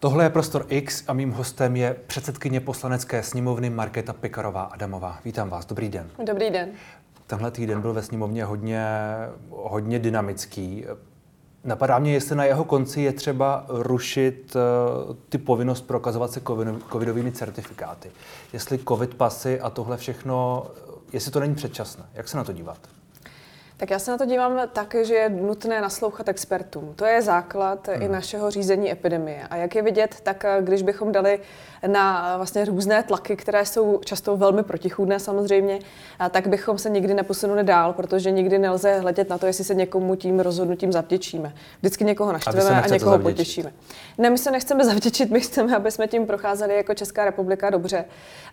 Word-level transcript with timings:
Tohle 0.00 0.24
je 0.24 0.30
Prostor 0.30 0.66
X 0.68 1.04
a 1.08 1.12
mým 1.12 1.32
hostem 1.32 1.76
je 1.76 1.96
předsedkyně 2.06 2.60
poslanecké 2.60 3.22
sněmovny 3.22 3.70
Markéta 3.70 4.12
Pekarová 4.12 4.62
Adamová. 4.62 5.18
Vítám 5.24 5.50
vás, 5.50 5.66
dobrý 5.66 5.88
den. 5.88 6.10
Dobrý 6.26 6.50
den. 6.50 6.68
Tenhle 7.26 7.50
týden 7.50 7.80
byl 7.80 7.92
ve 7.92 8.02
sněmovně 8.02 8.44
hodně, 8.44 8.86
hodně 9.50 9.98
dynamický. 9.98 10.84
Napadá 11.64 11.98
mě, 11.98 12.12
jestli 12.12 12.36
na 12.36 12.44
jeho 12.44 12.64
konci 12.64 13.00
je 13.00 13.12
třeba 13.12 13.64
rušit 13.68 14.56
uh, 14.56 15.16
ty 15.28 15.38
povinnost 15.38 15.80
prokazovat 15.80 16.30
se 16.30 16.40
covidovými 16.92 17.32
certifikáty. 17.32 18.10
Jestli 18.52 18.78
covid 18.78 19.14
pasy 19.14 19.60
a 19.60 19.70
tohle 19.70 19.96
všechno, 19.96 20.66
jestli 21.12 21.32
to 21.32 21.40
není 21.40 21.54
předčasné. 21.54 22.04
Jak 22.14 22.28
se 22.28 22.36
na 22.36 22.44
to 22.44 22.52
díváte? 22.52 22.99
Tak 23.80 23.90
já 23.90 23.98
se 23.98 24.10
na 24.10 24.18
to 24.18 24.24
dívám 24.24 24.60
tak, 24.72 24.94
že 25.02 25.14
je 25.14 25.28
nutné 25.28 25.80
naslouchat 25.80 26.28
expertům. 26.28 26.92
To 26.96 27.04
je 27.04 27.22
základ 27.22 27.88
hmm. 27.88 28.02
i 28.02 28.08
našeho 28.08 28.50
řízení 28.50 28.92
epidemie. 28.92 29.46
A 29.50 29.56
jak 29.56 29.74
je 29.74 29.82
vidět, 29.82 30.16
tak 30.22 30.44
eh, 30.44 30.58
když 30.60 30.82
bychom 30.82 31.12
dali 31.12 31.40
na 31.86 32.36
vlastně 32.36 32.64
různé 32.64 33.02
tlaky, 33.02 33.36
které 33.36 33.66
jsou 33.66 34.00
často 34.04 34.36
velmi 34.36 34.62
protichůdné 34.62 35.20
samozřejmě, 35.20 35.78
tak 36.30 36.46
bychom 36.46 36.78
se 36.78 36.90
nikdy 36.90 37.14
neposunuli 37.14 37.64
dál, 37.64 37.92
protože 37.92 38.30
nikdy 38.30 38.58
nelze 38.58 38.98
hledět 38.98 39.30
na 39.30 39.38
to, 39.38 39.46
jestli 39.46 39.64
se 39.64 39.74
někomu 39.74 40.16
tím 40.16 40.40
rozhodnutím 40.40 40.92
zavděčíme. 40.92 41.52
Vždycky 41.78 42.04
někoho 42.04 42.32
naštveme 42.32 42.70
a, 42.70 42.80
a 42.80 42.86
někoho 42.86 43.10
zavděčit. 43.10 43.36
potěšíme. 43.36 43.72
Ne, 44.18 44.30
my 44.30 44.38
se 44.38 44.50
nechceme 44.50 44.84
zavděčit, 44.90 45.30
my 45.30 45.40
chceme, 45.40 45.76
aby 45.76 45.90
jsme 45.90 46.06
tím 46.06 46.26
procházeli 46.26 46.76
jako 46.76 46.94
Česká 46.94 47.24
republika 47.24 47.70
dobře 47.70 48.04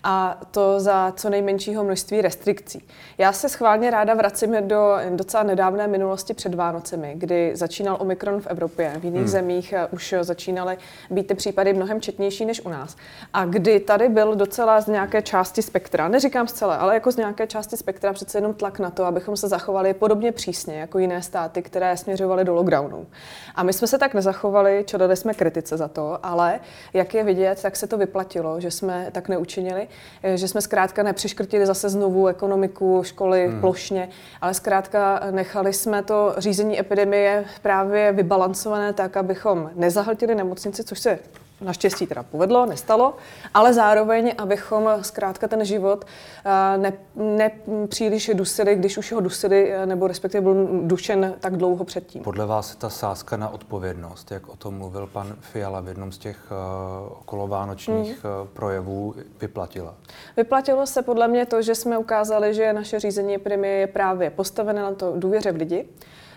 a 0.04 0.41
to 0.52 0.80
za 0.80 1.13
co 1.16 1.30
nejmenšího 1.30 1.84
množství 1.84 2.21
restrikcí. 2.21 2.88
Já 3.18 3.34
se 3.34 3.49
schválně 3.49 3.91
ráda 3.91 4.13
vracím 4.13 4.68
do 4.68 4.98
docela 5.17 5.44
nedávné 5.44 5.88
minulosti 5.88 6.34
před 6.34 6.55
Vánocemi, 6.55 7.13
kdy 7.16 7.52
začínal 7.55 7.98
Omikron 7.99 8.41
v 8.41 8.48
Evropě. 8.48 8.94
V 8.99 9.03
jiných 9.05 9.21
hmm. 9.21 9.30
zemích 9.30 9.73
eh, 9.73 9.88
už 9.91 10.16
začínaly 10.21 10.77
být 11.09 11.27
ty 11.27 11.34
případy 11.34 11.73
mnohem 11.73 12.02
četnější 12.02 12.45
než 12.45 12.66
u 12.66 12.70
nás 12.70 12.95
a 13.34 13.45
kdy 13.45 13.80
tady 13.80 14.09
byl 14.09 14.35
docela 14.35 14.81
z 14.81 14.88
nějaké 14.88 15.21
části 15.21 15.62
spektra, 15.62 16.07
neříkám 16.07 16.48
z 16.48 16.54
celé, 16.54 16.77
ale 16.77 16.93
jako 16.93 17.12
z 17.12 17.18
nějaké 17.18 17.48
části 17.48 17.77
spektra 17.77 18.13
přece 18.13 18.37
jenom 18.37 18.54
tlak 18.54 18.79
na 18.79 18.90
to, 18.90 19.05
abychom 19.05 19.37
se 19.37 19.48
zachovali 19.48 19.93
podobně 19.93 20.32
přísně 20.32 20.79
jako 20.79 20.99
jiné 20.99 21.21
státy, 21.21 21.62
které 21.62 21.98
směřovaly 21.98 22.46
do 22.46 22.54
lockdownu. 22.54 23.07
A 23.55 23.63
my 23.63 23.74
jsme 23.74 23.87
se 23.87 23.98
tak 23.98 24.13
nezachovali, 24.13 24.84
čelili 24.87 25.15
jsme 25.15 25.34
kritice 25.34 25.77
za 25.77 25.87
to, 25.87 26.20
ale 26.24 26.59
jak 26.93 27.13
je 27.13 27.24
vidět, 27.24 27.62
tak 27.62 27.76
se 27.76 27.87
to 27.87 27.98
vyplatilo, 27.98 28.62
že 28.62 28.71
jsme 28.71 29.07
tak 29.12 29.29
neučinili, 29.29 29.87
že 30.35 30.48
jsme 30.48 30.62
zkrátka 30.62 31.04
nepřiškrtili 31.04 31.65
zase 31.65 31.90
znovu 31.90 32.27
ekonomiku, 32.27 33.02
školy 33.04 33.48
hmm. 33.48 33.62
plošně, 33.62 34.09
ale 34.41 34.54
zkrátka 34.54 35.07
nechali 35.32 35.74
jsme 35.74 36.04
to 36.04 36.36
řízení 36.38 36.80
epidemie 36.80 37.46
právě 37.62 38.12
vybalancované 38.12 38.94
tak, 38.94 39.18
abychom 39.18 39.72
nezahltili 39.76 40.36
nemocnici, 40.36 40.84
což 40.84 40.99
se 40.99 41.20
naštěstí 41.62 42.08
teda 42.08 42.24
povedlo, 42.24 42.66
nestalo, 42.66 43.16
ale 43.54 43.74
zároveň, 43.74 44.34
abychom 44.38 44.90
zkrátka 45.02 45.48
ten 45.48 45.66
život 45.66 46.05
eh, 46.46 46.77
ne, 46.77 46.94
ne 47.16 47.52
příliš 47.88 48.32
dusili, 48.34 48.76
když 48.76 48.98
už 48.98 49.12
ho 49.12 49.22
dusili, 49.22 49.74
eh, 49.74 49.86
nebo 49.86 50.08
respektive 50.08 50.41
byl 50.41 50.68
dušen 50.82 51.34
tak 51.40 51.58
dlouho 51.58 51.84
předtím. 51.84 52.24
Podle 52.24 52.46
vás 52.46 52.76
ta 52.76 52.90
sázka 52.90 53.38
na 53.38 53.49
odpovědnost, 53.49 54.32
jak 54.32 54.49
o 54.49 54.55
tom 54.55 54.77
mluvil 54.77 55.08
pan 55.08 55.36
Fiala 55.40 55.80
v 55.80 55.88
jednom 55.88 56.12
z 56.12 56.18
těch 56.18 56.38
uh, 56.52 57.18
okolovánočních 57.20 58.26
hmm. 58.26 58.48
projevů, 58.54 59.16
vyplatila? 59.42 59.96
Vyplatilo 60.38 60.88
se 60.88 61.02
podle 61.02 61.27
mě 61.27 61.46
to, 61.46 61.62
že 61.62 61.76
jsme 61.76 61.98
ukázali, 61.98 62.54
že 62.54 62.74
naše 62.74 62.99
řízení 62.99 63.36
epidemie 63.36 63.74
je 63.74 63.88
právě 63.88 64.30
postavené 64.30 64.81
na 64.81 64.94
to 64.94 65.14
důvěře 65.16 65.52
v 65.52 65.56
lidi, 65.56 65.86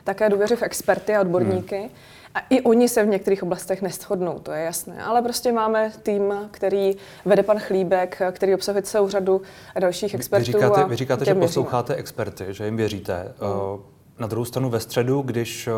také 0.04 0.28
důvěře 0.30 0.56
v 0.56 0.62
experty 0.62 1.16
a 1.16 1.20
odborníky. 1.20 1.78
Hmm 1.78 1.90
a 2.34 2.40
i 2.50 2.60
oni 2.60 2.88
se 2.88 3.04
v 3.04 3.08
některých 3.08 3.42
oblastech 3.42 3.82
neschodnou, 3.82 4.38
to 4.38 4.52
je 4.52 4.64
jasné. 4.64 5.04
Ale 5.04 5.22
prostě 5.22 5.52
máme 5.52 5.92
tým, 6.02 6.34
který 6.50 6.96
vede 7.24 7.42
pan 7.42 7.58
Chlíbek, 7.58 8.22
který 8.32 8.54
obsahuje 8.54 8.82
celou 8.82 9.08
řadu 9.08 9.42
dalších 9.80 10.14
expertů. 10.14 10.46
Vy 10.46 10.52
říkáte, 10.52 10.84
vy 10.84 10.96
říkáte 10.96 11.24
že 11.24 11.34
posloucháte 11.34 11.94
experty, 11.94 12.44
že 12.48 12.64
jim 12.64 12.76
věříte. 12.76 13.34
Mm. 13.40 13.82
Na 14.18 14.26
druhou 14.26 14.44
stranu 14.44 14.70
ve 14.70 14.80
středu, 14.80 15.22
když 15.22 15.66
eh, 15.68 15.72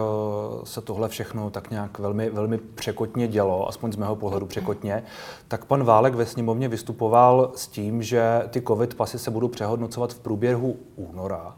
se 0.65 0.81
tohle 0.81 1.09
všechno 1.09 1.50
tak 1.50 1.71
nějak 1.71 1.99
velmi, 1.99 2.31
velmi 2.31 2.59
překotně 2.59 3.28
dělo, 3.28 3.69
aspoň 3.69 3.93
z 3.93 3.97
mého 3.97 4.16
pohledu 4.16 4.47
překotně, 4.47 5.03
tak 5.48 5.65
pan 5.65 5.84
Válek 5.84 6.15
ve 6.15 6.27
sněmovně 6.27 6.69
vystupoval 6.69 7.53
s 7.56 7.66
tím, 7.66 8.03
že 8.03 8.43
ty 8.50 8.62
covid 8.62 8.94
pasy 8.94 9.19
se 9.19 9.31
budou 9.31 9.48
přehodnocovat 9.48 10.12
v 10.12 10.19
průběhu 10.19 10.77
února 10.97 11.54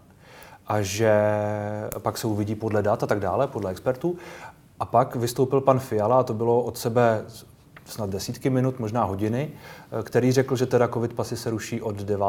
a 0.67 0.83
že 0.83 1.13
pak 1.99 2.19
se 2.19 2.27
uvidí 2.27 2.55
podle 2.55 2.83
dat 2.83 3.03
a 3.03 3.07
tak 3.07 3.21
dále, 3.21 3.47
podle 3.47 3.71
expertů. 3.71 4.17
A 4.81 4.85
pak 4.85 5.17
vystoupil 5.17 5.61
pan 5.61 5.79
Fiala, 5.79 6.21
a 6.21 6.23
to 6.23 6.35
bylo 6.35 6.63
od 6.63 6.79
sebe 6.79 7.25
snad 7.85 8.11
desítky 8.11 8.51
minut, 8.51 8.79
možná 8.79 9.05
hodiny, 9.05 9.51
eh, 9.51 10.03
který 10.03 10.33
řekl, 10.33 10.57
že 10.57 10.67
teda 10.67 10.89
covid 10.89 11.13
pasy 11.13 11.37
se 11.37 11.51
ruší 11.51 11.83
od 11.83 11.97
9. 11.97 12.27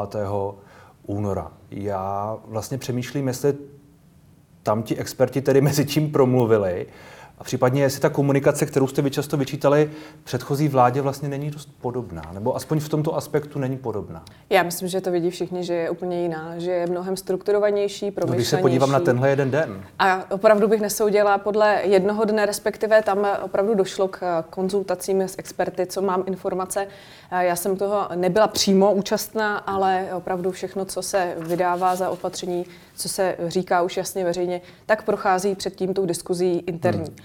února. 1.05 1.51
Já 1.71 2.37
vlastně 2.45 2.77
přemýšlím, 2.77 3.27
jestli 3.27 3.53
tam 4.63 4.83
ti 4.83 4.97
experti 4.97 5.41
tedy 5.41 5.61
mezi 5.69 5.85
tím 5.85 6.11
promluvili 6.11 6.87
a 7.37 7.43
případně, 7.43 7.81
jestli 7.81 8.01
ta 8.01 8.09
komunikace, 8.09 8.65
kterou 8.65 8.87
jste 8.87 9.01
vy 9.01 9.11
často 9.11 9.37
vyčítali 9.37 9.91
předchozí 10.23 10.67
vládě, 10.67 11.01
vlastně 11.01 11.29
není 11.29 11.51
dost 11.51 11.69
podobná, 11.81 12.21
nebo 12.33 12.55
aspoň 12.55 12.79
v 12.79 12.89
tomto 12.89 13.15
aspektu 13.15 13.59
není 13.59 13.77
podobná. 13.77 14.25
Já 14.49 14.63
myslím, 14.63 14.87
že 14.87 15.01
to 15.01 15.11
vidí 15.11 15.29
všichni, 15.29 15.63
že 15.63 15.73
je 15.73 15.89
úplně 15.89 16.21
jiná, 16.21 16.59
že 16.59 16.71
je 16.71 16.87
mnohem 16.87 17.17
strukturovanější. 17.17 18.13
No, 18.27 18.33
když 18.33 18.47
se 18.47 18.57
podívám 18.57 18.91
na 18.91 18.99
tenhle 18.99 19.29
jeden 19.29 19.51
den. 19.51 19.83
A 19.99 20.31
opravdu 20.31 20.67
bych 20.67 20.81
nesoudila 20.81 21.37
podle 21.37 21.81
jednoho 21.83 22.25
dne, 22.25 22.45
respektive 22.45 23.01
tam 23.01 23.27
opravdu 23.41 23.75
došlo 23.75 24.07
k 24.07 24.43
konzultacím 24.49 25.21
s 25.21 25.35
experty, 25.37 25.85
co 25.85 26.01
mám 26.01 26.23
informace. 26.27 26.87
Já 27.39 27.55
jsem 27.55 27.77
toho 27.77 28.07
nebyla 28.15 28.47
přímo 28.47 28.93
účastná, 28.93 29.57
ale 29.57 30.07
opravdu 30.13 30.51
všechno, 30.51 30.85
co 30.85 31.01
se 31.01 31.35
vydává 31.37 31.95
za 31.95 32.09
opatření, 32.09 32.65
co 32.95 33.09
se 33.09 33.35
říká 33.47 33.81
už 33.81 33.97
jasně 33.97 34.23
veřejně, 34.23 34.61
tak 34.85 35.03
prochází 35.03 35.55
před 35.55 35.75
tím 35.75 35.93
tou 35.93 36.05
diskuzí 36.05 36.63
interní. 36.67 37.03
Hmm. 37.03 37.24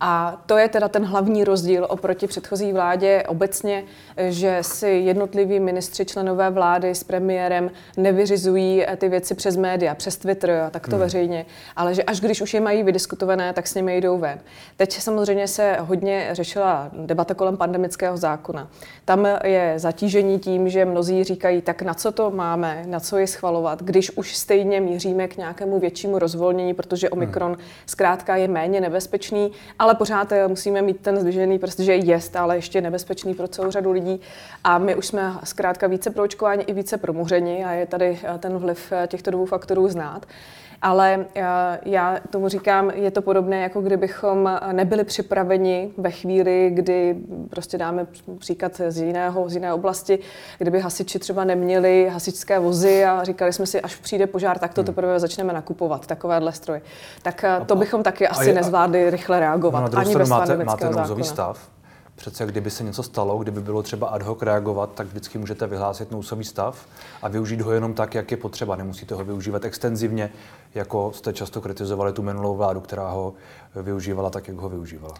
A 0.00 0.42
to 0.46 0.58
je 0.58 0.68
teda 0.68 0.88
ten 0.88 1.04
hlavní 1.04 1.44
rozdíl 1.44 1.86
oproti 1.90 2.26
předchozí 2.26 2.72
vládě 2.72 3.24
obecně, 3.28 3.84
že 4.28 4.58
si 4.60 4.88
jednotliví 4.88 5.60
ministři, 5.60 6.04
členové 6.04 6.50
vlády 6.50 6.90
s 6.90 7.04
premiérem 7.04 7.70
nevyřizují 7.96 8.86
ty 8.96 9.08
věci 9.08 9.34
přes 9.34 9.56
média, 9.56 9.94
přes 9.94 10.16
Twitter 10.16 10.50
a 10.50 10.70
takto 10.70 10.96
hmm. 10.96 11.00
veřejně, 11.00 11.46
ale 11.76 11.94
že 11.94 12.02
až 12.02 12.20
když 12.20 12.40
už 12.40 12.54
je 12.54 12.60
mají 12.60 12.82
vydiskutované, 12.82 13.52
tak 13.52 13.66
s 13.66 13.74
nimi 13.74 14.00
jdou 14.00 14.18
ven. 14.18 14.38
Teď 14.76 14.92
samozřejmě 15.00 15.48
se 15.48 15.76
hodně 15.80 16.28
řešila 16.32 16.90
debata 16.92 17.34
kolem 17.34 17.56
pandemického 17.56 18.16
zákona. 18.16 18.68
Tam 19.04 19.28
je 19.44 19.74
zatížení 19.76 20.38
tím, 20.38 20.68
že 20.68 20.84
mnozí 20.84 21.24
říkají, 21.24 21.62
tak 21.62 21.82
na 21.82 21.94
co 21.94 22.12
to 22.12 22.30
máme, 22.30 22.82
na 22.86 23.00
co 23.00 23.18
je 23.18 23.26
schvalovat, 23.26 23.82
když 23.82 24.10
už 24.10 24.36
stejně 24.36 24.80
míříme 24.80 25.28
k 25.28 25.36
nějakému 25.36 25.78
většímu 25.80 26.18
rozvolnění, 26.18 26.74
protože 26.74 27.10
Omikron 27.10 27.52
hmm. 27.52 27.60
zkrátka 27.86 28.36
je 28.36 28.48
méně 28.48 28.80
nebezpečný, 28.80 29.52
ale 29.78 29.85
pořád 29.94 30.32
eh, 30.32 30.48
musíme 30.48 30.82
mít 30.82 31.00
ten 31.00 31.16
zdvižený 31.16 31.58
prst, 31.58 31.78
že 31.78 31.94
je 31.94 32.20
stále 32.20 32.56
ještě 32.56 32.80
nebezpečný 32.80 33.34
pro 33.34 33.48
celou 33.48 33.70
řadu 33.70 33.92
lidí. 33.92 34.20
A 34.64 34.78
my 34.78 34.94
už 34.94 35.06
jsme 35.06 35.34
zkrátka 35.44 35.86
více 35.86 36.10
proočkováni 36.10 36.64
i 36.64 36.72
více 36.72 36.96
promuřeni 36.96 37.64
a 37.64 37.72
je 37.72 37.86
tady 37.86 38.18
eh, 38.24 38.38
ten 38.38 38.58
vliv 38.58 38.92
eh, 38.92 39.06
těchto 39.06 39.30
dvou 39.30 39.46
faktorů 39.46 39.88
znát. 39.88 40.26
Ale 40.82 41.26
já 41.84 42.18
tomu 42.30 42.48
říkám, 42.48 42.90
je 42.90 43.10
to 43.10 43.22
podobné, 43.22 43.60
jako 43.60 43.80
kdybychom 43.80 44.58
nebyli 44.72 45.04
připraveni 45.04 45.90
ve 45.96 46.10
chvíli, 46.10 46.70
kdy 46.74 47.16
prostě 47.50 47.78
dáme 47.78 48.06
příklad 48.38 48.80
z, 48.88 48.98
jiného, 48.98 49.48
z 49.48 49.54
jiné 49.54 49.72
oblasti, 49.72 50.18
kdyby 50.58 50.80
hasiči 50.80 51.18
třeba 51.18 51.44
neměli 51.44 52.08
hasičské 52.12 52.58
vozy 52.58 53.04
a 53.04 53.24
říkali 53.24 53.52
jsme 53.52 53.66
si, 53.66 53.80
až 53.80 53.96
přijde 53.96 54.26
požár, 54.26 54.58
tak 54.58 54.74
to 54.74 54.80
hmm. 54.80 54.86
teprve 54.86 55.20
začneme 55.20 55.52
nakupovat, 55.52 56.06
takovéhle 56.06 56.52
stroje. 56.52 56.82
Tak 57.22 57.44
to 57.66 57.76
bychom 57.76 58.02
taky 58.02 58.28
asi 58.28 58.52
nezvládli 58.52 59.10
rychle 59.10 59.40
reagovat. 59.40 59.92
No, 59.92 59.98
ani 59.98 60.16
bez 60.16 60.28
máte, 60.28 60.64
máte 60.64 60.90
nouzový 60.90 61.24
stav, 61.24 61.68
Přece 62.16 62.46
kdyby 62.46 62.70
se 62.70 62.84
něco 62.84 63.02
stalo, 63.02 63.38
kdyby 63.38 63.60
bylo 63.60 63.82
třeba 63.82 64.08
ad 64.08 64.22
hoc 64.22 64.42
reagovat, 64.42 64.90
tak 64.94 65.06
vždycky 65.06 65.38
můžete 65.38 65.66
vyhlásit 65.66 66.10
nouzový 66.10 66.44
stav 66.44 66.86
a 67.22 67.28
využít 67.28 67.60
ho 67.60 67.72
jenom 67.72 67.94
tak, 67.94 68.14
jak 68.14 68.30
je 68.30 68.36
potřeba. 68.36 68.76
Nemusíte 68.76 69.14
ho 69.14 69.24
využívat 69.24 69.64
extenzivně, 69.64 70.30
jako 70.74 71.12
jste 71.14 71.32
často 71.32 71.60
kritizovali 71.60 72.12
tu 72.12 72.22
minulou 72.22 72.56
vládu, 72.56 72.80
která 72.80 73.10
ho 73.10 73.34
využívala 73.82 74.30
tak, 74.30 74.48
jak 74.48 74.56
ho 74.56 74.68
využívala. 74.68 75.14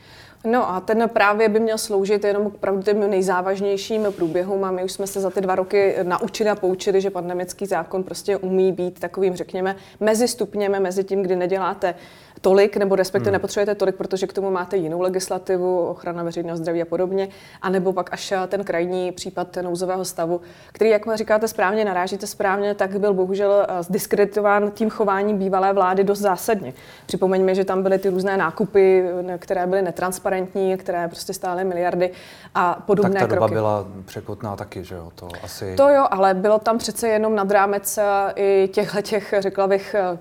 No 0.44 0.70
a 0.70 0.80
ten 0.80 1.08
právě 1.08 1.48
by 1.48 1.60
měl 1.60 1.78
sloužit 1.78 2.24
jenom 2.24 2.46
opravdu 2.46 2.82
těm 2.82 3.10
nejzávažnějším 3.10 4.06
průběhům 4.16 4.64
a 4.64 4.70
my 4.70 4.84
už 4.84 4.92
jsme 4.92 5.06
se 5.06 5.20
za 5.20 5.30
ty 5.30 5.40
dva 5.40 5.54
roky 5.54 5.96
naučili 6.02 6.50
a 6.50 6.54
poučili, 6.54 7.00
že 7.00 7.10
pandemický 7.10 7.66
zákon 7.66 8.02
prostě 8.02 8.36
umí 8.36 8.72
být 8.72 9.00
takovým, 9.00 9.36
řekněme, 9.36 9.76
mezi 10.00 10.28
stupněm, 10.28 10.82
mezi 10.82 11.04
tím, 11.04 11.22
kdy 11.22 11.36
neděláte 11.36 11.94
tolik, 12.40 12.76
nebo 12.76 12.96
respektive 12.96 13.30
hmm. 13.30 13.32
nepotřebujete 13.32 13.74
tolik, 13.74 13.96
protože 13.96 14.26
k 14.26 14.32
tomu 14.32 14.50
máte 14.50 14.76
jinou 14.76 15.00
legislativu, 15.00 15.86
ochrana 15.86 16.22
veřejného 16.22 16.56
zdraví 16.56 16.82
a 16.82 16.84
podobně, 16.84 17.28
anebo 17.62 17.92
pak 17.92 18.12
až 18.12 18.32
ten 18.48 18.64
krajní 18.64 19.12
případ 19.12 19.56
nouzového 19.62 20.04
stavu, 20.04 20.40
který, 20.72 20.90
jak 20.90 21.02
říkáte 21.14 21.48
správně, 21.48 21.84
narážíte 21.84 22.26
správně, 22.26 22.74
tak 22.74 22.98
byl 22.98 23.14
bohužel 23.14 23.66
eh, 23.68 23.82
zdiskreditován 23.82 24.70
tím 24.70 24.90
chováním 24.90 25.38
bývalé 25.38 25.72
vlády 25.72 26.04
dost 26.04 26.18
zásadně. 26.18 26.74
Připomeňme, 27.06 27.54
že 27.54 27.64
tam 27.64 27.82
byly 27.82 27.98
ty 27.98 28.08
různé 28.08 28.36
nákupy, 28.36 29.04
které 29.38 29.66
byly 29.66 29.82
netransparentní, 29.82 30.76
které 30.76 31.08
prostě 31.08 31.32
stály 31.32 31.64
miliardy 31.64 32.10
a 32.54 32.82
podobné 32.86 33.20
tak 33.20 33.20
ta 33.20 33.26
kroky. 33.26 33.54
doba 33.54 33.60
byla 33.60 33.86
překotná 34.04 34.56
taky, 34.56 34.84
že 34.84 34.94
jo? 34.94 35.10
To, 35.14 35.28
asi... 35.42 35.76
to 35.76 35.88
jo, 35.88 36.06
ale 36.10 36.34
bylo 36.34 36.58
tam 36.58 36.78
přece 36.78 37.08
jenom 37.08 37.34
nad 37.34 37.50
rámec 37.50 37.98
eh, 37.98 38.32
i 38.36 38.68
těchto 38.72 39.02
těch, 39.02 39.34
řekla 39.38 39.66
bych, 39.66 39.94
eh, 39.94 40.18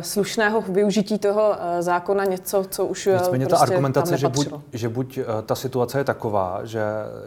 slušného 0.00 0.60
využití 0.60 1.18
toho 1.18 1.54
eh, 1.54 1.82
zákona 1.82 2.24
něco, 2.24 2.64
co 2.70 2.86
už 2.86 3.06
eh, 3.06 3.12
Nicméně 3.12 3.46
prostě 3.46 3.66
ta 3.66 3.72
argumentace, 3.72 4.18
že 4.18 4.28
buď, 4.28 4.48
že 4.72 4.88
buď 4.88 5.18
ta 5.46 5.54
situace 5.54 5.98
je 5.98 6.04
taková, 6.04 6.60
že 6.64 6.82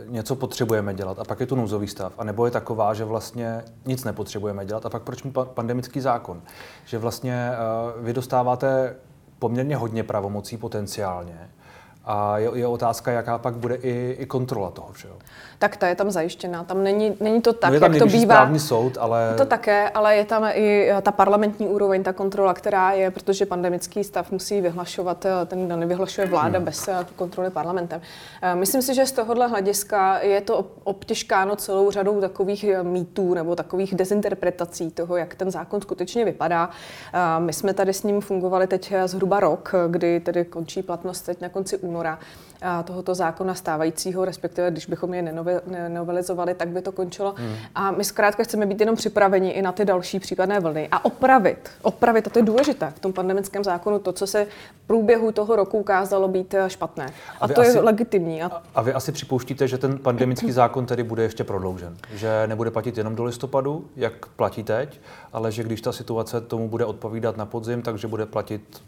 něco 0.07 0.36
potřebujeme 0.36 0.94
dělat 0.94 1.19
a 1.19 1.24
pak 1.24 1.39
je 1.39 1.45
tu 1.45 1.56
nouzový 1.56 1.88
stav, 1.88 2.13
anebo 2.18 2.45
je 2.45 2.51
taková, 2.51 2.94
že 2.94 3.06
vlastně 3.06 3.63
nic 3.86 4.04
nepotřebujeme 4.04 4.65
dělat 4.65 4.86
a 4.86 4.89
pak 4.89 5.04
proč 5.04 5.24
mu 5.24 5.31
pandemický 5.31 6.01
zákon? 6.01 6.42
Že 6.86 6.98
vlastně 6.98 7.51
vy 8.01 8.13
dostáváte 8.13 8.95
poměrně 9.39 9.75
hodně 9.75 10.04
pravomocí 10.04 10.57
potenciálně, 10.57 11.50
a 12.06 12.38
je, 12.38 12.51
je 12.54 12.68
otázka, 12.68 13.12
jaká 13.12 13.38
pak 13.38 13.56
bude 13.56 13.75
i, 13.75 14.15
i 14.19 14.25
kontrola 14.25 14.71
toho 14.71 14.92
všeho. 14.92 15.15
Tak 15.59 15.77
ta 15.77 15.88
je 15.88 15.95
tam 15.95 16.11
zajištěná. 16.11 16.63
Tam 16.63 16.83
není, 16.83 17.15
není 17.19 17.41
to 17.41 17.53
tak, 17.53 17.69
no 17.69 17.73
je 17.73 17.79
tam 17.79 17.94
jak 17.94 18.03
to 18.03 18.05
bývá. 18.05 18.35
správní 18.35 18.59
soud, 18.59 18.97
ale... 19.00 19.33
To 19.38 19.45
také, 19.45 19.89
ale 19.89 20.15
je 20.15 20.25
tam 20.25 20.45
i 20.53 20.89
ta 21.01 21.11
parlamentní 21.11 21.67
úroveň, 21.67 22.03
ta 22.03 22.13
kontrola, 22.13 22.53
která 22.53 22.91
je, 22.91 23.11
protože 23.11 23.45
pandemický 23.45 24.03
stav 24.03 24.31
musí 24.31 24.61
vyhlašovat, 24.61 25.25
eh, 25.25 25.45
ten 25.45 25.65
kdo 25.65 25.75
nevyhlašuje 25.75 26.27
vláda 26.27 26.57
hmm. 26.57 26.65
bez 26.65 26.88
eh, 26.88 27.05
kontroly 27.15 27.50
parlamentem. 27.50 28.01
Eh, 28.41 28.55
myslím 28.55 28.81
si, 28.81 28.95
že 28.95 29.05
z 29.05 29.11
tohohle 29.11 29.47
hlediska 29.47 30.19
je 30.19 30.41
to 30.41 30.65
obtěžkáno 30.83 31.55
celou 31.55 31.91
řadou 31.91 32.21
takových 32.21 32.65
mýtů 32.81 33.33
nebo 33.33 33.55
takových 33.55 33.95
dezinterpretací 33.95 34.91
toho, 34.91 35.17
jak 35.17 35.35
ten 35.35 35.51
zákon 35.51 35.81
skutečně 35.81 36.25
vypadá. 36.25 36.69
My 37.39 37.53
jsme 37.53 37.73
tady 37.73 37.94
s 37.94 38.03
ním 38.03 38.21
fungovali 38.21 38.67
teď 38.67 38.94
zhruba 39.05 39.39
rok, 39.39 39.75
kdy 39.88 40.19
tedy 40.19 40.45
končí 40.45 40.83
platnost 40.83 41.21
teď 41.21 41.41
na 41.41 41.50
konci 41.50 41.77
února 41.77 42.19
tohoto 42.86 43.15
zákona 43.15 43.56
stávajícího, 43.56 44.25
respektive 44.25 44.71
když 44.71 44.86
bychom 44.86 45.13
je 45.13 45.21
nenovelizovali, 45.65 46.54
tak 46.54 46.68
by 46.68 46.81
to 46.81 46.92
končilo. 46.92 47.36
Hmm. 47.38 47.56
A 47.75 47.92
my 47.92 48.04
zkrátka 48.04 48.44
chceme 48.44 48.65
být 48.65 48.80
jenom 48.80 48.95
připraveni 48.95 49.50
i 49.50 49.62
na 49.62 49.71
ty 49.71 49.86
další 49.86 50.19
případné 50.19 50.60
vlny 50.60 50.88
a 50.92 51.06
opravit, 51.06 51.69
opravit, 51.81 52.27
a 52.27 52.30
to 52.30 52.39
je 52.39 52.45
důležité 52.45 52.94
v 52.95 53.00
tom 53.00 53.13
pandemickém 53.13 53.63
zákonu, 53.63 54.00
to, 54.00 54.13
co 54.13 54.27
se 54.27 54.45
v 54.45 54.88
průběhu 54.88 55.31
toho 55.31 55.56
roku 55.56 55.77
ukázalo 55.77 56.27
být 56.27 56.54
eh, 56.54 56.69
špatné. 56.69 57.06
A, 57.39 57.45
a 57.45 57.48
to 57.48 57.62
asi, 57.62 57.77
je 57.77 57.81
legitimní. 57.81 58.44
A... 58.44 58.62
a 58.75 58.81
vy 58.81 58.94
asi 58.94 59.12
připouštíte, 59.12 59.68
že 59.68 59.77
ten 59.77 59.98
pandemický 59.98 60.51
zákon 60.62 60.86
tedy 60.86 61.04
bude 61.04 61.24
ještě 61.24 61.44
prodloužen? 61.44 61.98
Že 62.13 62.44
nebude 62.48 62.71
platit 62.71 62.98
jenom 62.98 63.15
do 63.15 63.24
listopadu, 63.24 63.88
jak 63.95 64.25
platí 64.25 64.63
teď, 64.63 65.01
ale 65.33 65.51
že 65.51 65.63
když 65.63 65.81
ta 65.81 65.92
situace 65.92 66.42
tomu 66.42 66.69
bude 66.69 66.86
odpovídat 66.86 67.38
na 67.38 67.45
podzim, 67.45 67.81
takže 67.81 68.07
bude 68.07 68.25
platit 68.25 68.81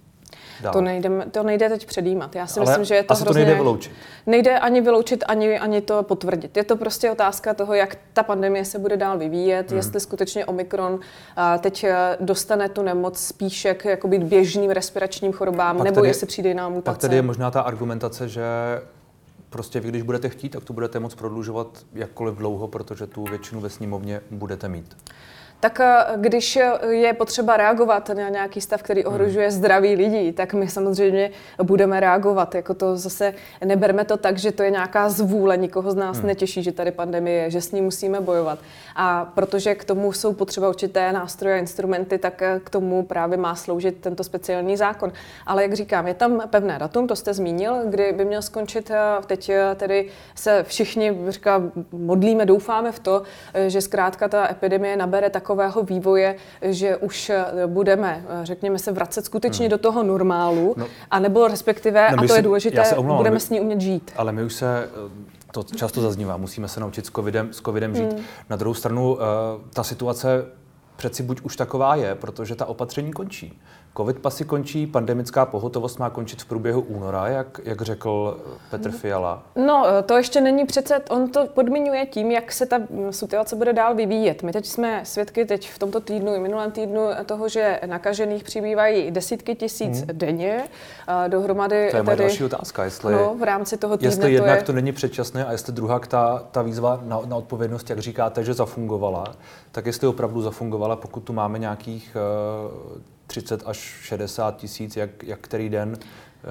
dál. 0.62 0.74
To, 0.74 0.82
nejde, 0.82 1.10
to 1.32 1.44
nejde 1.44 1.70
teď 1.70 1.86
předjímat. 1.86 2.36
Já 2.36 2.48
si 2.48 2.60
Ale 2.60 2.70
myslím, 2.70 2.86
že 2.86 2.96
je 2.96 3.04
to 3.04 3.12
asi 3.12 3.24
hrozně, 3.24 3.42
to 3.42 3.46
nejde 3.46 3.62
vyloučit. 3.62 3.92
Nejde 4.26 4.60
ani 4.60 4.82
vyloučit, 4.82 5.24
ani, 5.28 5.60
ani 5.60 5.82
to 5.82 6.04
potvrdit. 6.04 6.58
Je 6.58 6.64
to 6.64 6.76
prostě 6.76 7.12
otázka 7.12 7.54
toho, 7.54 7.74
jak 7.74 7.98
ta 8.14 8.24
pandemie 8.24 8.66
se 8.66 8.80
bude 8.80 8.98
dál 8.98 9.18
vyvíjet, 9.18 9.70
hmm. 9.70 9.78
jestli 9.78 10.00
skutečně 10.00 10.46
Omikron 10.46 11.00
a 11.36 11.58
teď 11.58 11.84
eh, 11.84 12.18
dostane 12.20 12.70
tu 12.70 12.82
nemoc 12.82 13.20
spíše 13.20 13.74
k 13.74 13.86
jako 13.86 14.08
být 14.08 14.24
běžným 14.24 14.72
respiračním 14.72 15.32
chorobám, 15.32 15.78
pak 15.78 15.86
nebo 15.86 15.96
tady, 15.96 16.08
jestli 16.08 16.28
přijde 16.28 16.50
jiná 16.50 16.70
mutace. 16.70 16.94
Pak 16.94 17.02
tady 17.02 17.16
je 17.16 17.22
možná 17.22 17.52
ta 17.52 17.62
argumentace, 17.62 18.30
že 18.30 18.44
prostě 19.50 19.80
vy, 19.80 19.90
když 19.90 20.02
budete 20.02 20.30
chtít, 20.30 20.50
tak 20.50 20.64
to 20.64 20.74
budete 20.74 21.00
moc 21.00 21.16
prodlužovat 21.16 21.68
jakkoliv 21.94 22.36
dlouho, 22.36 22.68
protože 22.68 23.08
tu 23.08 23.24
většinu 23.24 23.62
ve 23.62 23.70
sněmovně 23.70 24.22
budete 24.32 24.70
mít 24.70 24.98
tak 25.66 25.80
eh, 25.80 26.06
když 26.18 26.60
je 26.90 27.14
potřeba 27.14 27.58
reagovat 27.58 28.10
na 28.10 28.30
nějaký 28.30 28.62
stav, 28.62 28.84
který 28.84 29.02
hmm. 29.02 29.14
ohrožuje 29.14 29.52
zdraví 29.52 29.96
lidí, 29.96 30.32
tak 30.32 30.54
my 30.54 30.68
samozřejmě 30.68 31.32
budeme 31.64 32.00
reagovat. 32.00 32.56
Jako 32.56 32.74
to 32.74 32.98
zase 32.98 33.34
neberme 33.66 34.06
to 34.06 34.18
tak, 34.18 34.38
že 34.38 34.52
to 34.52 34.64
je 34.64 34.72
nějaká 34.72 35.10
zvůle, 35.10 35.58
nikoho 35.58 35.92
z 35.92 35.96
nás 35.96 36.18
hmm. 36.18 36.28
netěší, 36.28 36.64
že 36.64 36.72
tady 36.72 36.92
pandemie 36.92 37.44
je, 37.44 37.52
že 37.52 37.62
s 37.62 37.72
ní 37.72 37.82
musíme 37.82 38.22
bojovat. 38.22 38.60
A 38.96 39.32
protože 39.36 39.76
k 39.76 39.84
tomu 39.84 40.14
jsou 40.14 40.34
potřeba 40.34 40.70
určité 40.70 41.14
nástroje 41.14 41.56
a 41.56 41.60
instrumenty, 41.60 42.18
tak 42.18 42.42
eh, 42.42 42.60
k 42.64 42.70
tomu 42.70 43.04
právě 43.04 43.38
má 43.38 43.56
sloužit 43.56 43.98
tento 44.02 44.24
speciální 44.24 44.78
zákon. 44.78 45.12
Ale 45.46 45.62
jak 45.62 45.74
říkám, 45.74 46.08
je 46.08 46.14
tam 46.14 46.42
pevné 46.50 46.80
datum, 46.80 47.08
to 47.08 47.16
jste 47.16 47.34
zmínil, 47.34 47.76
kdy 47.86 48.14
by 48.14 48.26
měl 48.26 48.42
skončit. 48.42 48.92
Eh, 48.92 49.22
teď 49.26 49.52
tedy 49.76 50.10
se 50.36 50.64
všichni 50.68 51.18
říká, 51.30 51.62
modlíme, 51.92 52.46
doufáme 52.46 52.92
v 52.92 53.00
to, 53.00 53.24
že 53.68 53.82
zkrátka 53.82 54.28
ta 54.28 54.52
epidemie 54.52 54.98
nabere 54.98 55.30
takovou 55.30 55.55
takového 55.56 55.84
vývoje, 55.84 56.36
že 56.62 56.98
už 56.98 57.30
eh, 57.30 57.46
budeme, 57.68 58.26
eh, 58.30 58.46
řekněme 58.46 58.80
se, 58.80 58.92
vracet 58.92 59.26
skutečně 59.26 59.66
hmm. 59.66 59.72
do 59.72 59.78
toho 59.78 60.04
normálu, 60.04 60.74
no, 60.78 60.88
a 61.12 61.20
nebo 61.20 61.48
respektive, 61.48 62.12
no, 62.12 62.18
a 62.18 62.22
to 62.22 62.28
si, 62.28 62.40
je 62.40 62.42
důležité, 62.42 62.96
omlouvám, 62.96 63.18
budeme 63.18 63.34
my, 63.34 63.40
s 63.40 63.50
ní 63.50 63.60
umět 63.60 63.82
žít. 63.82 64.12
Ale 64.16 64.32
my 64.32 64.44
už 64.44 64.54
se 64.54 64.84
eh, 64.84 65.10
to 65.52 65.64
často 65.64 66.02
zaznívá, 66.02 66.38
musíme 66.38 66.68
se 66.68 66.80
naučit 66.80 67.06
s 67.06 67.12
covidem, 67.12 67.54
s 67.54 67.62
covidem 67.62 67.96
žít. 67.96 68.14
Hmm. 68.14 68.24
Na 68.50 68.56
druhou 68.56 68.74
stranu, 68.74 69.18
ta 69.74 69.84
situace 69.84 70.46
přeci 70.96 71.24
buď 71.24 71.42
už 71.42 71.56
taková 71.56 71.96
je, 71.96 72.16
protože 72.16 72.56
ta 72.56 72.66
opatření 72.66 73.14
končí. 73.14 73.60
Covid 73.98 74.20
pasy 74.20 74.46
končí, 74.46 74.88
pandemická 74.88 75.46
pohotovost 75.46 76.00
má 76.00 76.10
končit 76.10 76.42
v 76.42 76.46
průběhu 76.46 76.82
února, 76.82 77.28
jak, 77.28 77.60
jak 77.64 77.82
řekl 77.82 78.40
Petr 78.72 78.92
Fiala. 78.92 79.44
No, 79.56 79.86
to 80.06 80.18
ještě 80.18 80.42
není 80.42 80.66
přece, 80.66 81.02
on 81.10 81.30
to 81.30 81.48
podmiňuje 81.48 82.06
tím, 82.06 82.32
jak 82.32 82.52
se 82.52 82.66
ta 82.66 82.78
situace 83.10 83.56
bude 83.56 83.74
dál 83.74 83.96
vyvíjet. 83.96 84.44
My 84.44 84.52
teď 84.52 84.66
jsme 84.66 85.02
svědky 85.04 85.46
teď 85.46 85.70
v 85.72 85.80
tomto 85.80 86.00
týdnu 86.00 86.36
i 86.36 86.40
minulém 86.40 86.72
týdnu 86.72 87.08
toho, 87.26 87.50
že 87.50 87.80
nakažených 87.86 88.44
přibývají 88.44 89.12
desítky 89.12 89.56
tisíc 89.56 89.98
hmm. 89.98 90.08
denně. 90.12 90.64
Dohromady 91.28 91.88
to 91.92 91.98
je 91.98 92.04
moje 92.04 92.18
další 92.18 92.44
otázka, 92.44 92.84
jestli, 92.84 93.14
no, 93.14 93.36
v 93.40 93.44
rámci 93.44 93.78
toho 93.78 93.98
týdne 93.98 94.08
jestli 94.08 94.34
jednak 94.34 94.58
to, 94.58 94.62
je... 94.62 94.66
to 94.66 94.74
není 94.74 94.92
předčasné 94.92 95.46
a 95.46 95.52
jestli 95.52 95.74
druhá 95.74 96.00
ta, 96.00 96.44
ta 96.52 96.62
výzva 96.62 97.00
na, 97.04 97.22
na 97.26 97.36
odpovědnost, 97.36 97.90
jak 97.90 98.00
říkáte, 98.00 98.44
že 98.44 98.54
zafungovala, 98.54 99.36
tak 99.72 99.86
jestli 99.86 100.08
opravdu 100.08 100.42
zafungovala, 100.42 100.96
pokud 100.96 101.20
tu 101.20 101.34
máme 101.34 101.60
nějakých 101.60 102.18
uh, 102.96 103.02
30 103.28 103.64
až 103.66 103.78
60 103.78 104.58
tisíc, 104.58 104.96
jak, 104.96 105.24
jak 105.24 105.40
který 105.40 105.70
den 105.70 105.98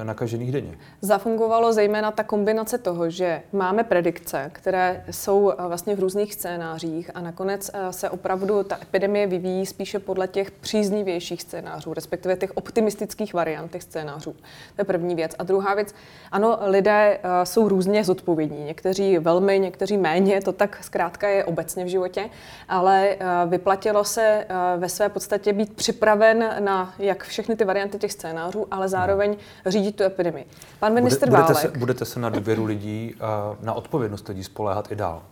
nakažených 0.02 0.52
denně. 0.52 0.78
Zafungovalo 1.00 1.72
zejména 1.72 2.10
ta 2.10 2.22
kombinace 2.22 2.78
toho, 2.78 3.10
že 3.10 3.42
máme 3.52 3.84
predikce, 3.84 4.50
které 4.54 5.04
jsou 5.10 5.50
eh, 5.50 5.54
vlastně 5.68 5.96
v 5.96 6.00
různých 6.00 6.34
scénářích 6.34 7.10
a 7.14 7.20
nakonec 7.20 7.70
eh, 7.74 7.92
se 7.92 8.10
opravdu 8.10 8.62
ta 8.62 8.78
epidemie 8.82 9.26
vyvíjí 9.26 9.66
spíše 9.66 9.98
podle 9.98 10.28
těch 10.28 10.50
příznivějších 10.50 11.42
scénářů, 11.42 11.94
respektive 11.94 12.36
těch 12.36 12.56
optimistických 12.56 13.34
variant 13.34 13.72
těch 13.72 13.82
scénářů. 13.82 14.32
To 14.32 14.78
je 14.78 14.84
první 14.84 15.14
věc. 15.14 15.34
A 15.38 15.42
druhá 15.42 15.74
věc, 15.74 15.94
ano, 16.32 16.58
lidé 16.62 17.18
eh, 17.22 17.46
jsou 17.46 17.68
různě 17.68 18.04
zodpovědní. 18.04 18.64
Někteří 18.64 19.18
velmi, 19.18 19.58
někteří 19.58 19.96
méně, 19.96 20.40
to 20.40 20.52
tak 20.52 20.78
zkrátka 20.82 21.28
je 21.28 21.44
obecně 21.44 21.84
v 21.84 21.88
životě, 21.88 22.30
ale 22.68 23.16
vyplatilo 23.46 24.04
se 24.04 24.46
ve 24.76 24.88
své 24.88 25.08
podstatě 25.08 25.52
být 25.52 25.74
připraven 25.74 26.54
na 26.58 26.94
jak 26.98 27.24
všechny 27.24 27.56
ty 27.56 27.64
varianty 27.64 27.98
těch 27.98 28.12
scénářů, 28.12 28.66
ale 28.70 28.88
zároveň 28.88 29.36
říct 29.66 29.83
řídit 29.84 29.96
tu 29.96 30.02
epidemii. 30.02 30.46
Pan 30.80 30.94
minister 30.94 31.28
Bude, 31.28 31.42
budete 31.42 31.52
Válek... 31.52 31.72
Se, 31.72 31.78
budete 31.78 32.04
se 32.04 32.20
na 32.20 32.28
důvěru 32.28 32.64
lidí, 32.64 33.14
na 33.62 33.72
odpovědnost 33.72 34.28
lidí 34.28 34.44
spoléhat 34.44 34.92
i 34.92 34.94
dál? 34.94 35.22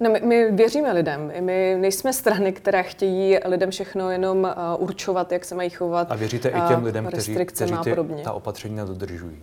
No, 0.00 0.10
my, 0.10 0.20
my 0.24 0.52
věříme 0.52 0.92
lidem. 0.92 1.32
My 1.40 1.76
nejsme 1.80 2.12
strany, 2.12 2.52
které 2.52 2.82
chtějí 2.82 3.38
lidem 3.44 3.70
všechno 3.70 4.10
jenom 4.10 4.38
uh, 4.38 4.82
určovat, 4.82 5.32
jak 5.32 5.44
se 5.44 5.54
mají 5.54 5.70
chovat. 5.70 6.12
A 6.12 6.14
věříte 6.14 6.48
i 6.48 6.60
těm 6.68 6.84
lidem, 6.84 7.06
kteří, 7.06 7.34
kteří 7.34 7.74
ty, 7.84 7.96
ta 8.24 8.32
opatření 8.32 8.76
nedodržují? 8.76 9.38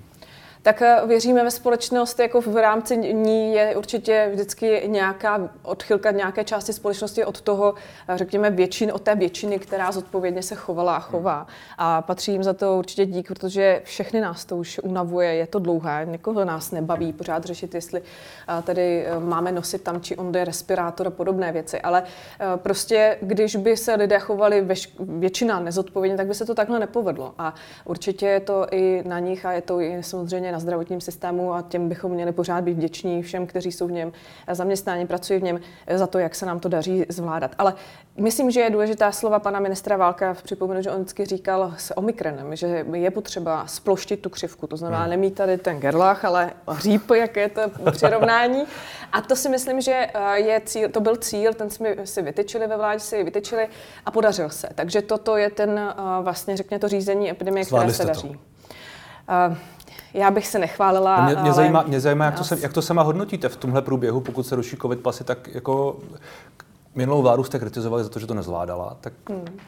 Tak 0.67 0.81
eh, 0.81 1.01
věříme 1.05 1.43
ve 1.43 1.51
společnost, 1.51 2.19
jako 2.19 2.41
v 2.41 2.61
rámci 2.61 2.97
ní 2.97 3.53
je 3.53 3.75
určitě 3.75 4.29
vždycky 4.31 4.83
nějaká 4.85 5.49
odchylka 5.63 6.11
nějaké 6.11 6.43
části 6.43 6.73
společnosti 6.73 7.25
od 7.25 7.41
toho, 7.41 7.73
eh, 8.07 8.17
řekněme, 8.17 8.49
většin, 8.49 8.91
od 8.93 9.01
té 9.01 9.15
většiny, 9.15 9.59
která 9.59 9.91
zodpovědně 9.91 10.43
se 10.43 10.55
chovala 10.55 10.95
a 10.95 10.99
chová. 10.99 11.47
A 11.77 12.01
patří 12.01 12.31
jim 12.31 12.43
za 12.43 12.53
to 12.53 12.77
určitě 12.77 13.05
dík, 13.05 13.27
protože 13.27 13.81
všechny 13.83 14.21
nás 14.21 14.45
to 14.45 14.57
už 14.57 14.79
unavuje, 14.83 15.33
je 15.33 15.47
to 15.47 15.59
dlouhé, 15.59 16.05
někoho 16.09 16.45
nás 16.45 16.71
nebaví 16.71 17.13
pořád 17.13 17.43
řešit, 17.43 17.75
jestli 17.75 18.01
eh, 18.01 18.61
tady 18.61 19.05
máme 19.19 19.51
nosit 19.51 19.81
tam 19.83 20.01
či 20.01 20.15
onde 20.15 20.45
respirátor 20.45 21.07
a 21.07 21.11
podobné 21.11 21.51
věci. 21.51 21.81
Ale 21.81 22.03
prostě, 22.55 23.17
když 23.21 23.55
by 23.55 23.77
se 23.77 23.95
lidé 23.95 24.19
chovali 24.19 24.67
většina 24.99 25.59
nezodpovědně, 25.59 26.17
tak 26.17 26.27
by 26.27 26.35
se 26.35 26.45
to 26.45 26.55
takhle 26.55 26.79
nepovedlo. 26.79 27.33
A 27.37 27.53
určitě 27.85 28.27
je 28.27 28.39
to 28.39 28.67
i 28.71 29.03
na 29.05 29.19
nich 29.19 29.45
a 29.45 29.51
je 29.51 29.61
to 29.61 29.81
i 29.81 30.03
samozřejmě 30.03 30.51
na 30.51 30.56
na 30.57 30.61
zdravotním 30.61 31.01
systému 31.01 31.53
a 31.53 31.61
těm 31.61 31.89
bychom 31.89 32.11
měli 32.11 32.31
pořád 32.31 32.63
být 32.63 32.73
vděční 32.73 33.23
všem, 33.23 33.47
kteří 33.47 33.71
jsou 33.71 33.87
v 33.87 33.91
něm 33.91 34.11
zaměstnáni, 34.51 35.07
pracují 35.07 35.39
v 35.39 35.43
něm, 35.43 35.59
za 35.95 36.07
to, 36.07 36.19
jak 36.19 36.35
se 36.35 36.45
nám 36.45 36.59
to 36.59 36.69
daří 36.69 37.05
zvládat. 37.09 37.51
Ale 37.57 37.73
myslím, 38.17 38.51
že 38.51 38.59
je 38.59 38.69
důležitá 38.69 39.11
slova 39.11 39.39
pana 39.39 39.59
ministra 39.59 39.97
Válka. 39.97 40.33
Připomenu, 40.43 40.81
že 40.81 40.91
on 40.91 40.95
vždycky 40.95 41.25
říkal 41.25 41.73
s 41.77 41.97
Omikronem, 41.97 42.55
že 42.55 42.85
je 42.93 43.11
potřeba 43.11 43.67
sploštit 43.67 44.19
tu 44.21 44.29
křivku. 44.29 44.67
To 44.67 44.77
znamená, 44.77 45.01
hmm. 45.01 45.09
nemít 45.09 45.35
tady 45.35 45.57
ten 45.57 45.79
gerlach, 45.79 46.25
ale 46.25 46.51
hříp, 46.67 47.11
jak 47.11 47.35
je 47.35 47.49
to 47.49 47.61
přirovnání. 47.91 48.63
A 49.11 49.21
to 49.21 49.35
si 49.35 49.49
myslím, 49.49 49.81
že 49.81 50.07
eh, 50.13 50.39
je 50.39 50.61
cíl, 50.65 50.89
to 50.89 50.99
byl 50.99 51.15
cíl, 51.15 51.53
ten 51.53 51.69
jsme 51.69 51.95
si 52.03 52.21
vytyčili 52.21 52.67
ve 52.67 52.77
vládě, 52.77 52.99
si 52.99 53.23
vytyčili 53.23 53.67
a 54.05 54.11
podařil 54.11 54.49
se. 54.49 54.69
Takže 54.75 55.01
toto 55.01 55.37
je 55.37 55.49
ten 55.49 55.79
eh, 55.79 55.93
vlastně, 56.21 56.57
řekněme 56.57 56.79
to 56.79 56.87
řízení 56.87 57.29
epidemie, 57.29 57.65
které 57.65 57.93
se 57.93 58.05
daří. 58.05 58.29
To. 58.29 58.57
Já 60.17 60.31
bych 60.31 60.47
se 60.47 60.59
nechválila. 60.59 61.25
Mě, 61.25 61.33
mě, 61.33 61.41
ale... 61.41 61.53
zajímá, 61.53 61.83
mě 61.87 61.99
zajímá, 61.99 62.25
jak 62.25 62.37
to, 62.37 62.43
se, 62.43 62.57
jak 62.61 62.73
to 62.73 62.81
sama 62.81 63.01
hodnotíte 63.01 63.49
v 63.49 63.57
tomhle 63.57 63.81
průběhu, 63.81 64.21
pokud 64.21 64.43
se 64.43 64.55
ruší 64.55 64.77
covid 64.77 64.99
pasy, 64.99 65.23
tak 65.23 65.47
jako 65.47 65.97
minulou 66.95 67.21
vládu 67.21 67.43
jste 67.43 67.59
kritizovali 67.59 68.03
za 68.03 68.09
to, 68.09 68.19
že 68.19 68.27
to 68.27 68.33
nezvládala. 68.33 68.97
Tak... 69.01 69.13
Hmm. 69.29 69.59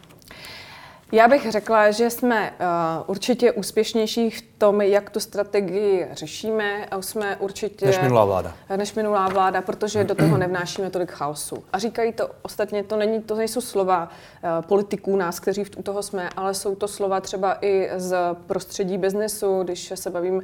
Já 1.12 1.28
bych 1.28 1.51
řekla, 1.51 1.92
že 1.92 2.10
jsme 2.10 2.51
uh, 2.51 2.66
určitě 3.08 3.51
úspěšnější 3.51 4.30
v 4.30 4.42
tom, 4.58 4.82
jak 4.82 5.10
tu 5.10 5.20
strategii 5.20 6.08
řešíme 6.12 6.86
a 6.86 7.01
jsme 7.01 7.38
určitě... 7.38 7.86
Než 7.86 8.01
minulá 8.01 8.25
vláda. 8.25 8.54
Než 8.75 8.94
minulá 8.94 9.30
vláda, 9.30 9.62
protože 9.62 10.04
do 10.04 10.16
toho 10.16 10.38
nevnášíme 10.38 10.89
tolik 10.89 11.12
chaosu. 11.12 11.63
A 11.74 11.80
říkají 11.80 12.13
to 12.13 12.30
ostatně, 12.42 12.84
to, 12.84 12.96
není, 12.96 13.22
to 13.22 13.36
nejsou 13.36 13.62
slova 13.62 14.10
uh, 14.44 14.66
politiků 14.66 15.16
nás, 15.16 15.39
kteří 15.39 15.63
v 15.63 15.70
toho 15.70 16.04
jsme, 16.04 16.30
ale 16.38 16.54
jsou 16.54 16.75
to 16.75 16.88
slova 16.88 17.22
třeba 17.22 17.58
i 17.62 17.89
z 17.98 18.18
prostředí 18.48 18.98
biznesu, 18.98 19.63
když 19.63 19.94
se 19.96 20.10
bavím 20.10 20.36
uh, 20.36 20.42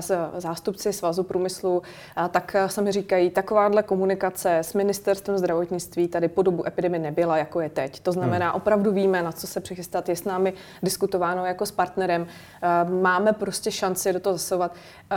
s 0.00 0.30
zástupci 0.36 0.92
Svazu 0.92 1.22
průmyslu, 1.22 1.78
uh, 1.78 2.28
tak 2.28 2.56
uh, 2.62 2.68
sami 2.68 2.92
říkají, 2.92 3.30
takováhle 3.30 3.82
komunikace 3.82 4.58
s 4.58 4.74
ministerstvem 4.74 5.38
zdravotnictví 5.38 6.08
tady 6.08 6.28
po 6.28 6.42
dobu 6.42 6.66
epidemie 6.66 7.00
nebyla, 7.00 7.36
jako 7.36 7.60
je 7.60 7.68
teď. 7.68 8.00
To 8.00 8.12
znamená, 8.12 8.46
hmm. 8.46 8.56
opravdu 8.56 8.92
víme, 8.92 9.22
na 9.22 9.32
co 9.32 9.46
se 9.46 9.60
přichystat, 9.60 10.07
je 10.08 10.16
s 10.16 10.24
námi 10.24 10.52
diskutováno 10.82 11.46
jako 11.46 11.66
s 11.66 11.70
partnerem. 11.70 12.22
Uh, 12.22 13.02
máme 13.02 13.32
prostě 13.32 13.70
šanci 13.70 14.12
do 14.12 14.20
toho 14.20 14.32
zasahovat. 14.32 14.74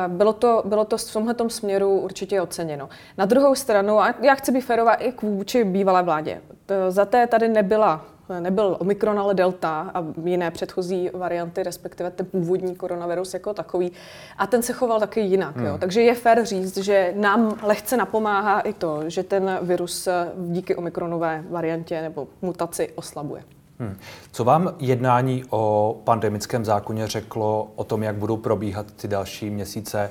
Bylo 0.07 0.33
to, 0.33 0.63
bylo 0.65 0.85
to 0.85 0.97
v 0.97 1.13
tomhle 1.13 1.35
směru 1.47 1.99
určitě 1.99 2.41
oceněno. 2.41 2.89
Na 3.17 3.25
druhou 3.25 3.55
stranu, 3.55 3.99
a 3.99 4.15
já 4.21 4.35
chci 4.35 4.51
být 4.51 4.61
férová 4.61 4.93
i 4.93 5.11
k 5.11 5.21
vůči 5.21 5.63
bývalé 5.63 6.03
vládě, 6.03 6.41
za 6.89 7.05
té 7.05 7.27
tady 7.27 7.49
nebyla 7.49 8.05
nebyl 8.39 8.77
Omikron, 8.79 9.19
ale 9.19 9.33
Delta 9.33 9.91
a 9.93 10.03
jiné 10.25 10.51
předchozí 10.51 11.09
varianty, 11.13 11.63
respektive 11.63 12.11
ten 12.11 12.25
původní 12.25 12.75
koronavirus 12.75 13.33
jako 13.33 13.53
takový. 13.53 13.91
A 14.37 14.47
ten 14.47 14.63
se 14.63 14.73
choval 14.73 14.99
taky 14.99 15.19
jinak. 15.19 15.55
Hmm. 15.55 15.65
Jo. 15.65 15.77
Takže 15.77 16.01
je 16.01 16.15
fér 16.15 16.45
říct, 16.45 16.77
že 16.77 17.13
nám 17.15 17.57
lehce 17.63 17.97
napomáhá 17.97 18.59
i 18.59 18.73
to, 18.73 19.09
že 19.09 19.23
ten 19.23 19.59
virus 19.61 20.07
díky 20.37 20.75
Omikronové 20.75 21.43
variantě 21.49 22.01
nebo 22.01 22.27
mutaci 22.41 22.91
oslabuje. 22.95 23.43
Hmm. 23.81 23.97
Co 24.31 24.43
vám 24.43 24.73
jednání 24.79 25.43
o 25.49 25.95
pandemickém 26.03 26.65
zákoně 26.65 27.07
řeklo 27.07 27.71
o 27.75 27.83
tom, 27.83 28.03
jak 28.03 28.15
budou 28.15 28.37
probíhat 28.37 28.91
ty 28.91 29.07
další 29.07 29.49
měsíce 29.49 30.09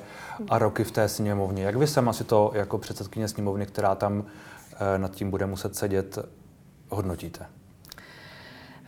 a 0.49 0.57
roky 0.57 0.83
v 0.83 0.91
té 0.91 1.09
sněmovně? 1.09 1.63
Jak 1.63 1.75
vy 1.75 1.87
sama 1.87 2.13
si 2.13 2.23
to 2.23 2.51
jako 2.53 2.77
předsedkyně 2.77 3.27
sněmovny, 3.27 3.65
která 3.65 3.95
tam 3.95 4.23
eh, 4.73 4.97
nad 4.97 5.11
tím 5.11 5.29
bude 5.29 5.45
muset 5.45 5.75
sedět, 5.75 6.17
hodnotíte? 6.89 7.45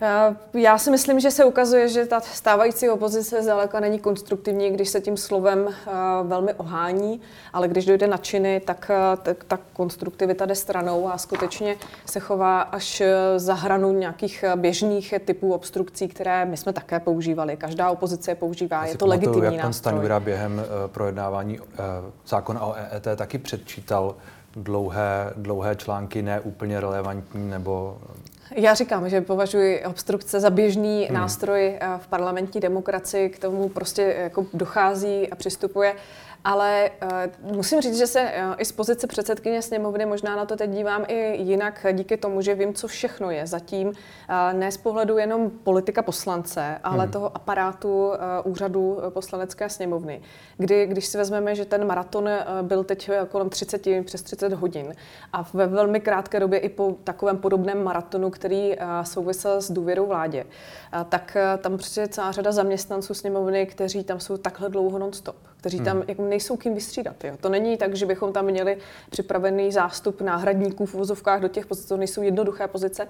Eh, 0.03 0.36
já 0.60 0.77
si 0.77 0.91
myslím, 0.91 1.19
že 1.19 1.31
se 1.31 1.45
ukazuje, 1.45 1.88
že 1.88 2.05
ta 2.05 2.22
stávající 2.22 2.89
opozice 2.89 3.43
zdaleka 3.43 3.79
není 3.79 4.00
konstruktivní, 4.00 4.72
když 4.72 4.89
se 4.89 5.01
tím 5.01 5.17
slovem 5.17 5.67
eh, 5.67 5.91
velmi 6.24 6.53
ohání, 6.53 7.22
ale 7.53 7.67
když 7.67 7.86
dojde 7.86 8.07
na 8.07 8.17
činy, 8.17 8.62
tak 8.65 8.91
eh, 9.27 9.33
ta 9.48 9.60
konstruktivita 9.74 10.45
jde 10.45 10.55
stranou 10.55 11.10
a 11.10 11.17
skutečně 11.17 11.75
se 12.05 12.19
chová 12.19 12.62
až 12.62 13.03
za 13.38 13.53
hranu 13.53 13.91
nějakých 13.91 14.45
běžných 14.55 15.13
typů 15.25 15.53
obstrukcí, 15.53 16.07
které 16.07 16.45
my 16.45 16.57
jsme 16.57 16.74
také 16.74 17.00
používali. 17.00 17.57
Každá 17.57 17.89
opozice 17.89 18.31
je 18.31 18.36
používá, 18.36 18.81
Já 18.81 18.91
je 18.91 18.98
to 18.98 19.05
legitimní 19.05 19.43
jak 19.43 19.62
pan 19.62 19.74
Stanjura 19.74 20.19
během 20.19 20.65
projednávání 20.88 21.60
zákona 22.27 22.65
o 22.65 22.75
EET 22.75 23.07
taky 23.15 23.38
předčítal 23.38 24.15
dlouhé, 24.55 25.33
dlouhé 25.36 25.75
články, 25.75 26.22
ne 26.22 26.39
úplně 26.39 26.79
relevantní 26.79 27.50
nebo 27.50 27.98
já 28.51 28.73
říkám, 28.73 29.09
že 29.09 29.21
považuji 29.21 29.85
obstrukce 29.85 30.39
za 30.39 30.50
běžný 30.50 31.05
hmm. 31.05 31.13
nástroj 31.13 31.77
eh, 31.79 31.88
v 31.97 32.07
parlamentní 32.07 32.62
demokracii, 32.62 33.29
k 33.29 33.39
tomu 33.39 33.69
prostě 33.69 34.01
jako 34.01 34.45
dochází 34.53 35.29
a 35.29 35.35
přistupuje. 35.35 35.95
Ale 36.45 36.89
uh, 37.43 37.55
musím 37.55 37.81
říct, 37.81 37.97
že 37.97 38.07
se 38.07 38.21
uh, 38.21 38.55
i 38.57 38.65
z 38.65 38.71
pozice 38.71 39.07
předsedkyně 39.07 39.62
sněmovny 39.62 40.05
možná 40.05 40.35
na 40.35 40.45
to 40.45 40.55
teď 40.55 40.69
dívám 40.69 41.05
i 41.07 41.41
jinak 41.41 41.85
díky 41.93 42.17
tomu, 42.17 42.41
že 42.41 42.55
vím, 42.55 42.73
co 42.73 42.88
všechno 42.88 43.31
je 43.31 43.47
zatím. 43.47 43.88
Uh, 43.88 43.93
ne 44.53 44.71
z 44.71 44.77
pohledu 44.77 45.17
jenom 45.17 45.50
politika 45.50 46.01
poslance, 46.01 46.79
ale 46.83 47.03
hmm. 47.03 47.12
toho 47.12 47.35
aparátu 47.35 48.07
uh, 48.07 48.13
úřadu 48.43 48.97
poslanecké 49.09 49.69
sněmovny. 49.69 50.21
Kdy, 50.57 50.85
když 50.85 51.05
si 51.05 51.17
vezmeme, 51.17 51.55
že 51.55 51.65
ten 51.65 51.88
maraton 51.88 52.23
uh, 52.23 52.67
byl 52.67 52.83
teď 52.83 53.09
kolem 53.29 53.50
30, 53.50 53.88
přes 54.05 54.21
30 54.21 54.53
hodin 54.53 54.93
a 55.33 55.50
ve 55.53 55.67
velmi 55.67 56.00
krátké 56.00 56.39
době 56.39 56.59
i 56.59 56.69
po 56.69 56.95
takovém 57.03 57.38
podobném 57.38 57.83
maratonu, 57.83 58.29
který 58.29 58.77
uh, 58.77 58.83
souvisel 59.03 59.62
s 59.62 59.71
důvěrou 59.71 60.05
vládě, 60.05 60.43
uh, 60.43 61.03
tak 61.03 61.38
uh, 61.55 61.62
tam 61.62 61.73
prostě 61.73 62.07
celá 62.07 62.31
řada 62.31 62.51
zaměstnanců 62.51 63.13
sněmovny, 63.13 63.65
kteří 63.65 64.03
tam 64.03 64.19
jsou 64.19 64.38
takhle 64.38 64.69
dlouho 64.69 65.00
non-stop 65.00 65.52
kteří 65.63 65.79
tam 65.79 65.98
hmm. 65.98 66.05
jako 66.08 66.22
nejsou 66.22 66.58
kým 66.58 66.74
vystřídat. 66.74 67.24
Jo. 67.24 67.38
To 67.41 67.50
není 67.50 67.77
tak, 67.77 67.96
že 67.96 68.05
bychom 68.05 68.34
tam 68.34 68.46
měli 68.46 68.77
připravený 69.10 69.72
zástup 69.72 70.22
náhradníků 70.22 70.86
v 70.86 70.93
vozovkách 70.93 71.41
do 71.41 71.48
těch 71.48 71.65
pozic, 71.65 71.86
to 71.86 71.98
nejsou 71.98 72.22
jednoduché 72.22 72.67
pozice 72.67 73.08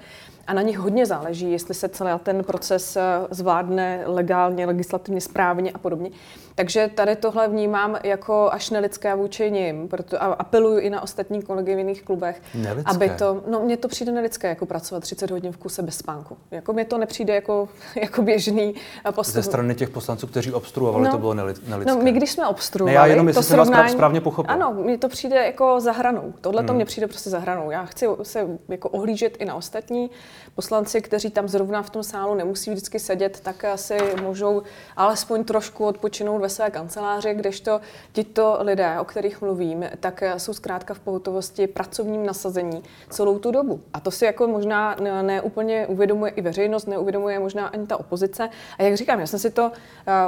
a 0.48 0.54
na 0.54 0.62
nich 0.62 0.78
hodně 0.78 1.06
záleží, 1.06 1.52
jestli 1.52 1.74
se 1.74 1.90
celý 1.90 2.20
ten 2.24 2.44
proces 2.44 2.96
eh, 2.96 3.02
zvládne 3.30 4.04
legálně, 4.06 4.66
legislativně 4.66 5.22
správně 5.22 5.72
a 5.72 5.78
podobně. 5.78 6.10
Takže 6.56 6.90
tady 6.96 7.16
tohle 7.16 7.48
vnímám 7.48 7.98
jako 8.04 8.50
až 8.52 8.70
nelidské 8.70 9.16
vůči 9.16 9.52
nim, 9.52 9.88
proto 9.88 10.24
a 10.24 10.26
apeluju 10.26 10.80
i 10.80 10.90
na 10.90 11.02
ostatní 11.02 11.42
kolegy 11.42 11.76
v 11.76 11.78
jiných 11.78 12.04
klubech, 12.04 12.42
nelidské. 12.56 12.92
aby 12.92 13.10
to, 13.10 13.44
no 13.48 13.60
mně 13.60 13.78
to 13.78 13.88
přijde 13.88 14.12
nelidské, 14.12 14.48
jako 14.48 14.66
pracovat 14.66 15.00
30 15.00 15.32
hodin 15.32 15.52
v 15.52 15.58
kuse 15.58 15.82
bez 15.82 15.98
spánku. 15.98 16.38
Jako 16.52 16.74
mně 16.74 16.86
to 16.86 16.98
nepřijde 16.98 17.36
jako, 17.36 17.70
jako 18.02 18.22
běžný 18.22 18.76
postup. 19.12 19.36
Ze 19.36 19.44
strany 19.44 19.76
těch 19.76 19.90
poslanců, 19.90 20.28
kteří 20.28 20.52
obstruovali, 20.52 21.06
no, 21.06 21.12
to 21.12 21.18
bylo 21.18 21.34
nelidské. 21.34 21.66
No, 21.86 21.98
my 21.98 22.12
když 22.12 22.32
jsme 22.32 22.48
obstruovali, 22.48 22.94
ne, 22.94 22.96
já 22.96 23.06
jenom, 23.06 23.34
to 23.34 23.44
srovnání, 23.44 23.90
správně 23.90 24.22
pochopil. 24.22 24.54
Ano, 24.54 24.74
mně 24.74 24.98
to 24.98 25.10
přijde 25.10 25.36
jako 25.36 25.80
za 25.80 25.92
hranou. 25.92 26.34
Tohle 26.42 26.64
to 26.64 26.68
hmm. 26.68 26.76
mně 26.76 26.86
přijde 26.86 27.08
prostě 27.08 27.30
za 27.30 27.40
hranou. 27.40 27.72
Já 27.72 27.86
chci 27.86 28.08
se 28.24 28.48
jako 28.70 28.90
ohlížet 28.90 29.38
i 29.40 29.46
na 29.46 29.56
ostatní 29.56 30.10
poslanci, 30.56 31.02
kteří 31.02 31.30
tam 31.30 31.48
zrovna 31.48 31.82
v 31.82 31.90
tom 31.90 32.04
sálu 32.04 32.36
nemusí 32.36 32.72
vždycky 32.72 33.00
sedět, 33.00 33.40
tak 33.44 33.64
asi 33.64 33.98
můžou 34.22 34.64
alespoň 34.98 35.44
trošku 35.44 35.86
odpočinout 35.86 36.43
ve 36.44 36.50
své 36.50 36.70
kanceláři, 36.70 37.34
kdežto 37.34 37.82
tito 38.12 38.58
lidé, 38.60 39.00
o 39.00 39.06
kterých 39.06 39.42
mluvím, 39.42 39.86
tak 40.00 40.24
jsou 40.38 40.54
zkrátka 40.54 40.94
v 40.94 41.00
pohotovosti 41.00 41.68
pracovním 41.68 42.26
nasazení 42.26 42.84
celou 43.10 43.40
tu 43.40 43.52
dobu. 43.52 43.80
A 43.94 44.00
to 44.00 44.12
si 44.12 44.26
jako 44.26 44.48
možná 44.48 44.96
neúplně 45.22 45.88
uvědomuje 45.88 46.32
i 46.32 46.42
veřejnost, 46.42 46.88
neuvědomuje 46.88 47.40
možná 47.40 47.68
ani 47.68 47.88
ta 47.88 47.98
opozice. 47.98 48.50
A 48.80 48.84
jak 48.84 48.96
říkám, 48.98 49.20
já 49.20 49.28
jsem 49.28 49.40
si 49.40 49.50
to 49.52 49.64
uh, 49.64 49.72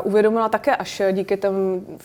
uvědomila 0.03 0.50
také 0.50 0.75
až 0.75 1.01
díky 1.12 1.38
tam 1.38 1.53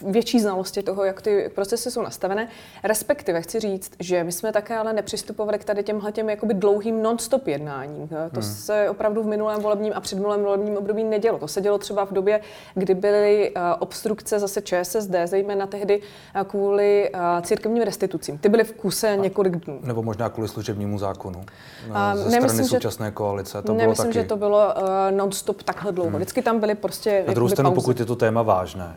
větší 0.02 0.40
znalosti 0.40 0.82
toho, 0.82 1.04
jak 1.04 1.22
ty 1.22 1.50
procesy 1.54 1.90
jsou 1.90 2.02
nastavené. 2.02 2.48
Respektive 2.84 3.42
chci 3.42 3.60
říct, 3.60 3.92
že 3.98 4.24
my 4.24 4.32
jsme 4.32 4.52
také 4.52 4.78
ale 4.78 4.92
nepřistupovali 4.92 5.58
k 5.58 5.64
tady 5.64 5.82
těmhle 5.82 6.12
těm 6.12 6.30
jakoby 6.30 6.54
dlouhým 6.54 7.02
non-stop 7.02 7.46
jednáním. 7.46 8.08
To 8.08 8.40
hmm. 8.40 8.42
se 8.42 8.90
opravdu 8.90 9.22
v 9.22 9.26
minulém 9.26 9.60
volebním 9.60 9.92
a 9.96 10.00
předminulém 10.00 10.42
volebním 10.42 10.76
období 10.76 11.04
nedělo. 11.04 11.38
To 11.38 11.48
se 11.48 11.60
dělo 11.60 11.78
třeba 11.78 12.04
v 12.04 12.12
době, 12.12 12.40
kdy 12.74 12.94
byly 12.94 13.52
uh, 13.56 13.62
obstrukce 14.00 14.38
zase 14.38 14.62
ČSSD, 14.62 15.14
zejména 15.24 15.66
tehdy 15.66 16.00
uh, 16.00 16.42
kvůli 16.42 17.10
uh, 17.14 17.20
církevním 17.42 17.82
restitucím. 17.82 18.38
Ty 18.38 18.48
byly 18.48 18.64
v 18.64 18.72
kuse 18.72 19.16
několik 19.16 19.56
dnů. 19.56 19.80
Nebo 19.82 20.02
možná 20.02 20.28
kvůli 20.28 20.48
služebnímu 20.48 20.98
zákonu. 20.98 21.44
No, 21.88 21.94
ze 22.14 22.30
nemyslím, 22.30 22.64
strany 22.64 22.68
současné 22.68 23.06
že, 23.06 23.12
koalice. 23.12 23.62
To 23.62 23.72
nemyslím, 23.72 24.04
bylo 24.04 24.12
taky... 24.12 24.14
že 24.14 24.24
to 24.24 24.36
bylo 24.36 24.58
uh, 24.58 25.16
non-stop 25.16 25.62
takhle 25.62 25.92
dlouho. 25.92 26.10
Hmm. 26.10 26.16
Vždycky 26.16 26.42
tam 26.42 26.60
byly 26.60 26.74
prostě. 26.74 27.24
Na 27.26 27.34
druhou 27.34 27.48
stranu, 27.48 27.72
pokud 27.72 28.00
je 28.00 28.06
to 28.06 28.16
téma 28.16 28.42
vážné, 28.42 28.96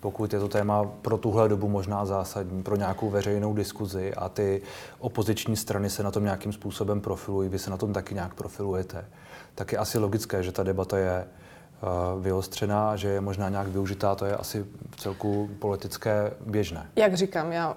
pokud 0.00 0.32
je 0.32 0.40
to 0.40 0.48
téma 0.48 0.84
pro 1.02 1.18
tuhle 1.18 1.48
dobu 1.48 1.68
možná 1.68 2.04
zásadní, 2.04 2.62
pro 2.62 2.76
nějakou 2.76 3.10
veřejnou 3.10 3.54
diskuzi 3.54 4.14
a 4.14 4.28
ty 4.28 4.62
opoziční 4.98 5.56
strany 5.56 5.90
se 5.90 6.02
na 6.02 6.10
tom 6.10 6.24
nějakým 6.24 6.52
způsobem 6.52 7.00
profilují, 7.00 7.48
vy 7.48 7.58
se 7.58 7.70
na 7.70 7.76
tom 7.76 7.92
taky 7.92 8.14
nějak 8.14 8.34
profilujete, 8.34 9.04
tak 9.54 9.72
je 9.72 9.78
asi 9.78 9.98
logické, 9.98 10.42
že 10.42 10.52
ta 10.52 10.62
debata 10.62 10.98
je 10.98 11.24
vyostřená, 12.20 12.96
že 12.96 13.08
je 13.08 13.20
možná 13.20 13.48
nějak 13.48 13.68
využitá, 13.68 14.14
to 14.14 14.24
je 14.24 14.36
asi 14.36 14.64
v 14.90 14.96
celku 14.96 15.50
politické 15.58 16.32
běžné. 16.46 16.86
Jak 16.96 17.14
říkám, 17.14 17.52
já 17.52 17.76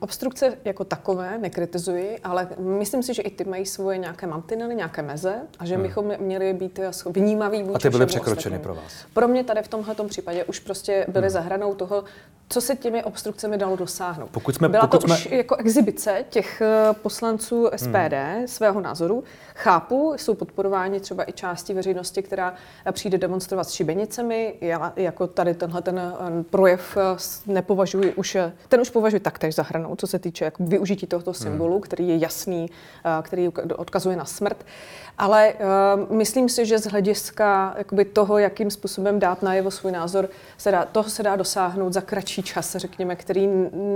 obstrukce 0.00 0.56
jako 0.64 0.84
takové 0.84 1.38
nekritizuji, 1.38 2.18
ale 2.24 2.48
myslím 2.58 3.02
si, 3.02 3.14
že 3.14 3.22
i 3.22 3.30
ty 3.30 3.44
mají 3.44 3.66
svoje 3.66 3.98
nějaké 3.98 4.26
mantinely, 4.26 4.74
nějaké 4.74 5.02
meze 5.02 5.34
a 5.58 5.66
že 5.66 5.74
hmm. 5.74 5.82
bychom 5.82 6.12
měli 6.18 6.52
být 6.52 6.80
vnímaví 7.06 7.62
vůči 7.62 7.74
A 7.74 7.78
ty 7.78 7.90
byly 7.90 8.06
překročeny 8.06 8.58
pro 8.58 8.74
vás? 8.74 8.92
Pro 9.12 9.28
mě 9.28 9.44
tady 9.44 9.62
v 9.62 9.68
tomhle 9.68 9.94
případě 10.08 10.44
už 10.44 10.58
prostě 10.58 11.06
byly 11.08 11.26
hmm. 11.26 11.32
za 11.32 11.40
hranou 11.40 11.74
toho, 11.74 12.04
co 12.48 12.60
se 12.60 12.76
těmi 12.76 13.04
obstrukcemi 13.04 13.58
dalo 13.58 13.76
dosáhnout. 13.76 14.30
Pokud 14.30 14.54
jsme, 14.54 14.68
Byla 14.68 14.86
pokud 14.86 15.00
to 15.00 15.06
jsme... 15.06 15.16
už 15.16 15.28
jako 15.30 15.56
exibice 15.56 16.24
těch 16.30 16.60
eh, 16.60 16.92
poslanců 16.92 17.68
SPD 17.76 18.12
hmm. 18.12 18.48
svého 18.48 18.80
názoru. 18.80 19.24
Chápu, 19.54 20.14
jsou 20.16 20.34
podporováni 20.34 21.00
třeba 21.00 21.30
i 21.30 21.32
části 21.32 21.74
veřejnosti, 21.74 22.22
která 22.22 22.54
eh, 22.86 22.92
přijde 22.92 23.18
demonstrovat 23.18 23.43
s 23.48 23.70
šibenicemi. 23.70 24.54
Já 24.60 24.92
jako 24.96 25.26
tady 25.26 25.54
tenhle 25.54 25.82
ten 25.82 25.98
eh, 25.98 26.42
projev 26.50 26.96
nepovažuji 27.46 28.12
už, 28.12 28.36
ten 28.68 28.80
už 28.80 28.90
považuji 28.90 29.20
taktéž 29.20 29.54
za 29.54 29.62
hranou, 29.62 29.96
co 29.96 30.06
se 30.06 30.18
týče 30.18 30.44
jako 30.44 30.64
využití 30.64 31.06
tohoto 31.06 31.30
hmm. 31.30 31.34
symbolu, 31.34 31.72
hmm. 31.72 31.80
který 31.80 32.08
je 32.08 32.16
jasný, 32.16 32.70
který 33.22 33.48
odkazuje 33.76 34.16
na 34.16 34.24
smrt. 34.24 34.64
Ale 35.18 35.54
uh, 35.54 36.16
myslím 36.16 36.48
si, 36.48 36.66
že 36.66 36.78
z 36.78 36.86
hlediska 36.86 37.74
jakoby 37.78 38.04
toho, 38.04 38.38
jakým 38.38 38.70
způsobem 38.70 39.18
dát 39.18 39.42
najevo 39.42 39.70
svůj 39.70 39.92
názor, 39.92 40.28
se 40.58 40.70
dá, 40.70 40.84
toho 40.84 41.10
se 41.10 41.22
dá 41.22 41.36
dosáhnout 41.36 41.92
za 41.92 42.00
kratší 42.00 42.42
čas, 42.42 42.76
řekněme, 42.76 43.16
který 43.16 43.48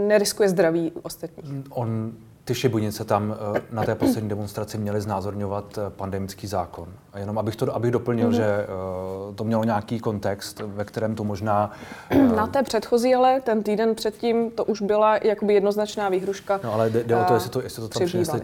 neriskuje 0.07 0.49
zdraví 0.49 0.93
ostatních. 1.03 1.47
On 1.71 2.13
ty 2.49 2.55
šibunice 2.55 3.05
tam 3.05 3.37
eh, 3.57 3.61
na 3.71 3.85
té 3.85 3.95
poslední 3.95 4.29
demonstraci 4.29 4.79
měly 4.79 5.01
znázorňovat 5.01 5.79
eh, 5.79 5.91
pandemický 5.91 6.47
zákon. 6.47 6.89
A 7.13 7.19
jenom 7.19 7.39
abych 7.39 7.57
to 7.57 7.75
abych 7.75 7.91
doplnil, 7.91 8.31
mm-hmm. 8.31 8.37
že 8.37 8.67
uh, 9.29 9.35
to 9.35 9.45
mělo 9.45 9.65
nějaký 9.65 10.01
kontext, 10.01 10.61
ve 10.61 10.85
kterém 10.85 11.15
to 11.15 11.25
možná... 11.25 11.71
Na 12.37 12.47
té 12.47 12.63
předchozí, 12.63 13.15
ale 13.15 13.41
ten 13.41 13.63
týden 13.63 13.95
předtím 13.95 14.51
to 14.51 14.65
už 14.65 14.83
byla 14.83 15.17
jakoby 15.23 15.55
jednoznačná 15.55 16.09
výhruška. 16.09 16.61
No 16.65 16.75
ale 16.75 16.91
jde, 16.91 17.05
jde 17.05 17.17
o 17.17 17.25
to, 17.25 17.35
jestli 17.35 17.51
to, 17.51 17.63
jestli 17.63 17.83
to 17.83 17.89
tam 17.89 18.07
přinesli 18.07 18.41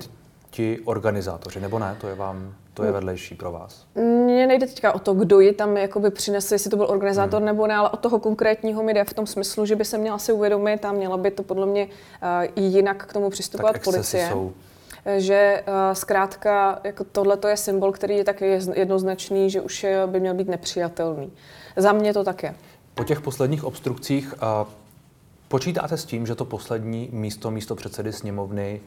ti 0.54 0.80
organizátoři, 0.84 1.60
nebo 1.60 1.78
ne? 1.78 1.96
To 2.00 2.08
je 2.08 2.14
vám 2.14 2.54
to 2.74 2.84
je 2.84 2.92
vedlejší 2.92 3.34
pro 3.34 3.52
vás? 3.52 3.86
Mně 3.94 4.46
nejde 4.46 4.66
teďka 4.66 4.92
o 4.92 4.98
to, 4.98 5.14
kdo 5.14 5.40
ji 5.40 5.52
tam 5.52 5.76
jakoby 5.76 6.10
přinesl, 6.10 6.54
jestli 6.54 6.70
to 6.70 6.76
byl 6.76 6.86
organizátor 6.88 7.38
hmm. 7.38 7.46
nebo 7.46 7.66
ne, 7.66 7.74
ale 7.74 7.90
o 7.90 7.96
toho 7.96 8.18
konkrétního 8.18 8.82
mi 8.82 8.94
jde 8.94 9.04
v 9.04 9.14
tom 9.14 9.26
smyslu, 9.26 9.66
že 9.66 9.76
by 9.76 9.84
se 9.84 9.98
měla 9.98 10.18
si 10.18 10.32
uvědomit 10.32 10.84
a 10.84 10.92
měla 10.92 11.16
by 11.16 11.30
to 11.30 11.42
podle 11.42 11.66
mě 11.66 11.86
uh, 11.86 12.64
jinak 12.64 13.06
k 13.06 13.12
tomu 13.12 13.30
přistupovat 13.30 13.72
tak 13.72 13.84
policie. 13.84 14.28
Jsou 14.32 14.52
že 15.16 15.62
uh, 15.66 15.74
zkrátka 15.92 16.80
jako 16.84 17.04
tohle 17.04 17.38
je 17.48 17.56
symbol, 17.56 17.92
který 17.92 18.16
je 18.16 18.24
tak 18.24 18.40
jednoznačný, 18.74 19.50
že 19.50 19.60
už 19.60 19.86
by 20.06 20.20
měl 20.20 20.34
být 20.34 20.48
nepřijatelný. 20.48 21.32
Za 21.76 21.92
mě 21.92 22.14
to 22.14 22.24
tak 22.24 22.42
je. 22.42 22.54
Po 22.94 23.04
těch 23.04 23.20
posledních 23.20 23.64
obstrukcích 23.64 24.34
uh, 24.34 24.68
počítáte 25.48 25.96
s 25.96 26.04
tím, 26.04 26.26
že 26.26 26.34
to 26.34 26.44
poslední 26.44 27.08
místo 27.12 27.50
místo 27.50 27.74
předsedy 27.74 28.12
sněmovny 28.12 28.80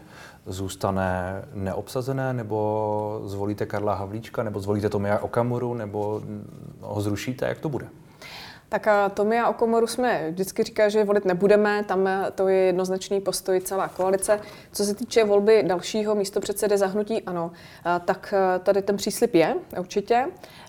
zůstane 0.47 1.41
neobsazené, 1.53 2.33
nebo 2.33 3.21
zvolíte 3.25 3.65
Karla 3.65 3.93
Havlíčka, 3.93 4.43
nebo 4.43 4.59
zvolíte 4.59 4.89
Tomia 4.89 5.19
Okamuru, 5.19 5.73
nebo 5.73 6.21
ho 6.81 7.01
zrušíte? 7.01 7.47
Jak 7.47 7.59
to 7.59 7.69
bude? 7.69 7.87
Tak 8.69 8.87
Tomia 9.13 9.49
Okomoru 9.49 9.87
jsme 9.87 10.31
vždycky 10.31 10.63
říkali, 10.63 10.91
že 10.91 11.03
volit 11.03 11.25
nebudeme, 11.25 11.83
tam 11.83 12.09
to 12.35 12.47
je 12.47 12.57
jednoznačný 12.57 13.21
postoj 13.21 13.59
celá 13.59 13.87
koalice. 13.87 14.39
Co 14.71 14.85
se 14.85 14.95
týče 14.95 15.23
volby 15.23 15.63
dalšího 15.67 16.15
místo 16.15 16.39
předsedy 16.39 16.77
zahnutí, 16.77 17.23
ano, 17.23 17.51
tak 18.05 18.33
tady 18.63 18.81
ten 18.81 18.97
příslip 18.97 19.35
je 19.35 19.55
určitě. 19.79 20.27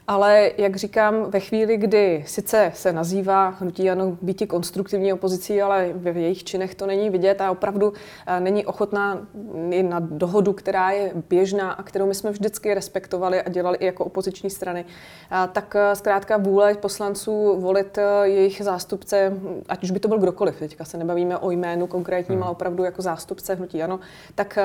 Ale 0.08 0.50
jak 0.58 0.76
říkám, 0.76 1.30
ve 1.30 1.40
chvíli, 1.40 1.76
kdy 1.76 2.24
sice 2.26 2.72
se 2.74 2.92
nazývá 2.92 3.48
hnutí 3.48 3.90
ano 3.90 4.18
býti 4.22 4.46
konstruktivní 4.46 5.12
opozicí, 5.12 5.62
ale 5.62 5.90
ve 5.94 6.10
jejich 6.10 6.44
činech 6.44 6.74
to 6.74 6.86
není 6.86 7.10
vidět 7.10 7.40
a 7.40 7.50
opravdu 7.50 7.92
eh, 8.26 8.40
není 8.40 8.66
ochotná 8.66 9.26
i 9.70 9.82
na 9.82 10.00
dohodu, 10.00 10.52
která 10.52 10.90
je 10.90 11.12
běžná 11.28 11.72
a 11.72 11.82
kterou 11.82 12.06
my 12.06 12.14
jsme 12.14 12.30
vždycky 12.30 12.74
respektovali 12.74 13.42
a 13.42 13.48
dělali 13.48 13.78
i 13.78 13.86
jako 13.86 14.04
opoziční 14.04 14.50
strany, 14.50 14.84
tak 15.52 15.76
eh, 15.76 15.96
zkrátka 15.96 16.36
vůle 16.36 16.74
poslanců 16.74 17.60
volit 17.60 17.98
eh, 17.98 18.28
jejich 18.28 18.62
zástupce, 18.64 19.32
ať 19.68 19.84
už 19.84 19.90
by 19.90 20.00
to 20.00 20.08
byl 20.08 20.18
kdokoliv, 20.18 20.58
teďka 20.58 20.84
se 20.84 20.98
nebavíme 20.98 21.38
o 21.38 21.50
jménu 21.50 21.86
konkrétním, 21.86 22.38
hmm. 22.38 22.42
ale 22.42 22.52
opravdu 22.52 22.84
jako 22.84 23.02
zástupce 23.02 23.54
hnutí 23.54 23.82
ano, 23.82 24.00
tak 24.34 24.58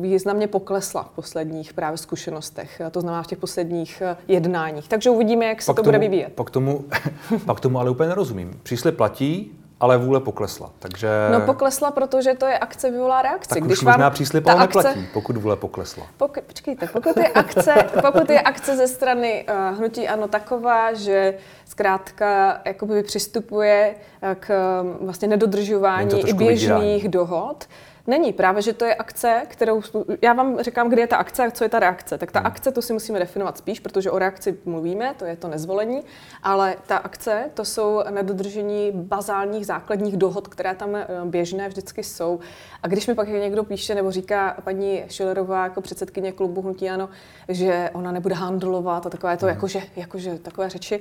významně 0.00 0.48
poklesla 0.48 1.02
v 1.02 1.10
posledních 1.10 1.74
právě 1.74 1.98
zkušenostech, 1.98 2.80
to 2.90 3.00
znamená 3.00 3.22
v 3.22 3.26
těch 3.26 3.38
posledních 3.38 4.02
jednáních 4.28 4.85
Takže 4.88 5.10
uvidíme, 5.10 5.46
jak 5.46 5.62
se 5.62 5.66
pak 5.66 5.76
to 5.76 5.82
tomu, 5.82 5.88
bude 5.88 5.98
vyvíjet. 5.98 6.32
Pak 6.34 6.50
tomu, 6.50 6.84
pak 7.46 7.60
tomu 7.60 7.78
ale 7.78 7.90
úplně 7.90 8.08
nerozumím. 8.08 8.60
Příslip 8.62 8.96
platí, 8.96 9.52
ale 9.80 9.98
vůle 9.98 10.20
poklesla. 10.20 10.70
Takže... 10.78 11.08
No 11.32 11.40
poklesla, 11.40 11.90
protože 11.90 12.34
to 12.34 12.46
je 12.46 12.58
akce 12.58 12.90
vyvolá 12.90 13.22
reakci. 13.22 13.48
Tak 13.48 13.64
Když 13.64 13.78
už 13.78 13.84
možná 13.84 14.10
příslip 14.10 14.46
ale 14.46 14.64
akce... 14.64 14.78
neplatí, 14.78 15.08
pokud 15.12 15.36
vůle 15.36 15.56
poklesla. 15.56 16.06
Pokud, 16.16 16.42
počkejte, 16.42 16.86
pokud 16.86 17.16
je 17.16 17.28
akce, 17.28 17.74
pokud 18.02 18.30
je 18.30 18.40
akce 18.40 18.76
ze 18.76 18.88
strany 18.88 19.46
uh, 19.48 19.78
hnutí 19.78 20.08
ano 20.08 20.28
taková, 20.28 20.92
že 20.92 21.34
zkrátka 21.64 22.60
jakoby 22.64 23.02
přistupuje 23.02 23.94
k 24.40 24.50
uh, 24.82 25.06
vlastně 25.06 25.28
nedodržování 25.28 26.28
i 26.28 26.32
běžných 26.32 27.08
dohod, 27.08 27.64
Není, 28.06 28.32
právě, 28.32 28.62
že 28.62 28.72
to 28.72 28.84
je 28.84 28.94
akce, 28.94 29.42
kterou, 29.48 29.82
já 30.22 30.32
vám 30.32 30.62
říkám, 30.62 30.88
kde 30.88 31.02
je 31.02 31.06
ta 31.06 31.16
akce 31.16 31.46
a 31.46 31.50
co 31.50 31.64
je 31.64 31.68
ta 31.68 31.78
reakce. 31.78 32.18
Tak 32.18 32.32
ta 32.32 32.38
hmm. 32.38 32.46
akce, 32.46 32.72
to 32.72 32.82
si 32.82 32.92
musíme 32.92 33.18
definovat 33.18 33.58
spíš, 33.58 33.80
protože 33.80 34.10
o 34.10 34.18
reakci 34.18 34.58
mluvíme, 34.64 35.14
to 35.18 35.24
je 35.24 35.36
to 35.36 35.48
nezvolení, 35.48 36.02
ale 36.42 36.76
ta 36.86 36.96
akce, 36.96 37.50
to 37.54 37.64
jsou 37.64 38.02
nedodržení 38.10 38.92
bazálních 38.92 39.66
základních 39.66 40.16
dohod, 40.16 40.48
které 40.48 40.74
tam 40.74 40.96
eh, 40.96 41.06
běžné 41.24 41.68
vždycky 41.68 42.02
jsou. 42.02 42.40
A 42.82 42.88
když 42.88 43.06
mi 43.06 43.14
pak 43.14 43.28
někdo 43.28 43.64
píše 43.64 43.94
nebo 43.94 44.10
říká 44.10 44.56
paní 44.64 45.04
Šilerová 45.08 45.64
jako 45.64 45.80
předsedkyně 45.80 46.32
klubu 46.32 46.62
Hnutí 46.62 46.90
Ano, 46.90 47.08
že 47.48 47.90
ona 47.92 48.12
nebude 48.12 48.34
handlovat 48.34 49.06
a 49.06 49.10
takové 49.10 49.36
to, 49.36 49.46
hmm. 49.46 49.54
jakože, 49.54 49.82
jakože 49.96 50.38
takové 50.38 50.70
řeči, 50.70 51.00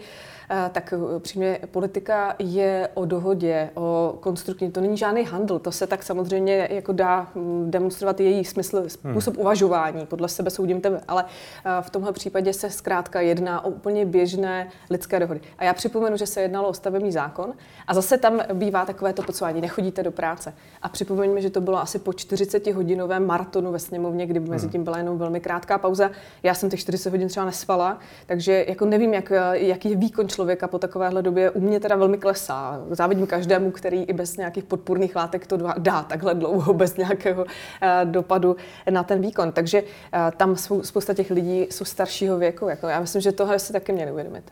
eh, 0.50 0.70
tak 0.72 0.94
eh, 0.94 1.20
přímě 1.20 1.60
politika 1.72 2.36
je 2.40 2.90
o 2.94 3.06
dohodě, 3.06 3.70
o 3.74 4.18
konstruktivní, 4.20 4.72
to 4.72 4.82
není 4.82 4.98
žádný 4.98 5.24
handl, 5.24 5.60
to 5.60 5.72
se 5.72 5.88
tak 5.88 6.04
samozřejmě 6.04 6.68
jako 6.72 6.95
dá 6.96 7.28
hm, 7.36 7.72
demonstrovat 7.72 8.20
její 8.20 8.46
smysl, 8.46 8.84
způsob 8.88 9.34
hmm. 9.34 9.42
uvažování, 9.42 10.06
podle 10.06 10.30
sebe 10.30 10.50
soudím 10.50 10.82
tebe, 10.82 11.02
ale 11.08 11.26
eh, 11.26 11.70
v 11.82 11.90
tomhle 11.90 12.12
případě 12.12 12.54
se 12.54 12.70
zkrátka 12.70 13.22
jedná 13.22 13.66
o 13.66 13.70
úplně 13.70 14.06
běžné 14.06 14.68
lidské 14.90 15.20
dohody. 15.20 15.42
A 15.58 15.64
já 15.64 15.74
připomenu, 15.74 16.18
že 16.18 16.28
se 16.28 16.42
jednalo 16.42 16.70
o 16.70 16.74
stavební 16.74 17.12
zákon 17.12 17.54
a 17.88 17.94
zase 17.94 18.18
tam 18.18 18.40
bývá 18.54 18.86
takové 18.86 19.14
to 19.14 19.24
pocování, 19.24 19.62
nechodíte 19.62 20.04
do 20.04 20.12
práce. 20.12 20.54
A 20.82 20.90
připomeňme, 20.90 21.42
že 21.42 21.50
to 21.50 21.62
bylo 21.62 21.82
asi 21.82 22.00
po 22.00 22.14
40 22.14 22.68
hodinovém 22.68 23.26
maratonu 23.26 23.72
ve 23.72 23.80
sněmovně, 23.80 24.26
kdy 24.26 24.40
mezi 24.40 24.66
hmm. 24.66 24.72
tím 24.72 24.84
byla 24.84 24.98
jenom 24.98 25.18
velmi 25.18 25.40
krátká 25.40 25.78
pauza. 25.78 26.12
Já 26.44 26.54
jsem 26.54 26.70
těch 26.70 26.80
40 26.80 27.10
hodin 27.10 27.28
třeba 27.28 27.46
nespala, 27.46 28.00
takže 28.26 28.66
jako 28.68 28.86
nevím, 28.86 29.14
jak, 29.14 29.32
jaký 29.52 29.90
je 29.90 29.96
výkon 29.96 30.28
člověka 30.28 30.68
po 30.68 30.80
takovéhle 30.80 31.22
době. 31.22 31.52
U 31.52 31.60
mě 31.60 31.80
teda 31.80 31.96
velmi 31.96 32.18
klesá. 32.18 32.82
Závidím 32.90 33.28
každému, 33.28 33.72
který 33.72 34.04
i 34.04 34.14
bez 34.14 34.38
nějakých 34.38 34.64
podpůrných 34.64 35.16
látek 35.16 35.48
to 35.48 35.58
dá 35.78 36.04
takhle 36.04 36.34
dlouho 36.36 36.74
bez 36.86 36.98
nějakého 36.98 37.46
eh, 37.82 38.02
dopadu 38.06 38.56
na 38.90 39.04
ten 39.04 39.22
výkon. 39.22 39.52
Takže 39.52 39.84
eh, 40.14 40.32
tam 40.38 40.56
spousta 40.82 41.14
těch 41.14 41.32
lidí 41.32 41.68
jsou 41.70 41.86
staršího 41.86 42.38
věku. 42.38 42.68
Jako 42.70 42.88
já 42.88 43.00
myslím, 43.00 43.22
že 43.22 43.32
tohle 43.32 43.60
si 43.60 43.74
taky 43.74 43.94
měli 43.94 44.12
uvědomit. 44.12 44.52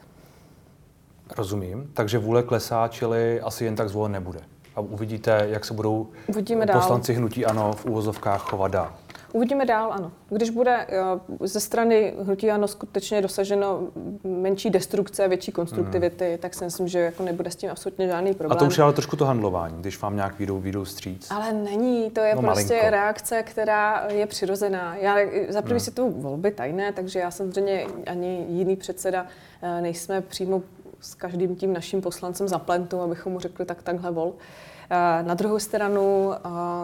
Rozumím. 1.37 1.91
Takže 1.93 2.17
vůle 2.17 2.43
klesá, 2.43 2.87
čili 2.87 3.41
asi 3.41 3.65
jen 3.65 3.75
tak 3.75 3.89
zvolen 3.89 4.11
nebude. 4.11 4.39
A 4.75 4.81
uvidíte, 4.81 5.47
jak 5.49 5.65
se 5.65 5.73
budou 5.73 6.07
Uvidíme 6.27 6.65
poslanci 6.65 7.13
dál. 7.13 7.19
hnutí 7.19 7.45
ANO 7.45 7.73
v 7.73 7.85
úvozovkách 7.85 8.41
chovat 8.41 8.71
dál. 8.71 8.93
Uvidíme 9.33 9.65
dál, 9.65 9.93
ano. 9.93 10.11
Když 10.29 10.49
bude 10.49 10.87
ze 11.39 11.59
strany 11.59 12.13
hnutí 12.21 12.51
ano 12.51 12.67
skutečně 12.67 13.21
dosaženo 13.21 13.79
menší 14.23 14.69
destrukce, 14.69 15.27
větší 15.27 15.51
konstruktivity, 15.51 16.29
hmm. 16.29 16.37
tak 16.37 16.53
si 16.53 16.63
myslím, 16.63 16.87
že 16.87 16.99
jako 16.99 17.23
nebude 17.23 17.51
s 17.51 17.55
tím 17.55 17.69
absolutně 17.69 18.07
žádný 18.07 18.33
problém. 18.33 18.57
A 18.57 18.59
to 18.59 18.65
už 18.65 18.77
je 18.77 18.83
ale 18.83 18.93
trošku 18.93 19.15
to 19.15 19.25
handlování, 19.25 19.75
když 19.79 20.01
vám 20.01 20.15
nějak 20.15 20.39
výjdou, 20.39 20.59
výjdou 20.59 20.85
stříc. 20.85 21.31
Ale 21.31 21.53
není, 21.53 22.09
to 22.09 22.19
je 22.19 22.35
no, 22.35 22.41
prostě 22.41 22.73
malinko. 22.73 22.89
reakce, 22.89 23.43
která 23.43 24.07
je 24.09 24.27
přirozená. 24.27 24.95
Já 24.95 25.15
za 25.49 25.61
první 25.61 25.73
hmm. 25.73 25.79
si 25.79 25.91
to 25.91 26.09
volby 26.09 26.51
tajné, 26.51 26.91
takže 26.91 27.19
já 27.19 27.31
samozřejmě 27.31 27.85
ani 28.07 28.45
jiný 28.49 28.75
předseda 28.75 29.25
eh, 29.61 29.81
nejsme 29.81 30.21
přímo 30.21 30.61
s 30.99 31.15
každým 31.15 31.55
tím 31.55 31.73
naším 31.73 32.01
poslancem 32.01 32.47
za 32.47 32.59
plentu, 32.59 33.01
abychom 33.01 33.33
mu 33.33 33.39
řekli 33.39 33.65
tak 33.65 33.83
takhle 33.83 34.11
vol. 34.11 34.33
Eh, 34.39 34.72
na 35.21 35.33
druhou 35.33 35.59
stranu, 35.59 36.33
eh, 36.33 36.39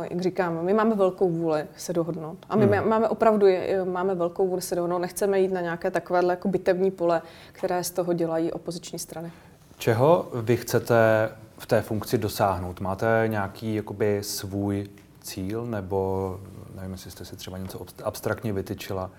jak 0.10 0.22
říkám, 0.22 0.65
my 0.65 0.74
máme 0.74 0.95
velkou 0.95 1.30
vůli 1.30 1.65
se 1.78 1.93
dohodnout. 1.93 2.38
A 2.50 2.56
my 2.56 2.65
hmm. 2.65 2.89
máme 2.89 3.08
opravdu 3.08 3.48
máme 3.84 4.15
velkou 4.15 4.48
vůli 4.48 4.62
se 4.62 4.76
dohodnout. 4.76 5.00
Nechceme 5.00 5.39
jít 5.39 5.52
na 5.52 5.62
nějaké 5.62 5.91
takovéhle 5.91 6.34
jako 6.34 6.48
bitevní 6.48 6.91
pole, 6.91 7.22
které 7.52 7.84
z 7.84 7.91
toho 7.91 8.13
dělají 8.13 8.52
opoziční 8.52 9.00
strany. 9.00 9.32
Čeho 9.78 10.30
vy 10.34 10.58
chcete 10.58 11.30
v 11.58 11.65
té 11.65 11.82
funkci 11.82 12.17
dosáhnout? 12.17 12.80
Máte 12.80 13.24
nějaký 13.28 13.76
jakoby 13.76 14.19
svůj 14.24 14.88
cíl, 15.22 15.65
nebo 15.65 16.39
nevím, 16.76 16.91
jestli 16.91 17.12
jste 17.12 17.26
si 17.26 17.36
třeba 17.36 17.58
něco 17.58 17.86
abstraktně 18.04 18.54
vytyčila? 18.54 19.10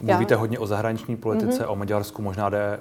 Mluvíte 0.00 0.34
Já. 0.34 0.40
hodně 0.40 0.58
o 0.58 0.66
zahraniční 0.66 1.16
politice, 1.16 1.62
mm-hmm. 1.62 1.72
o 1.72 1.76
Maďarsku, 1.76 2.22
možná 2.22 2.48
jde 2.48 2.80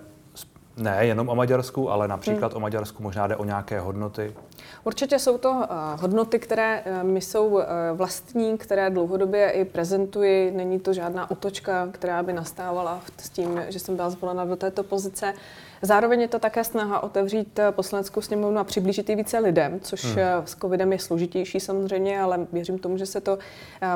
Ne 0.77 1.05
jenom 1.05 1.29
o 1.29 1.35
Maďarsku, 1.35 1.91
ale 1.91 2.07
například 2.07 2.51
hmm. 2.51 2.57
o 2.57 2.59
Maďarsku 2.59 3.03
možná 3.03 3.27
jde 3.27 3.35
o 3.35 3.45
nějaké 3.45 3.79
hodnoty. 3.79 4.35
Určitě 4.83 5.19
jsou 5.19 5.37
to 5.37 5.51
uh, 5.51 5.65
hodnoty, 6.01 6.39
které 6.39 6.83
uh, 6.85 7.09
mi 7.09 7.21
jsou 7.21 7.47
uh, 7.47 7.61
vlastní, 7.93 8.57
které 8.57 8.89
dlouhodobě 8.89 9.49
i 9.49 9.65
prezentuji. 9.65 10.51
Není 10.51 10.79
to 10.79 10.93
žádná 10.93 11.31
otočka, 11.31 11.87
která 11.91 12.23
by 12.23 12.33
nastávala 12.33 12.99
s 13.17 13.29
tím, 13.29 13.61
že 13.69 13.79
jsem 13.79 13.95
byla 13.95 14.09
zvolena 14.09 14.45
do 14.45 14.55
této 14.55 14.83
pozice. 14.83 15.33
Zároveň 15.81 16.21
je 16.21 16.27
to 16.27 16.39
také 16.39 16.63
snaha 16.63 17.03
otevřít 17.03 17.59
poslaneckou 17.71 18.21
sněmovnu 18.21 18.59
a 18.59 18.63
přiblížit 18.63 19.09
ji 19.09 19.15
více 19.15 19.39
lidem, 19.39 19.79
což 19.79 20.05
hmm. 20.05 20.15
s 20.45 20.55
covidem 20.55 20.91
je 20.91 20.99
složitější 20.99 21.59
samozřejmě, 21.59 22.21
ale 22.21 22.47
věřím 22.51 22.79
tomu, 22.79 22.97
že 22.97 23.05
se 23.05 23.21
to 23.21 23.37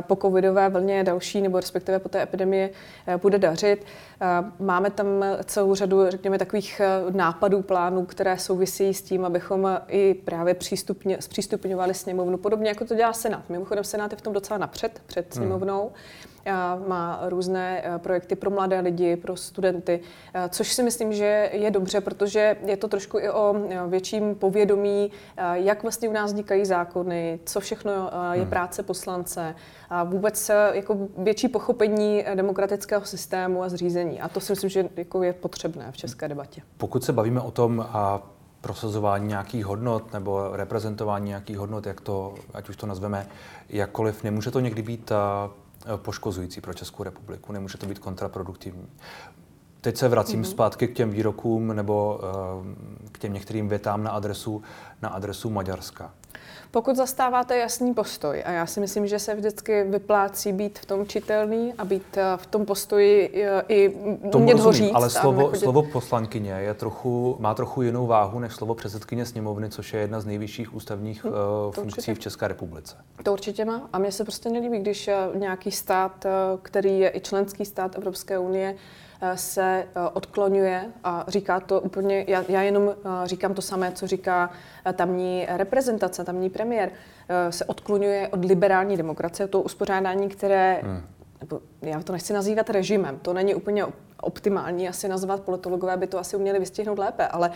po 0.02 0.15
covidové 0.15 0.70
vlně 0.70 1.04
další, 1.04 1.42
nebo 1.42 1.60
respektive 1.60 2.00
po 2.00 2.10
té 2.10 2.22
epidemii 2.22 2.74
bude 3.22 3.39
dařit. 3.39 3.86
Máme 4.60 4.89
tam 4.89 5.08
celou 5.46 5.76
řadu, 5.76 6.10
řekněme, 6.10 6.38
takových 6.38 6.82
nápadů, 7.10 7.62
plánů, 7.62 8.06
které 8.06 8.38
souvisí 8.38 8.94
s 8.94 9.02
tím, 9.02 9.26
abychom 9.26 9.80
i 9.88 10.13
právě 10.13 10.54
přístupně, 10.54 11.18
zpřístupňovali 11.22 11.94
sněmovnu, 11.94 12.38
podobně 12.38 12.70
jako 12.70 12.86
to 12.86 12.96
dělá 12.96 13.13
Senát. 13.13 13.50
Mimochodem 13.50 13.84
Senát 13.84 14.12
je 14.12 14.18
v 14.18 14.22
tom 14.22 14.34
docela 14.34 14.58
napřed, 14.58 15.02
před 15.06 15.36
hmm. 15.36 15.44
sněmovnou. 15.44 15.82
Hmm 15.82 15.94
má 16.88 17.19
různé 17.30 17.82
eh, 17.84 17.99
projekty 17.99 18.36
pro 18.36 18.49
mladé 18.49 18.80
lidi, 18.80 19.15
pro 19.15 19.36
studenty, 19.36 19.99
eh, 20.34 20.49
což 20.49 20.73
si 20.73 20.84
myslím, 20.84 21.13
že 21.13 21.49
je 21.54 21.71
dobře, 21.71 22.02
protože 22.02 22.58
je 22.65 22.78
to 22.78 22.88
trošku 22.88 23.19
i 23.19 23.30
o 23.30 23.56
eh, 23.69 23.80
větším 23.88 24.36
povědomí, 24.36 25.12
jak 25.54 25.84
vlastně 25.84 26.10
u 26.10 26.12
nás 26.12 26.32
vznikají 26.32 26.65
zákony, 26.65 27.39
co 27.45 27.60
všechno 27.60 27.91
je 28.32 28.41
hmm. 28.41 28.49
práce 28.49 28.84
poslance 28.84 29.56
a 29.89 30.04
vůbec 30.04 30.52
jako 30.73 30.97
větší 31.17 31.47
pochopení 31.47 32.25
demokratického 32.36 33.06
systému 33.06 33.63
a 33.63 33.69
zřízení. 33.69 34.21
A 34.21 34.30
to 34.30 34.39
si 34.39 34.52
myslím, 34.52 34.69
že 34.69 34.89
jako 34.95 35.23
je 35.23 35.34
potřebné 35.34 35.91
v 35.91 35.97
české 35.97 36.28
debatě. 36.28 36.62
Pokud 36.78 37.04
se 37.04 37.13
bavíme 37.13 37.41
o 37.41 37.52
tom, 37.52 37.86
a 37.89 38.21
prosazování 38.62 39.28
nějakých 39.28 39.65
hodnot 39.65 40.13
nebo 40.13 40.49
reprezentování 40.54 41.28
nějakých 41.28 41.58
hodnot, 41.58 41.86
jak 41.86 42.02
to, 42.02 42.36
ať 42.54 42.69
už 42.69 42.75
to 42.75 42.86
nazveme 42.86 43.28
jakkoliv, 43.69 44.23
nemůže 44.23 44.52
to 44.52 44.60
někdy 44.60 44.82
být 44.82 45.12
poškozující 45.97 46.62
pro 46.62 46.73
Českou 46.73 47.04
republiku, 47.04 47.54
nemůže 47.54 47.78
to 47.78 47.86
být 47.86 47.99
kontraproduktivní. 47.99 48.88
Teď 49.82 49.97
se 49.97 50.08
vracím 50.08 50.41
mm-hmm. 50.41 50.49
zpátky 50.49 50.88
k 50.88 50.95
těm 50.95 51.12
výrokům 51.12 51.75
nebo 51.75 52.21
uh, 52.23 53.12
k 53.12 53.19
těm 53.19 53.34
některým 53.34 53.69
větám 53.69 54.04
na 54.04 54.12
adresu, 54.12 54.63
na 55.02 55.10
adresu 55.10 55.49
Maďarska. 55.49 56.13
Pokud 56.71 56.95
zastáváte 56.95 57.58
jasný 57.58 57.93
postoj, 57.93 58.43
a 58.45 58.51
já 58.51 58.65
si 58.65 58.79
myslím, 58.79 59.08
že 59.08 59.19
se 59.19 59.36
vždycky 59.36 59.84
vyplácí 59.84 60.53
být 60.53 60.79
v 60.79 60.86
tom 60.86 61.05
čitelný 61.08 61.73
a 61.77 61.86
být 61.86 62.17
eh, 62.17 62.23
v 62.38 62.45
tom 62.45 62.65
postoji 62.65 63.43
eh, 63.43 63.63
i 63.67 63.89
umět 64.36 64.60
ho 64.60 64.71
říct. 64.71 64.91
Ale 64.93 65.10
slovo, 65.10 65.55
slovo 65.55 65.84
poslankyně 65.84 66.51
je 66.51 66.73
trochu, 66.73 67.36
má 67.39 67.53
trochu 67.53 67.82
jinou 67.82 68.08
váhu 68.08 68.39
než 68.39 68.53
slovo 68.53 68.75
předsedkyně 68.75 69.25
sněmovny, 69.25 69.69
což 69.69 69.93
je 69.93 69.99
jedna 69.99 70.21
z 70.21 70.25
nejvyšších 70.25 70.75
ústavních 70.75 71.23
hmm, 71.23 71.34
uh, 71.34 71.71
funkcí 71.71 71.97
určitě. 71.97 72.15
v 72.15 72.19
České 72.19 72.47
republice. 72.47 72.95
To 73.23 73.34
určitě 73.34 73.65
má. 73.65 73.89
A 73.93 73.99
mně 73.99 74.12
se 74.12 74.23
prostě 74.23 74.49
nelíbí, 74.49 74.79
když 74.79 75.10
nějaký 75.36 75.71
stát, 75.71 76.25
který 76.62 76.99
je 76.99 77.12
i 77.15 77.19
členský 77.19 77.65
stát 77.65 77.95
Evropské 77.95 78.39
unie, 78.39 78.75
se 79.36 79.88
eh, 79.95 80.10
odklonuje 80.13 80.86
a 81.03 81.25
říká 81.27 81.60
to 81.60 81.82
úplně, 81.82 82.25
já, 82.27 82.43
já 82.47 82.62
jenom 82.62 82.89
eh, 82.89 83.10
říkám 83.27 83.53
to 83.53 83.62
samé, 83.62 83.91
co 83.91 84.08
říká 84.08 84.49
eh, 84.86 84.93
tamní 84.93 85.45
reprezentace, 85.49 86.23
tamní 86.23 86.49
premiér, 86.49 86.91
se 87.49 87.65
odklonuje 87.65 88.27
od 88.27 88.45
liberální 88.45 88.97
demokracie, 88.97 89.47
to 89.47 89.62
uspořádání, 89.62 90.29
které, 90.29 90.79
hmm. 90.84 91.01
nebo 91.41 91.60
já 91.82 92.03
to 92.03 92.13
nechci 92.13 92.34
nazývat 92.34 92.69
režimem, 92.69 93.19
to 93.21 93.34
není 93.34 93.55
úplně 93.55 93.86
optimální 94.21 94.89
asi 94.89 95.08
nazvat, 95.08 95.41
politologové 95.41 95.97
by 95.97 96.08
to 96.08 96.19
asi 96.19 96.36
uměli 96.36 96.60
vystihnout 96.60 96.99
lépe, 96.99 97.27
ale 97.27 97.51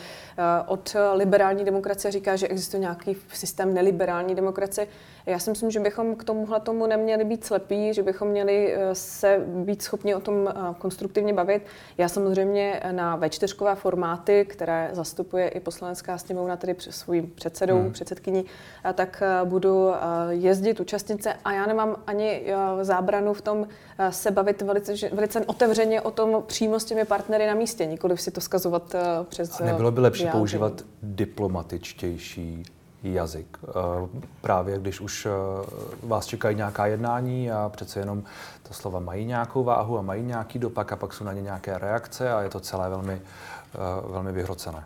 od 0.68 0.96
liberální 1.14 1.66
demokracie 1.66 2.12
říká, 2.12 2.36
že 2.36 2.48
existuje 2.48 2.82
nějaký 2.82 3.18
systém 3.34 3.74
neliberální 3.74 4.36
demokracie. 4.36 4.88
Já 5.26 5.40
si 5.40 5.50
myslím, 5.50 5.72
že 5.72 5.80
bychom 5.80 6.16
k 6.16 6.24
tomuhle 6.24 6.60
tomu 6.60 6.88
neměli 6.88 7.26
být 7.26 7.46
slepí, 7.46 7.94
že 7.94 8.04
bychom 8.04 8.28
měli 8.28 8.74
eh, 8.74 8.96
se 8.96 9.44
být 9.48 9.82
schopni 9.82 10.16
o 10.16 10.20
tom 10.20 10.48
eh, 10.48 10.54
konstruktivně 10.78 11.34
bavit. 11.34 11.66
Já 11.98 12.10
samozřejmě 12.10 12.82
na 12.92 13.20
V4 13.20 13.76
formáty, 13.76 14.46
které 14.50 14.90
zastupuje 14.92 15.48
i 15.48 15.60
poslanecká 15.60 16.18
sněmovna, 16.18 16.58
tedy 16.58 16.76
svým 16.80 17.32
předsedou, 17.36 17.80
hmm. 17.80 17.92
předsedkyní, 17.92 18.46
tak 18.94 19.24
eh, 19.26 19.46
budu 19.46 19.92
jezdit, 20.30 20.80
účastnit 20.80 21.24
se 21.24 21.34
a 21.46 21.52
já 21.52 21.66
nemám 21.66 21.96
ani 22.08 22.44
zábranu 22.82 23.34
v 23.34 23.42
tom 23.42 23.68
se 24.10 24.32
bavit 24.32 24.62
velice, 24.62 24.94
velice 25.14 25.46
otevřeně 25.46 26.02
o 26.02 26.12
tom 26.12 26.44
přímo 26.54 26.80
s 26.80 26.86
těmi 26.86 27.06
partnery 27.06 27.48
na 27.48 27.54
místě, 27.54 27.86
nikoliv 27.86 28.22
si 28.22 28.32
to 28.32 28.42
skazovat 28.42 28.96
přes 29.30 29.62
A 29.62 29.64
nebylo 29.64 29.92
by 29.92 30.02
lepší 30.02 30.24
vyjádření. 30.24 30.40
používat 30.40 30.82
diplomatičtější 31.04 32.64
jazyk. 33.04 33.58
Eh, 33.64 33.72
právě 34.42 34.80
když 34.80 35.02
už 35.02 35.26
eh, 35.26 35.30
vás 36.04 36.26
čekají 36.26 36.56
nějaká 36.56 36.86
jednání 36.86 37.52
a 37.52 37.70
přece 37.74 38.00
jenom 38.00 38.24
ta 38.64 38.74
slova 38.74 39.00
mají 39.00 39.26
nějakou 39.26 39.64
váhu 39.64 39.98
a 39.98 40.02
mají 40.02 40.24
nějaký 40.24 40.60
dopad 40.60 40.92
a 40.92 40.96
pak 40.96 41.14
jsou 41.14 41.24
na 41.24 41.34
ně 41.34 41.42
nějaké 41.42 41.78
reakce 41.78 42.34
a 42.34 42.42
je 42.42 42.50
to 42.50 42.60
celé 42.60 42.90
velmi, 42.90 43.14
eh, 43.14 43.78
velmi 44.12 44.32
vyhrocené. 44.32 44.84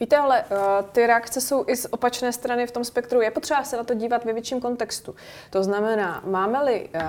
Víte, 0.00 0.16
ale 0.16 0.44
uh, 0.50 0.56
ty 0.92 1.06
reakce 1.06 1.40
jsou 1.40 1.64
i 1.66 1.76
z 1.76 1.86
opačné 1.90 2.32
strany 2.32 2.66
v 2.66 2.70
tom 2.70 2.84
spektru. 2.84 3.20
Je 3.20 3.30
potřeba 3.30 3.64
se 3.64 3.76
na 3.76 3.84
to 3.84 3.94
dívat 3.94 4.24
ve 4.24 4.32
větším 4.32 4.60
kontextu. 4.60 5.14
To 5.50 5.64
znamená, 5.64 6.22
máme-li 6.26 6.88
uh, 6.94 7.00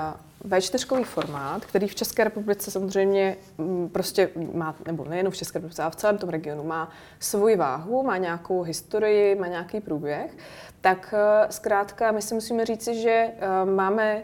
V4 0.45 1.03
formát, 1.03 1.65
který 1.65 1.87
v 1.87 1.95
České 1.95 2.23
republice 2.23 2.71
samozřejmě 2.71 3.37
m, 3.59 3.89
prostě 3.89 4.29
má, 4.53 4.75
nebo 4.87 5.05
nejen 5.05 5.29
v 5.29 5.35
České 5.35 5.59
republice, 5.59 5.81
ale 5.81 5.91
v 5.91 5.95
celém 5.95 6.17
tom 6.17 6.29
regionu, 6.29 6.63
má 6.63 6.89
svoji 7.19 7.55
váhu, 7.55 8.03
má 8.03 8.17
nějakou 8.17 8.61
historii, 8.61 9.35
má 9.35 9.47
nějaký 9.47 9.79
průběh, 9.79 10.37
tak 10.81 11.13
uh, 11.13 11.49
zkrátka 11.49 12.11
my 12.11 12.21
si 12.21 12.33
musíme 12.33 12.65
říci, 12.65 13.01
že 13.01 13.29
uh, 13.63 13.69
máme 13.71 14.23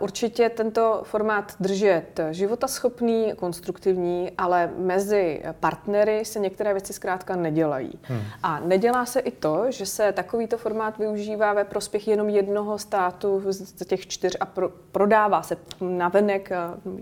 Určitě 0.00 0.48
tento 0.48 1.00
formát 1.04 1.54
držet 1.60 2.20
životaschopný, 2.30 3.32
konstruktivní, 3.36 4.30
ale 4.38 4.70
mezi 4.76 5.42
partnery 5.60 6.24
se 6.24 6.38
některé 6.38 6.72
věci 6.72 6.92
zkrátka 6.92 7.36
nedělají. 7.36 7.98
Hmm. 8.02 8.20
A 8.42 8.60
nedělá 8.60 9.06
se 9.06 9.20
i 9.20 9.30
to, 9.30 9.70
že 9.70 9.86
se 9.86 10.12
takovýto 10.12 10.58
formát 10.58 10.98
využívá 10.98 11.52
ve 11.52 11.64
prospěch 11.64 12.08
jenom 12.08 12.28
jednoho 12.28 12.78
státu 12.78 13.42
z 13.52 13.84
těch 13.84 14.06
čtyř 14.06 14.36
a 14.40 14.46
pro, 14.46 14.68
prodává 14.68 15.42
se 15.42 15.56
navenek 15.80 16.50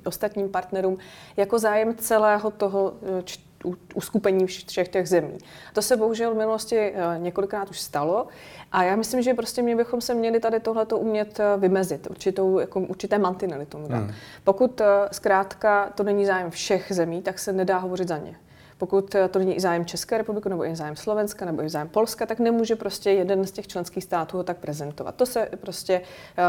ostatním 0.05 0.49
partnerům 0.49 0.99
jako 1.37 1.59
zájem 1.59 1.95
celého 1.97 2.51
toho 2.51 2.93
uskupení 3.95 4.47
všech 4.47 4.89
těch 4.89 5.09
zemí. 5.09 5.39
To 5.73 5.83
se 5.83 5.97
bohužel 5.97 6.35
v 6.35 6.37
minulosti 6.37 6.79
eh, 6.79 6.95
několikrát 7.19 7.71
už 7.71 7.81
stalo 7.81 8.27
a 8.73 8.83
já 8.83 8.97
myslím, 8.97 9.23
že 9.23 9.35
prostě 9.35 9.63
mě 9.63 9.77
bychom 9.77 10.01
se 10.01 10.15
měli 10.15 10.41
tady 10.41 10.61
tohleto 10.61 10.99
umět 10.99 11.41
eh, 11.41 11.57
vymezit, 11.57 12.07
určitou, 12.11 12.59
jako 12.59 12.81
určité 12.81 13.19
mantinely 13.19 13.67
tomu 13.67 13.89
dát. 13.89 13.97
Hmm. 13.99 14.13
Pokud 14.45 14.81
eh, 14.81 14.85
zkrátka 15.13 15.93
to 15.95 16.03
není 16.03 16.27
zájem 16.27 16.51
všech 16.51 16.87
zemí, 16.91 17.23
tak 17.23 17.39
se 17.39 17.53
nedá 17.53 17.79
hovořit 17.79 18.09
za 18.09 18.19
ně. 18.19 18.37
Pokud 18.79 19.15
eh, 19.15 19.29
to 19.29 19.39
není 19.39 19.57
i 19.57 19.61
zájem 19.61 19.85
České 19.85 20.19
republiky, 20.19 20.49
nebo 20.49 20.67
i 20.67 20.77
zájem 20.77 20.97
Slovenska, 20.97 21.45
nebo 21.45 21.63
i 21.63 21.69
zájem 21.69 21.89
Polska, 21.89 22.27
tak 22.27 22.39
nemůže 22.39 22.77
prostě 22.77 23.11
jeden 23.11 23.47
z 23.47 23.51
těch 23.51 23.67
členských 23.67 24.05
států 24.05 24.37
ho 24.37 24.43
tak 24.43 24.57
prezentovat. 24.57 25.15
To 25.15 25.27
se 25.27 25.49
prostě, 25.61 26.01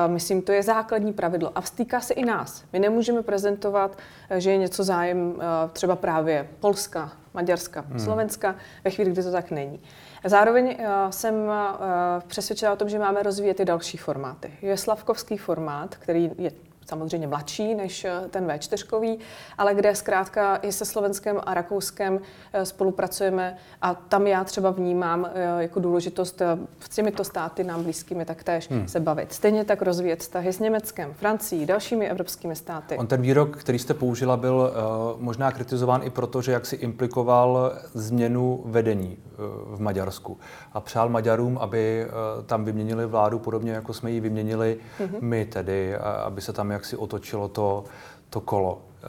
myslím, 0.08 0.42
to 0.42 0.52
je 0.52 0.64
základní 0.64 1.14
pravidlo. 1.14 1.52
A 1.56 1.62
vstýká 1.62 2.02
se 2.02 2.14
i 2.14 2.26
nás. 2.26 2.64
My 2.74 2.80
nemůžeme 2.80 3.24
prezentovat, 3.24 3.98
že 4.38 4.52
je 4.52 4.58
něco 4.58 4.84
zájem 4.84 5.42
třeba 5.74 5.96
právě 5.96 6.48
Polska, 6.60 7.12
Maďarska, 7.38 7.82
hmm. 7.82 8.00
Slovenska, 8.00 8.56
ve 8.84 8.92
chvíli, 8.92 9.12
kdy 9.12 9.24
to 9.24 9.32
tak 9.32 9.52
není. 9.52 9.80
Zároveň 10.26 10.76
eh, 10.80 10.86
jsem 11.10 11.36
eh, 11.50 12.22
přesvědčila 12.28 12.74
o 12.74 12.76
tom, 12.76 12.90
že 12.90 13.00
máme 13.00 13.24
rozvíjet 13.24 13.60
i 13.60 13.66
další 13.66 13.98
formáty. 13.98 14.54
Je 14.62 14.78
slavkovský 14.78 15.38
formát, 15.38 15.96
který 15.96 16.32
je 16.38 16.52
samozřejmě 16.88 17.28
mladší 17.28 17.76
než 17.76 18.06
eh, 18.06 18.22
ten 18.30 18.48
V4, 18.48 19.18
ale 19.58 19.76
kde 19.76 19.96
zkrátka 19.96 20.56
i 20.56 20.72
se 20.72 20.86
Slovenskem 20.86 21.40
a 21.44 21.54
Rakouskem 21.54 22.20
eh, 22.54 22.66
spolupracujeme 22.66 23.58
a 23.82 23.94
tam 23.94 24.28
já 24.28 24.44
třeba 24.44 24.72
vnímám 24.72 25.30
eh, 25.34 25.62
jako 25.62 25.80
důležitost 25.80 26.42
s 26.80 26.90
těmito 26.90 27.24
státy 27.24 27.64
nám 27.64 27.84
blízkými 27.84 28.26
taktéž 28.26 28.70
hmm. 28.70 28.88
se 28.88 29.00
bavit. 29.00 29.34
Stejně 29.34 29.66
tak 29.66 29.82
rozvíjet 29.82 30.20
vztahy 30.20 30.54
s 30.54 30.60
Německem, 30.60 31.14
Francií, 31.14 31.66
dalšími 31.66 32.10
evropskými 32.10 32.56
státy. 32.56 32.98
On 32.98 33.08
ten 33.08 33.22
výrok, 33.22 33.58
který 33.58 33.80
jste 33.80 33.94
použila, 33.94 34.38
byl 34.38 34.72
uh, 35.16 35.22
možná 35.22 35.52
kritizován 35.52 36.04
i 36.04 36.10
proto, 36.10 36.42
že 36.42 36.52
jak 36.52 36.66
si 36.66 36.76
implikoval 36.76 37.74
změnu 37.94 38.64
vedení 38.66 39.18
uh, 39.18 39.76
v 39.76 39.82
Maďarsku 39.82 40.38
a 40.74 40.82
přál 40.82 41.10
Maďarům, 41.10 41.58
aby 41.58 42.06
uh, 42.06 42.46
tam 42.46 42.66
vyměnili 42.66 43.06
vládu 43.06 43.40
podobně, 43.40 43.72
jako 43.72 43.94
jsme 43.94 44.12
ji 44.12 44.20
vyměnili 44.20 44.78
hmm. 45.00 45.18
my 45.22 45.46
tedy, 45.46 45.96
aby 45.98 46.42
se 46.42 46.54
tam 46.54 46.72
jak 46.78 46.86
si 46.86 46.98
otočilo 46.98 47.48
to, 47.48 47.84
to 48.30 48.42
kolo. 48.42 48.82
Eh, 49.04 49.08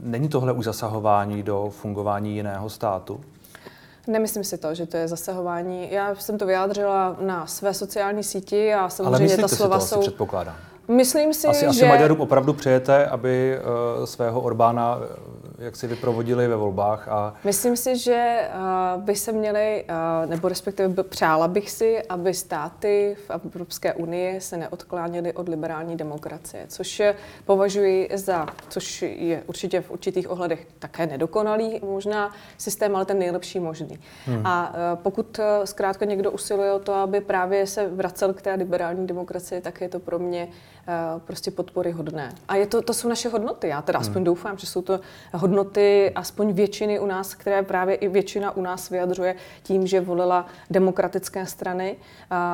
není 0.00 0.28
tohle 0.28 0.52
už 0.52 0.64
zasahování 0.64 1.42
do 1.42 1.70
fungování 1.70 2.34
jiného 2.34 2.70
státu? 2.70 3.20
Nemyslím 4.06 4.44
si 4.44 4.58
to, 4.58 4.74
že 4.74 4.86
to 4.86 4.96
je 4.96 5.08
zasahování. 5.08 5.92
Já 5.92 6.14
jsem 6.14 6.38
to 6.38 6.46
vyjádřila 6.46 7.16
na 7.20 7.46
své 7.46 7.74
sociální 7.74 8.22
síti 8.22 8.74
a 8.74 8.88
samozřejmě 8.88 9.34
Ale 9.34 9.42
ta 9.42 9.48
slova 9.48 9.80
si 9.80 9.88
to, 9.88 9.94
jsou... 9.94 10.00
předpokládám. 10.00 10.54
Myslím 10.88 11.34
si, 11.34 11.48
asi, 11.48 11.60
že... 11.60 11.66
Asi 11.66 11.86
Maďarům 11.86 12.20
opravdu 12.20 12.52
přejete, 12.52 13.06
aby 13.06 13.58
uh, 13.98 14.04
svého 14.04 14.40
Orbána 14.40 14.98
jak 15.58 15.76
si 15.76 15.86
vyprovodili 15.86 16.48
ve 16.48 16.56
volbách. 16.56 17.08
A... 17.08 17.34
Myslím 17.44 17.76
si, 17.76 17.98
že 17.98 18.48
uh, 18.96 19.02
by 19.02 19.16
se 19.16 19.32
měli, 19.32 19.84
uh, 19.88 20.30
nebo 20.30 20.48
respektive 20.48 21.02
přála 21.02 21.48
bych 21.48 21.70
si, 21.70 22.02
aby 22.08 22.34
státy 22.34 23.16
v 23.26 23.30
Evropské 23.30 23.94
unii 23.94 24.40
se 24.40 24.56
neodkláněly 24.56 25.32
od 25.32 25.48
liberální 25.48 25.96
demokracie, 25.96 26.64
což 26.68 27.02
považuji 27.44 28.08
za, 28.14 28.46
což 28.68 29.02
je 29.02 29.42
určitě 29.46 29.80
v 29.80 29.90
určitých 29.90 30.30
ohledech 30.30 30.66
také 30.78 31.06
nedokonalý 31.06 31.80
možná 31.84 32.32
systém, 32.58 32.96
ale 32.96 33.04
ten 33.04 33.18
nejlepší 33.18 33.60
možný. 33.60 33.98
Hmm. 34.26 34.46
A 34.46 34.70
uh, 34.70 35.02
pokud 35.02 35.40
zkrátka 35.64 36.04
někdo 36.04 36.30
usiluje 36.30 36.72
o 36.72 36.78
to, 36.78 36.94
aby 36.94 37.20
právě 37.20 37.66
se 37.66 37.88
vracel 37.88 38.34
k 38.34 38.42
té 38.42 38.54
liberální 38.54 39.06
demokracii, 39.06 39.60
tak 39.60 39.80
je 39.80 39.88
to 39.88 39.98
pro 39.98 40.18
mě 40.18 40.48
prostě 41.24 41.50
podpory 41.50 41.90
hodné. 41.90 42.34
A 42.48 42.56
je 42.56 42.66
to, 42.66 42.82
to 42.82 42.94
jsou 42.94 43.08
naše 43.08 43.28
hodnoty. 43.28 43.68
Já 43.68 43.82
teda 43.82 43.98
hmm. 43.98 44.08
aspoň 44.08 44.24
doufám, 44.24 44.58
že 44.58 44.66
jsou 44.66 44.82
to 44.82 45.00
hodnoty 45.32 45.45
aspoň 46.14 46.52
většiny 46.52 47.00
u 47.00 47.06
nás, 47.06 47.34
které 47.34 47.62
právě 47.62 47.94
i 47.94 48.08
většina 48.08 48.56
u 48.56 48.62
nás 48.62 48.90
vyjadřuje 48.90 49.34
tím, 49.62 49.86
že 49.86 50.00
volila 50.00 50.46
demokratické 50.70 51.46
strany 51.46 51.96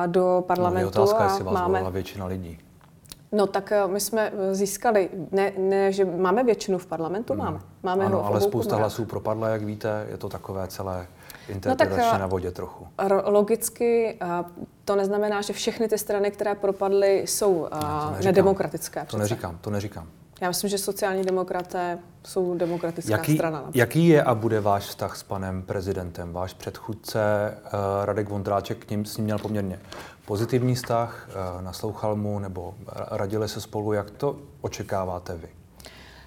do 0.05 0.43
parlamentu. 0.47 0.91
No, 0.95 1.01
je 1.01 1.05
otázka, 1.05 1.23
jestli 1.23 1.43
vás 1.43 1.53
máme... 1.53 1.67
volila 1.67 1.89
většina 1.89 2.25
lidí. 2.25 2.59
No 3.33 3.47
tak 3.47 3.71
eh, 3.71 3.87
my 3.87 3.99
jsme 3.99 4.31
získali, 4.51 5.09
ne, 5.31 5.51
ne 5.57 5.91
že 5.91 6.05
máme 6.05 6.43
většinu 6.43 6.77
v 6.77 6.85
parlamentu, 6.85 7.33
hmm. 7.33 7.43
máme. 7.43 7.59
máme 7.83 8.05
ano, 8.05 8.25
ale 8.25 8.41
spousta 8.41 8.75
hlasů 8.75 9.05
propadla, 9.05 9.49
jak 9.49 9.63
víte, 9.63 10.07
je 10.11 10.17
to 10.17 10.29
takové 10.29 10.67
celé 10.67 11.07
interpretačně 11.47 12.03
no 12.03 12.11
tak, 12.11 12.19
na 12.19 12.27
vodě 12.27 12.51
trochu. 12.51 12.87
Logicky 13.23 14.19
to 14.85 14.95
neznamená, 14.95 15.41
že 15.41 15.53
všechny 15.53 15.87
ty 15.87 15.97
strany, 15.97 16.31
které 16.31 16.55
propadly, 16.55 17.23
jsou 17.25 17.67
ne, 18.11 18.25
nedemokratické. 18.25 18.99
To 18.99 19.05
přece. 19.05 19.21
neříkám, 19.21 19.57
to 19.61 19.69
neříkám. 19.69 20.07
Já 20.41 20.47
myslím, 20.47 20.69
že 20.69 20.77
sociální 20.77 21.23
demokraté 21.23 21.99
jsou 22.27 22.57
demokratická 22.57 23.11
jaký, 23.11 23.35
strana. 23.35 23.57
Například. 23.57 23.79
Jaký 23.79 24.07
je 24.07 24.23
a 24.23 24.35
bude 24.35 24.59
váš 24.59 24.83
vztah 24.83 25.17
s 25.17 25.23
panem 25.23 25.61
prezidentem? 25.61 26.33
Váš 26.33 26.53
předchůdce 26.53 27.53
uh, 27.63 27.69
Radek 28.05 28.29
Vondráček 28.29 28.85
k 28.85 28.89
ním, 28.89 29.05
s 29.05 29.17
ním 29.17 29.23
měl 29.23 29.39
poměrně 29.39 29.79
pozitivní 30.25 30.75
vztah, 30.75 31.29
uh, 31.29 31.61
naslouchal 31.61 32.15
mu 32.15 32.39
nebo 32.39 32.75
radili 33.11 33.49
se 33.49 33.61
spolu. 33.61 33.93
Jak 33.93 34.11
to 34.11 34.39
očekáváte 34.61 35.37
vy? 35.37 35.47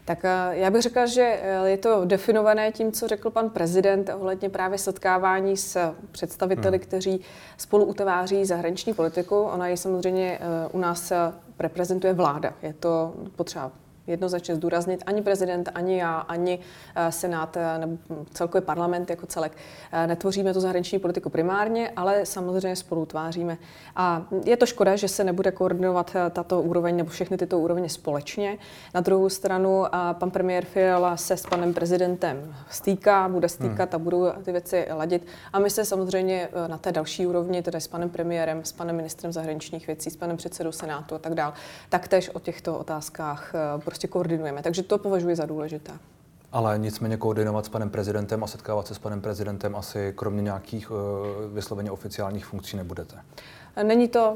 Tak 0.04 0.24
uh, 0.24 0.54
já 0.54 0.70
bych 0.70 0.82
řekla, 0.82 1.06
že 1.06 1.40
je 1.64 1.78
to 1.78 2.04
definované 2.04 2.72
tím, 2.72 2.92
co 2.92 3.08
řekl 3.08 3.30
pan 3.30 3.50
prezident 3.50 4.10
ohledně 4.14 4.48
právě 4.48 4.78
setkávání 4.78 5.56
s 5.56 5.94
představiteli, 6.12 6.78
hmm. 6.78 6.86
kteří 6.86 7.20
spolu 7.56 7.84
utváří 7.84 8.44
zahraniční 8.44 8.94
politiku. 8.94 9.40
Ona 9.40 9.68
je 9.68 9.76
samozřejmě 9.76 10.38
u 10.72 10.78
nás 10.78 11.12
reprezentuje 11.58 12.12
vláda. 12.12 12.52
Je 12.62 12.72
to 12.72 13.14
potřeba 13.36 13.72
jednoznačně 14.06 14.54
zdůraznit, 14.54 15.02
ani 15.06 15.22
prezident, 15.22 15.68
ani 15.74 15.98
já, 15.98 16.18
ani 16.18 16.58
eh, 16.94 17.12
senát 17.12 17.56
eh, 17.56 17.78
nebo 17.78 17.96
celkově 18.32 18.62
parlament 18.62 19.10
jako 19.10 19.26
celek 19.26 19.52
eh, 19.92 20.06
netvoříme 20.06 20.54
tu 20.54 20.60
zahraniční 20.60 20.98
politiku 20.98 21.30
primárně, 21.30 21.90
ale 21.96 22.26
samozřejmě 22.26 22.76
spolu 22.76 23.06
tváříme. 23.06 23.58
A 23.96 24.26
je 24.44 24.56
to 24.56 24.66
škoda, 24.66 24.96
že 24.96 25.08
se 25.08 25.24
nebude 25.24 25.50
koordinovat 25.50 26.16
tato 26.30 26.62
úroveň 26.62 26.96
nebo 26.96 27.10
všechny 27.10 27.36
tyto 27.36 27.58
úrovně 27.58 27.88
společně. 27.88 28.58
Na 28.94 29.00
druhou 29.00 29.28
stranu 29.28 29.84
pan 30.12 30.30
premiér 30.30 30.64
Fiala 30.64 31.16
se 31.16 31.36
s 31.36 31.46
panem 31.46 31.74
prezidentem 31.74 32.54
stýká, 32.70 33.28
bude 33.28 33.48
stýkat 33.48 33.92
hmm. 33.92 34.02
a 34.02 34.04
budou 34.04 34.32
ty 34.44 34.52
věci 34.52 34.86
ladit. 34.90 35.26
A 35.52 35.58
my 35.58 35.70
se 35.70 35.84
samozřejmě 35.84 36.48
na 36.66 36.78
té 36.78 36.92
další 36.92 37.26
úrovni, 37.26 37.62
tedy 37.62 37.80
s 37.80 37.88
panem 37.88 38.10
premiérem, 38.10 38.64
s 38.64 38.72
panem 38.72 38.96
ministrem 38.96 39.32
zahraničních 39.32 39.86
věcí, 39.86 40.10
s 40.10 40.16
panem 40.16 40.36
předsedou 40.36 40.72
senátu 40.72 41.14
a 41.14 41.18
tak 41.18 41.34
dále, 41.34 41.52
taktéž 41.88 42.30
o 42.34 42.40
těchto 42.40 42.78
otázkách 42.78 43.52
prostě 43.84 43.95
koordinujeme. 44.08 44.62
Takže 44.62 44.82
to 44.82 44.98
považuji 44.98 45.36
za 45.36 45.46
důležité. 45.46 45.92
Ale 46.52 46.78
nicméně 46.78 47.16
koordinovat 47.16 47.66
s 47.66 47.68
panem 47.68 47.90
prezidentem 47.90 48.44
a 48.44 48.46
setkávat 48.46 48.86
se 48.86 48.94
s 48.94 48.98
panem 48.98 49.20
prezidentem 49.20 49.76
asi 49.76 50.12
kromě 50.16 50.42
nějakých 50.42 50.90
uh, 50.90 50.96
vysloveně 51.52 51.90
oficiálních 51.90 52.46
funkcí 52.46 52.76
nebudete. 52.76 53.16
Není 53.82 54.08
to 54.08 54.32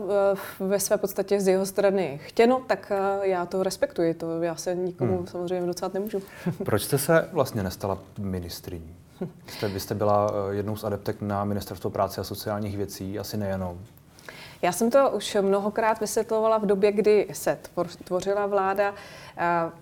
uh, 0.61 0.69
ve 0.69 0.81
své 0.81 0.99
podstatě 0.99 1.41
z 1.41 1.49
jeho 1.49 1.67
strany 1.67 2.21
chtěno, 2.25 2.63
tak 2.67 2.93
uh, 3.19 3.25
já 3.25 3.47
to 3.47 3.63
respektuji. 3.63 4.15
To 4.15 4.43
já 4.43 4.57
se 4.57 4.75
nikomu 4.75 5.17
hmm. 5.17 5.27
samozřejmě 5.27 5.67
docela 5.67 5.91
nemůžu. 5.95 6.23
Proč 6.65 6.83
jste 6.83 6.99
se 6.99 7.29
vlastně 7.33 7.63
nestala 7.63 7.99
ministriní? 8.19 8.97
Jste, 9.47 9.69
vy 9.69 9.81
jste 9.81 9.95
byla 9.95 10.31
jednou 10.51 10.77
z 10.77 10.85
adeptek 10.85 11.21
na 11.21 11.45
Ministerstvo 11.45 11.91
práce 11.91 12.21
a 12.21 12.25
sociálních 12.25 12.77
věcí, 12.77 13.19
asi 13.19 13.37
nejenom. 13.37 13.79
Já 14.63 14.73
jsem 14.73 14.91
to 14.91 15.11
už 15.11 15.37
mnohokrát 15.41 16.01
vysvětlovala 16.01 16.59
v 16.59 16.67
době, 16.67 16.93
kdy 16.93 17.27
se 17.33 17.59
tvořila 18.05 18.47
vláda. 18.47 18.95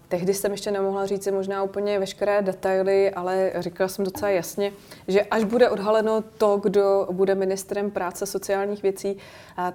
Tehdy 0.08 0.34
jsem 0.34 0.52
ještě 0.52 0.70
nemohla 0.70 1.06
říct 1.06 1.24
si 1.24 1.32
možná 1.32 1.62
úplně 1.62 1.98
veškeré 1.98 2.42
detaily, 2.42 3.10
ale 3.10 3.52
říkala 3.58 3.88
jsem 3.88 4.04
docela 4.04 4.30
jasně, 4.30 4.72
že 5.08 5.22
až 5.22 5.44
bude 5.44 5.70
odhaleno 5.70 6.24
to, 6.38 6.56
kdo 6.56 7.08
bude 7.10 7.34
ministrem 7.34 7.90
práce 7.90 8.26
sociálních 8.26 8.82
věcí, 8.82 9.16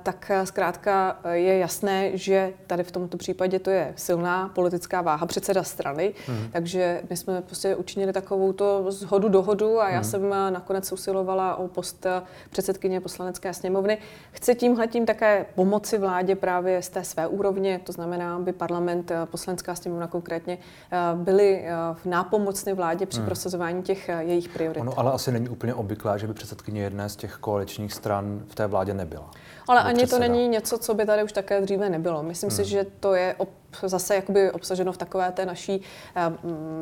tak 0.04 0.32
zkrátka 0.44 1.20
je 1.32 1.58
jasné, 1.58 2.18
že 2.18 2.54
tady 2.68 2.84
v 2.84 2.92
tomto 2.92 3.18
případě 3.18 3.60
to 3.60 3.70
je 3.70 3.94
silná 3.96 4.52
politická 4.56 5.02
váha 5.02 5.26
předseda 5.26 5.64
strany, 5.64 6.14
hmm. 6.28 6.50
takže 6.52 7.02
my 7.10 7.18
jsme 7.18 7.42
prostě 7.42 7.76
učinili 7.76 8.14
takovou 8.14 8.54
to 8.54 8.92
zhodu 8.92 9.30
dohodu 9.30 9.82
a 9.82 9.90
já 9.90 10.00
hmm. 10.00 10.04
jsem 10.04 10.30
nakonec 10.30 10.92
usilovala 10.92 11.56
o 11.56 11.68
post 11.68 12.06
předsedkyně 12.50 13.02
poslanecké 13.02 13.54
sněmovny. 13.54 13.98
Chci 14.32 14.56
tímhle 14.56 14.88
tím 14.94 15.06
také 15.06 15.46
pomoci 15.56 15.98
vládě 15.98 16.36
právě 16.36 16.82
z 16.82 16.90
té 16.90 17.04
své 17.04 17.28
úrovně, 17.28 17.80
to 17.84 17.92
znamená, 17.92 18.36
aby 18.36 18.54
parlament, 18.54 19.12
poslanecká 19.26 19.76
sněmovna 19.76 20.08
konkrétně 20.08 20.58
eh, 20.92 20.98
byli 21.16 21.64
eh, 21.66 21.72
v 21.94 22.06
nápomocné 22.06 22.74
vládě 22.74 23.06
při 23.06 23.18
hmm. 23.18 23.26
prosazování 23.26 23.84
těch 23.84 24.10
eh, 24.10 24.24
jejich 24.24 24.50
priorit. 24.50 24.82
Ono 24.82 25.00
ale 25.00 25.12
asi 25.12 25.32
není 25.32 25.50
úplně 25.50 25.74
obvyklé, 25.74 26.20
že 26.20 26.28
by 26.28 26.34
předsedkyně 26.34 26.84
jedné 26.84 27.10
z 27.10 27.16
těch 27.16 27.36
koaličních 27.36 27.94
stran 27.94 28.44
v 28.48 28.56
té 28.56 28.68
vládě 28.68 28.94
nebyla. 28.94 29.32
Ale 29.68 29.82
ani 29.82 29.98
předseda. 29.98 30.26
to 30.26 30.32
není 30.32 30.48
něco, 30.48 30.78
co 30.78 30.94
by 30.94 31.06
tady 31.06 31.24
už 31.24 31.32
také 31.32 31.62
dříve 31.62 31.90
nebylo. 31.90 32.24
Myslím 32.24 32.50
hmm. 32.50 32.58
si, 32.58 32.66
že 32.66 32.86
to 33.00 33.14
je 33.16 33.36
ob, 33.38 33.50
zase 33.84 34.16
jakoby 34.16 34.52
obsaženo 34.52 34.92
v 34.92 34.98
takové 34.98 35.32
té 35.32 35.46
naší, 35.46 35.82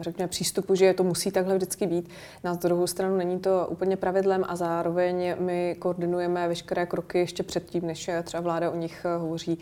řekněme, 0.01 0.27
přístupu, 0.27 0.75
že 0.75 0.93
to 0.93 1.03
musí 1.03 1.31
takhle 1.31 1.55
vždycky 1.55 1.87
být. 1.87 2.09
Na 2.43 2.53
druhou 2.53 2.87
stranu 2.87 3.17
není 3.17 3.39
to 3.39 3.67
úplně 3.69 3.97
pravidlem 3.97 4.43
a 4.47 4.55
zároveň 4.55 5.35
my 5.39 5.75
koordinujeme 5.79 6.47
veškeré 6.47 6.85
kroky 6.85 7.19
ještě 7.19 7.43
předtím, 7.43 7.87
než 7.87 8.09
třeba 8.23 8.41
vláda 8.41 8.71
o 8.71 8.75
nich 8.75 9.05
hovoří 9.17 9.57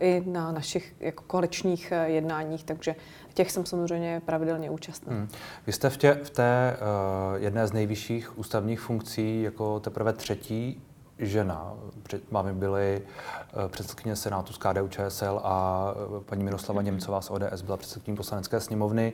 i 0.00 0.22
na 0.26 0.52
našich 0.52 0.94
jako 1.00 1.24
koaličních 1.26 1.92
jednáních, 2.04 2.64
takže 2.64 2.94
těch 3.34 3.50
jsem 3.50 3.66
samozřejmě 3.66 4.22
pravidelně 4.26 4.70
účastná. 4.70 5.12
Hmm. 5.12 5.28
Vy 5.66 5.72
jste 5.72 5.90
v, 5.90 5.96
tě, 5.96 6.20
v 6.22 6.30
té 6.30 6.76
uh, 6.76 7.42
jedné 7.42 7.66
z 7.66 7.72
nejvyšších 7.72 8.38
ústavních 8.38 8.80
funkcí 8.80 9.42
jako 9.42 9.80
teprve 9.80 10.12
třetí 10.12 10.82
žena. 11.18 11.74
Před 12.02 12.30
vámi 12.30 12.52
byly 12.52 13.02
uh, 13.02 13.68
předsedkyně 13.68 14.16
Senátu 14.16 14.52
z 14.52 14.58
KDU 14.58 14.88
ČSL 14.88 15.40
a 15.44 15.86
uh, 16.10 16.22
paní 16.22 16.44
Miroslava 16.44 16.80
hmm. 16.80 16.86
Němcová 16.86 17.20
z 17.20 17.30
ODS 17.30 17.62
byla 17.62 17.76
předsedkyní 17.76 18.16
poslanecké 18.16 18.60
sněmovny. 18.60 19.12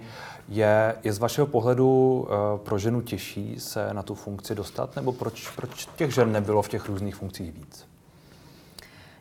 Je, 0.48 0.96
je 1.04 1.12
z 1.12 1.18
vašeho 1.18 1.46
pohledu 1.46 2.20
uh, 2.20 2.58
pro 2.58 2.78
ženu 2.78 3.00
těžší 3.00 3.60
se 3.60 3.94
na 3.94 4.02
tu 4.02 4.14
funkci 4.14 4.54
dostat, 4.54 4.96
nebo 4.96 5.12
proč, 5.12 5.50
proč 5.50 5.88
těch 5.96 6.14
žen 6.14 6.32
nebylo 6.32 6.62
v 6.62 6.68
těch 6.68 6.88
různých 6.88 7.16
funkcích 7.16 7.52
víc? 7.52 7.86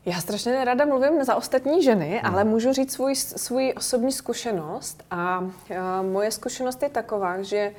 Já 0.05 0.21
strašně 0.21 0.51
nerada 0.51 0.85
mluvím 0.85 1.23
za 1.23 1.35
ostatní 1.35 1.83
ženy, 1.83 2.19
hmm. 2.23 2.33
ale 2.33 2.43
můžu 2.43 2.73
říct 2.73 2.93
svůj, 2.93 3.15
svůj 3.15 3.73
osobní 3.77 4.11
zkušenost. 4.11 5.03
A, 5.11 5.17
a 5.17 6.01
moje 6.01 6.31
zkušenost 6.31 6.83
je 6.83 6.89
taková, 6.89 7.41
že 7.41 7.71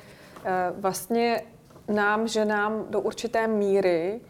a, 0.45 0.71
vlastně 0.79 1.41
nám, 1.87 2.27
ženám 2.27 2.85
do 2.89 2.99
určité 3.01 3.47
míry 3.47 4.21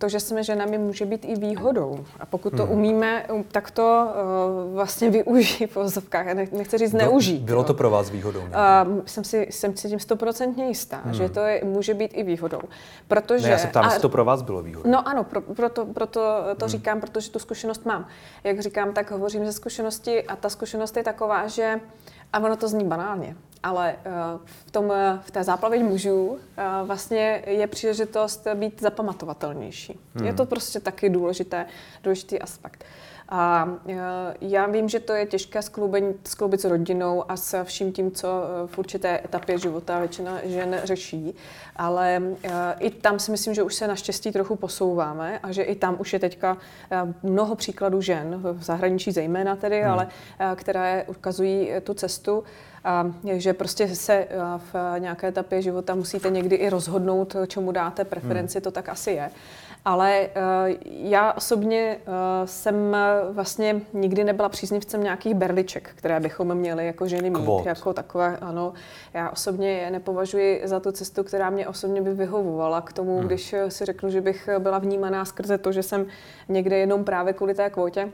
to, 0.00 0.08
že 0.08 0.20
jsme 0.20 0.44
ženami, 0.44 0.78
může 0.78 1.06
být 1.06 1.24
i 1.24 1.34
výhodou. 1.34 2.04
A 2.20 2.26
pokud 2.26 2.56
to 2.56 2.62
hmm. 2.62 2.72
umíme, 2.72 3.24
um, 3.32 3.44
tak 3.44 3.70
to 3.70 4.06
uh, 4.06 4.74
vlastně 4.74 5.10
využijí 5.10 5.66
v 5.66 5.76
vozovkách. 5.76 6.26
Nechci 6.52 6.78
říct 6.78 6.92
neužít. 6.92 7.42
Bylo 7.42 7.64
to 7.64 7.74
pro 7.74 7.90
vás 7.90 8.10
výhodou? 8.10 8.40
Uh, 8.40 9.00
jsem, 9.06 9.24
si, 9.24 9.46
jsem 9.50 9.76
si 9.76 9.88
tím 9.88 9.98
stoprocentně 9.98 10.66
jistá, 10.68 11.00
hmm. 11.04 11.14
že 11.14 11.28
to 11.28 11.40
je, 11.40 11.60
může 11.64 11.94
být 11.94 12.10
i 12.14 12.22
výhodou. 12.22 12.60
Protože, 13.08 13.46
ne, 13.46 13.52
já 13.52 13.58
se 13.58 13.66
ptám, 13.66 13.84
jestli 13.84 14.00
to 14.00 14.08
pro 14.08 14.24
vás 14.24 14.42
bylo 14.42 14.62
výhodou. 14.62 14.90
No 14.90 15.08
ano, 15.08 15.24
pro, 15.24 15.40
proto, 15.40 15.86
proto 15.86 16.20
to 16.56 16.64
hmm. 16.64 16.70
říkám, 16.70 17.00
protože 17.00 17.30
tu 17.30 17.38
zkušenost 17.38 17.86
mám. 17.86 18.06
Jak 18.44 18.60
říkám, 18.60 18.92
tak 18.92 19.10
hovořím 19.10 19.46
ze 19.46 19.52
zkušenosti 19.52 20.22
a 20.22 20.36
ta 20.36 20.48
zkušenost 20.48 20.96
je 20.96 21.02
taková, 21.02 21.46
že 21.46 21.80
a 22.32 22.38
ono 22.38 22.56
to 22.56 22.68
zní 22.68 22.84
banálně, 22.84 23.36
ale 23.62 23.96
eh, 24.04 24.10
v, 24.44 24.70
tom, 24.70 24.92
eh, 24.92 25.18
v 25.22 25.30
té 25.30 25.44
záplavě 25.44 25.84
mužů 25.84 26.38
eh, 26.56 26.64
vlastně 26.84 27.42
je 27.46 27.66
příležitost 27.66 28.46
být 28.54 28.80
zapamatovatelnější. 28.80 30.00
Hmm. 30.14 30.26
Je 30.26 30.34
to 30.34 30.46
prostě 30.46 30.80
taky 30.80 31.10
důležité, 31.10 31.66
důležitý 32.02 32.38
aspekt. 32.38 32.84
A 33.30 33.68
e, 33.88 33.96
já 34.40 34.66
vím, 34.66 34.88
že 34.88 35.00
to 35.00 35.12
je 35.12 35.26
těžké 35.26 35.62
skloubit, 35.62 36.28
skloubit 36.28 36.60
s 36.60 36.64
rodinou 36.64 37.30
a 37.30 37.36
s 37.36 37.64
vším 37.64 37.92
tím, 37.92 38.10
co 38.10 38.28
e, 38.28 38.66
v 38.66 38.78
určité 38.78 39.20
etapě 39.24 39.58
života 39.58 39.98
většina 39.98 40.38
žen 40.44 40.80
řeší, 40.84 41.34
ale 41.76 42.16
e, 42.16 42.74
i 42.78 42.90
tam 42.90 43.18
si 43.18 43.30
myslím, 43.30 43.54
že 43.54 43.62
už 43.62 43.74
se 43.74 43.88
naštěstí 43.88 44.32
trochu 44.32 44.56
posouváme 44.56 45.38
a 45.38 45.52
že 45.52 45.62
i 45.62 45.74
tam 45.74 45.96
už 45.98 46.12
je 46.12 46.18
teďka 46.18 46.56
mnoho 47.22 47.54
příkladů 47.54 48.00
žen, 48.00 48.40
v 48.42 48.62
zahraničí 48.62 49.12
zejména 49.12 49.56
tedy, 49.56 49.82
hmm. 49.82 49.90
ale 49.90 50.08
které 50.54 51.04
ukazují 51.06 51.70
tu 51.82 51.94
cestu. 51.94 52.44
A 52.84 53.12
že 53.24 53.52
prostě 53.52 53.88
se 53.88 54.26
v 54.72 54.74
nějaké 54.98 55.28
etapě 55.28 55.62
života 55.62 55.94
musíte 55.94 56.30
někdy 56.30 56.56
i 56.56 56.68
rozhodnout, 56.68 57.36
čemu 57.46 57.72
dáte 57.72 58.04
preferenci, 58.04 58.58
hmm. 58.58 58.62
to 58.62 58.70
tak 58.70 58.88
asi 58.88 59.10
je. 59.10 59.30
Ale 59.84 60.28
uh, 60.28 60.74
já 60.86 61.32
osobně 61.32 61.98
uh, 62.06 62.14
jsem 62.44 62.96
vlastně 63.30 63.80
nikdy 63.92 64.24
nebyla 64.24 64.48
příznivcem 64.48 65.02
nějakých 65.02 65.34
berliček, 65.34 65.90
které 65.94 66.20
bychom 66.20 66.54
měli 66.54 66.86
jako 66.86 67.08
ženy 67.08 67.30
mít. 67.30 67.42
Kvot. 67.42 67.66
Jako 67.66 67.92
takové, 67.92 68.36
ano. 68.36 68.72
Já 69.14 69.30
osobně 69.30 69.70
je 69.70 69.90
nepovažuji 69.90 70.62
za 70.64 70.80
tu 70.80 70.92
cestu, 70.92 71.24
která 71.24 71.50
mě 71.50 71.68
osobně 71.68 72.02
by 72.02 72.14
vyhovovala 72.14 72.80
k 72.80 72.92
tomu, 72.92 73.18
hmm. 73.18 73.26
když 73.26 73.54
si 73.68 73.84
řeknu, 73.84 74.10
že 74.10 74.20
bych 74.20 74.48
byla 74.58 74.78
vnímaná 74.78 75.24
skrze 75.24 75.58
to, 75.58 75.72
že 75.72 75.82
jsem 75.82 76.06
někde 76.48 76.78
jenom 76.78 77.04
právě 77.04 77.32
kvůli 77.32 77.54
té 77.54 77.70
kvotě. 77.70 78.08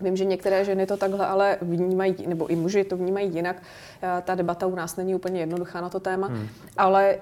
Vím, 0.00 0.16
že 0.16 0.24
některé 0.24 0.64
ženy 0.64 0.86
to 0.86 0.96
takhle 0.96 1.26
ale 1.26 1.58
vnímají, 1.60 2.16
nebo 2.26 2.46
i 2.46 2.56
muži 2.56 2.84
to 2.84 2.96
vnímají 2.96 3.34
jinak. 3.34 3.62
Eh, 4.02 4.22
ta 4.24 4.34
debata 4.34 4.66
u 4.66 4.74
nás 4.74 4.96
není 4.96 5.14
úplně 5.14 5.40
jednoduchá 5.40 5.80
na 5.80 5.88
to 5.88 6.00
téma, 6.00 6.26
hmm. 6.26 6.48
ale 6.76 7.14
eh, 7.14 7.20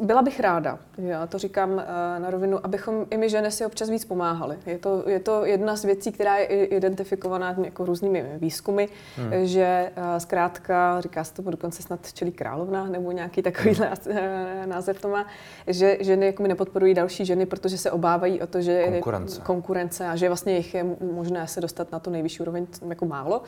byla 0.00 0.22
bych 0.22 0.40
ráda, 0.40 0.78
já 0.98 1.26
to 1.26 1.38
říkám 1.38 1.78
eh, 1.80 2.20
na 2.20 2.30
rovinu, 2.30 2.66
abychom 2.66 3.06
i 3.10 3.16
my 3.16 3.30
ženy 3.30 3.50
si 3.50 3.66
občas 3.66 3.90
víc 3.90 4.04
pomáhali. 4.04 4.56
Je 4.66 4.78
to, 4.78 5.04
je 5.06 5.20
to 5.20 5.44
jedna 5.44 5.76
z 5.76 5.84
věcí, 5.84 6.12
která 6.12 6.36
je 6.36 6.64
identifikovaná 6.64 7.56
jako 7.64 7.84
různými 7.84 8.24
výzkumy, 8.38 8.88
hmm. 9.16 9.46
že 9.46 9.92
zkrátka, 10.18 11.00
říká 11.00 11.24
se 11.24 11.34
tomu 11.34 11.50
dokonce 11.50 11.82
snad 11.82 12.12
čelí 12.12 12.32
královna, 12.32 12.86
nebo 12.86 13.12
nějaký 13.12 13.42
takový 13.42 13.74
hmm. 13.74 14.70
název 14.70 15.00
to 15.00 15.08
má, 15.08 15.26
že 15.66 15.96
ženy 16.00 16.26
jako 16.26 16.42
mi 16.42 16.48
nepodporují 16.48 16.94
další 16.94 17.24
ženy, 17.24 17.46
protože 17.46 17.78
se 17.78 17.90
obávají 17.90 18.40
o 18.40 18.46
to, 18.46 18.60
že 18.60 18.84
konkurence. 18.84 19.40
je 19.40 19.44
konkurence 19.44 20.06
a 20.06 20.16
že 20.16 20.28
vlastně 20.28 20.56
jich 20.56 20.74
je 20.74 20.86
možné 21.12 21.46
se 21.46 21.60
dostat 21.60 21.92
na 21.92 21.95
tu 21.98 22.10
nejvyšší 22.10 22.40
úroveň 22.40 22.66
jako 22.88 23.06
málo. 23.06 23.42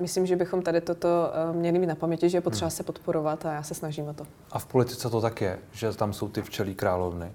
Myslím, 0.00 0.26
že 0.26 0.36
bychom 0.36 0.62
tady 0.62 0.80
toto 0.80 1.08
měli 1.52 1.78
mít 1.78 1.86
na 1.86 1.94
paměti, 1.94 2.28
že 2.28 2.36
je 2.36 2.40
potřeba 2.40 2.66
hmm. 2.66 2.76
se 2.76 2.82
podporovat 2.82 3.46
a 3.46 3.52
já 3.52 3.62
se 3.62 3.74
snažím 3.74 4.08
o 4.08 4.14
to. 4.14 4.26
A 4.52 4.58
v 4.58 4.66
politice 4.66 5.10
to 5.10 5.20
tak 5.20 5.40
je, 5.40 5.58
že 5.72 5.92
tam 5.92 6.12
jsou 6.12 6.28
ty 6.28 6.42
včelí 6.42 6.74
královny? 6.74 7.32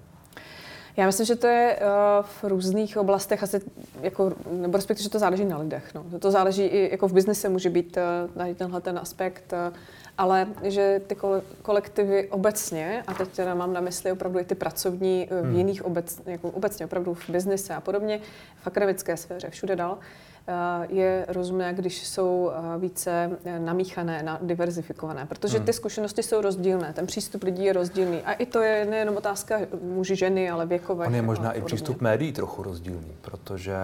Já 0.96 1.06
myslím, 1.06 1.26
že 1.26 1.36
to 1.36 1.46
je 1.46 1.78
uh, 1.80 2.26
v 2.26 2.44
různých 2.44 2.96
oblastech 2.96 3.42
asi, 3.42 3.60
jako, 4.02 4.32
nebo 4.50 4.76
respektive, 4.78 5.04
že 5.04 5.10
to 5.10 5.18
záleží 5.18 5.44
na 5.44 5.58
lidech. 5.58 5.94
No. 5.94 6.04
To 6.18 6.30
záleží 6.30 6.62
i 6.62 6.90
jako 6.90 7.08
v 7.08 7.12
biznise 7.12 7.48
může 7.48 7.70
být 7.70 7.96
uh, 7.96 8.36
na 8.36 8.54
tenhle 8.54 8.80
ten 8.80 8.98
aspekt, 8.98 9.52
uh, 9.52 9.76
ale 10.18 10.46
že 10.62 11.00
ty 11.06 11.16
kolektivy 11.62 12.28
obecně, 12.28 13.04
a 13.06 13.14
teď 13.14 13.28
teda 13.28 13.54
mám 13.54 13.72
na 13.72 13.80
mysli 13.80 14.12
opravdu 14.12 14.38
i 14.38 14.44
ty 14.44 14.54
pracovní 14.54 15.28
v 15.30 15.44
hmm. 15.44 15.56
jiných 15.56 15.84
obec, 15.84 16.20
jako 16.26 16.50
obecně 16.50 16.86
opravdu 16.86 17.14
v 17.14 17.30
biznise 17.30 17.74
a 17.74 17.80
podobně, 17.80 18.20
v 18.62 18.66
akademické 18.66 19.16
sféře, 19.16 19.50
všude 19.50 19.76
dál, 19.76 19.98
Eh, 19.98 20.25
je 20.88 21.26
rozumné, 21.28 21.74
když 21.74 22.06
jsou 22.06 22.50
eh, 22.50 22.78
více 22.78 23.38
eh, 23.44 23.58
namíchané, 23.58 24.38
diverzifikované, 24.42 25.26
protože 25.26 25.58
ty 25.58 25.64
hmm. 25.64 25.72
zkušenosti 25.72 26.22
jsou 26.22 26.40
rozdílné, 26.40 26.92
ten 26.92 27.06
přístup 27.06 27.42
lidí 27.42 27.64
je 27.64 27.72
rozdílný. 27.72 28.20
A 28.22 28.32
i 28.32 28.46
to 28.46 28.62
je 28.62 28.84
nejenom 28.84 29.16
otázka 29.16 29.58
muži, 29.82 30.16
ženy, 30.16 30.50
ale 30.50 30.66
věkové. 30.66 31.06
On 31.06 31.14
je 31.14 31.22
možná 31.22 31.52
i 31.52 31.62
přístup 31.62 32.00
médií 32.00 32.32
trochu 32.32 32.62
rozdílný, 32.62 33.12
protože 33.20 33.76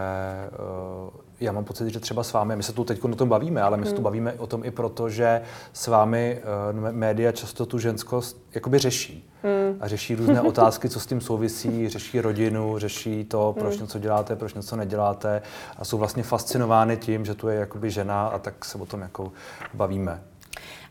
já 1.42 1.52
mám 1.52 1.64
pocit, 1.64 1.90
že 1.90 2.00
třeba 2.00 2.22
s 2.22 2.32
vámi, 2.32 2.56
my 2.56 2.62
se 2.62 2.72
tu 2.72 2.84
teď 2.84 3.04
o 3.04 3.14
tom 3.14 3.28
bavíme, 3.28 3.62
ale 3.62 3.76
my 3.76 3.80
hmm. 3.80 3.88
se 3.88 3.92
tu 3.92 3.96
hmm. 3.96 4.04
bavíme 4.04 4.32
o 4.38 4.46
tom 4.46 4.64
i 4.64 4.70
proto, 4.70 5.08
že 5.08 5.42
s 5.72 5.86
vámi 5.86 6.42
uh, 6.72 6.92
média 6.92 7.32
často 7.32 7.66
tu 7.66 7.78
ženskost 7.78 8.42
jakoby 8.54 8.78
řeší. 8.78 9.30
Hmm. 9.42 9.76
A 9.80 9.88
řeší 9.88 10.14
různé 10.14 10.40
otázky, 10.52 10.88
co 10.88 11.00
s 11.00 11.06
tím 11.06 11.20
souvisí, 11.20 11.88
řeší 11.88 12.20
rodinu, 12.20 12.78
řeší 12.78 13.24
to, 13.24 13.54
proč 13.58 13.74
hmm. 13.74 13.82
něco 13.82 13.98
děláte, 13.98 14.36
proč 14.36 14.54
něco 14.54 14.76
neděláte 14.76 15.42
a 15.76 15.84
jsou 15.84 15.98
vlastně 15.98 16.22
fascinovány 16.22 16.96
tím, 16.96 17.24
že 17.24 17.34
tu 17.34 17.48
je 17.48 17.56
jakoby 17.56 17.90
žena 17.90 18.26
a 18.26 18.38
tak 18.38 18.64
se 18.64 18.78
o 18.78 18.86
tom 18.86 19.00
jako 19.00 19.32
bavíme. 19.74 20.22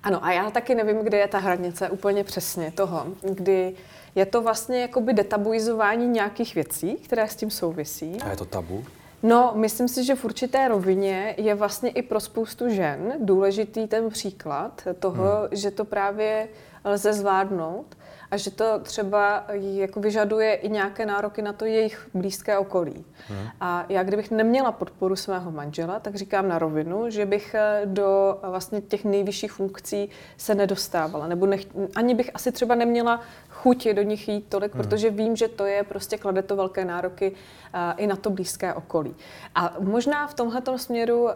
Ano, 0.04 0.26
a 0.26 0.32
já 0.32 0.52
taky 0.52 0.76
nevím, 0.76 1.00
kde 1.00 1.18
je 1.18 1.28
ta 1.28 1.38
hranice 1.38 1.90
úplně 1.90 2.24
přesně 2.24 2.72
toho, 2.72 3.06
kdy 3.22 3.74
je 4.16 4.26
to 4.26 4.42
vlastně 4.42 4.82
jakoby 4.82 5.14
detabuizování 5.14 6.08
nějakých 6.08 6.56
věcí, 6.56 6.96
které 6.96 7.28
s 7.28 7.36
tím 7.36 7.52
souvisí. 7.52 8.22
A 8.22 8.30
je 8.30 8.38
to 8.38 8.46
tabu? 8.46 8.86
No, 9.24 9.52
myslím 9.56 9.88
si, 9.88 10.04
že 10.04 10.16
v 10.16 10.26
určité 10.26 10.68
rovině 10.68 11.36
je 11.38 11.56
vlastně 11.56 11.90
i 11.90 12.02
pro 12.02 12.20
spoustu 12.20 12.70
žen 12.70 13.14
důležitý 13.20 13.88
ten 13.88 14.10
příklad 14.10 14.88
toho, 15.00 15.24
hmm. 15.24 15.48
že 15.52 15.72
to 15.72 15.86
právě 15.86 16.48
lze 16.86 17.14
zvládnout 17.14 17.98
a 18.32 18.38
že 18.38 18.52
to 18.52 18.80
třeba 18.80 19.44
jako 19.54 20.00
vyžaduje 20.00 20.54
i 20.54 20.70
nějaké 20.70 21.06
nároky 21.06 21.42
na 21.42 21.54
to 21.54 21.66
jejich 21.66 22.10
blízké 22.14 22.58
okolí. 22.58 23.06
Hmm. 23.28 23.48
A 23.62 23.86
já 23.90 24.04
kdybych 24.04 24.32
neměla 24.32 24.72
podporu 24.72 25.16
svého 25.16 25.52
manžela, 25.52 26.00
tak 26.00 26.16
říkám 26.16 26.48
na 26.48 26.60
rovinu, 26.60 27.10
že 27.10 27.26
bych 27.26 27.54
eh, 27.54 27.82
do 27.86 28.40
vlastně 28.42 28.82
těch 28.82 29.06
nejvyšších 29.06 29.52
funkcí 29.52 30.10
se 30.38 30.56
nedostávala. 30.56 31.28
Nebo 31.28 31.46
nech, 31.46 31.66
ani 31.96 32.16
bych 32.16 32.32
asi 32.34 32.52
třeba 32.52 32.76
neměla 32.76 33.22
chuť 33.50 33.88
do 33.88 34.02
nich 34.02 34.28
jít 34.28 34.46
tolik, 34.50 34.74
hmm. 34.74 34.84
protože 34.84 35.10
vím, 35.10 35.36
že 35.36 35.48
to 35.48 35.66
je 35.66 35.84
prostě 35.84 36.18
klade 36.18 36.42
to 36.42 36.56
velké 36.56 36.86
nároky 36.86 37.32
uh, 37.32 37.80
i 37.98 38.08
na 38.08 38.16
to 38.16 38.30
blízké 38.30 38.74
okolí. 38.74 39.16
A 39.56 39.76
možná 39.80 40.28
v 40.28 40.34
tomhle 40.34 40.62
směru, 40.78 41.24
uh, 41.24 41.30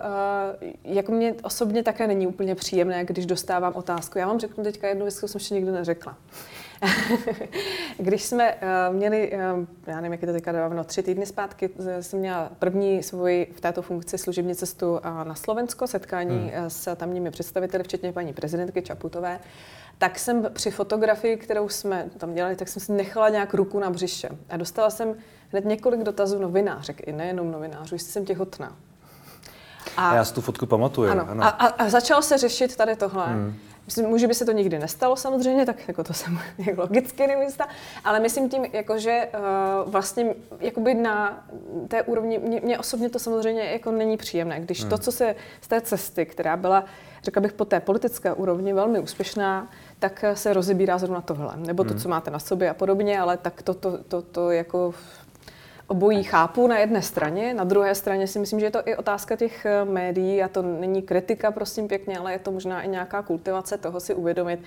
jako 0.83 1.11
mě 1.11 1.35
osobně 1.43 1.83
také 1.83 2.07
není 2.07 2.27
úplně 2.27 2.55
příjemné, 2.55 3.05
když 3.05 3.25
dostávám 3.25 3.73
otázku. 3.75 4.17
Já 4.17 4.27
vám 4.27 4.39
řeknu 4.39 4.63
teďka 4.63 4.87
jednu 4.87 5.05
věc, 5.05 5.17
kterou 5.17 5.27
jsem 5.27 5.39
ještě 5.39 5.53
nikdy 5.53 5.71
neřekla. 5.71 6.17
Když 7.97 8.23
jsme 8.23 8.53
uh, 8.53 8.95
měli, 8.95 9.31
uh, 9.31 9.65
já 9.87 9.95
nevím, 9.95 10.11
jak 10.11 10.21
je 10.21 10.27
to 10.27 10.33
teďka 10.33 10.51
dávno, 10.51 10.83
tři 10.83 11.03
týdny 11.03 11.25
zpátky, 11.25 11.69
jsem 12.01 12.19
měla 12.19 12.49
první 12.59 13.03
svoji 13.03 13.53
v 13.55 13.61
této 13.61 13.81
funkci 13.81 14.17
služební 14.17 14.55
cestu 14.55 14.91
uh, 14.91 14.99
na 15.23 15.35
Slovensko, 15.35 15.87
setkání 15.87 16.51
hmm. 16.55 16.69
s 16.69 16.95
tamními 16.95 17.31
představiteli, 17.31 17.83
včetně 17.83 18.13
paní 18.13 18.33
prezidentky 18.33 18.81
Čaputové 18.81 19.39
tak 19.97 20.19
jsem 20.19 20.47
při 20.53 20.71
fotografii, 20.71 21.37
kterou 21.37 21.69
jsme 21.69 22.09
tam 22.17 22.33
dělali, 22.33 22.55
tak 22.55 22.67
jsem 22.67 22.81
si 22.81 22.91
nechala 22.91 23.29
nějak 23.29 23.53
ruku 23.53 23.79
na 23.79 23.89
břiše. 23.89 24.29
A 24.49 24.57
dostala 24.57 24.89
jsem 24.89 25.15
hned 25.49 25.65
několik 25.65 26.03
dotazů 26.03 26.39
novinářek, 26.39 27.07
i 27.07 27.11
nejenom 27.11 27.51
novinářů, 27.51 27.95
jestli 27.95 28.11
jsem 28.11 28.25
těhotná. 28.25 28.75
A, 29.97 30.09
a 30.09 30.15
já 30.15 30.25
si 30.25 30.33
tu 30.33 30.41
fotku 30.41 30.65
pamatuju. 30.65 31.11
Ano. 31.11 31.27
ano. 31.29 31.43
A, 31.43 31.47
a, 31.47 31.65
a 31.65 31.89
začalo 31.89 32.21
se 32.21 32.37
řešit 32.37 32.75
tady 32.75 32.95
tohle. 32.95 33.25
Hmm. 33.25 33.55
Myslím, 33.85 34.07
muži 34.07 34.27
by 34.27 34.33
se 34.33 34.45
to 34.45 34.51
nikdy 34.51 34.79
nestalo 34.79 35.15
samozřejmě, 35.15 35.65
tak 35.65 35.87
jako 35.87 36.03
to 36.03 36.13
jsem 36.13 36.39
jako 36.57 36.81
logicky 36.81 37.27
nemyslá, 37.27 37.67
ale 38.03 38.19
myslím 38.19 38.49
tím, 38.49 38.65
jako, 38.73 38.97
že 38.99 39.27
uh, 39.33 39.91
vlastně 39.91 40.35
jakoby 40.59 40.93
na 40.93 41.45
té 41.87 42.03
úrovni, 42.03 42.39
mě, 42.39 42.61
mě 42.63 42.79
osobně 42.79 43.09
to 43.09 43.19
samozřejmě 43.19 43.63
jako 43.63 43.91
není 43.91 44.17
příjemné, 44.17 44.59
když 44.59 44.81
hmm. 44.81 44.89
to, 44.89 44.97
co 44.97 45.11
se 45.11 45.35
z 45.61 45.67
té 45.67 45.81
cesty, 45.81 46.25
která 46.25 46.57
byla, 46.57 46.85
řekla 47.23 47.41
bych, 47.41 47.53
po 47.53 47.65
té 47.65 47.79
politické 47.79 48.33
úrovni 48.33 48.73
velmi 48.73 48.99
úspěšná, 48.99 49.67
tak 49.99 50.25
se 50.33 50.53
rozebírá 50.53 50.97
zrovna 50.97 51.21
tohle. 51.21 51.53
Nebo 51.55 51.83
to, 51.83 51.89
hmm. 51.89 51.99
co 51.99 52.09
máte 52.09 52.31
na 52.31 52.39
sobě 52.39 52.69
a 52.69 52.73
podobně, 52.73 53.19
ale 53.19 53.37
tak 53.37 53.61
to, 53.61 53.73
to, 53.73 53.97
to, 53.97 54.21
to 54.21 54.51
jako 54.51 54.93
obojí 55.87 56.23
chápu 56.23 56.67
na 56.67 56.77
jedné 56.77 57.01
straně, 57.01 57.53
na 57.53 57.63
druhé 57.63 57.95
straně 57.95 58.27
si 58.27 58.39
myslím, 58.39 58.59
že 58.59 58.65
je 58.65 58.71
to 58.71 58.79
i 58.85 58.95
otázka 58.95 59.35
těch 59.35 59.65
eh, 59.65 59.85
médií 59.85 60.43
a 60.43 60.47
to 60.47 60.61
není 60.61 61.01
kritika, 61.01 61.51
prosím 61.51 61.87
pěkně, 61.87 62.17
ale 62.17 62.31
je 62.31 62.39
to 62.39 62.51
možná 62.51 62.81
i 62.81 62.87
nějaká 62.87 63.21
kultivace 63.21 63.77
toho 63.77 63.99
si 63.99 64.13
uvědomit, 64.13 64.59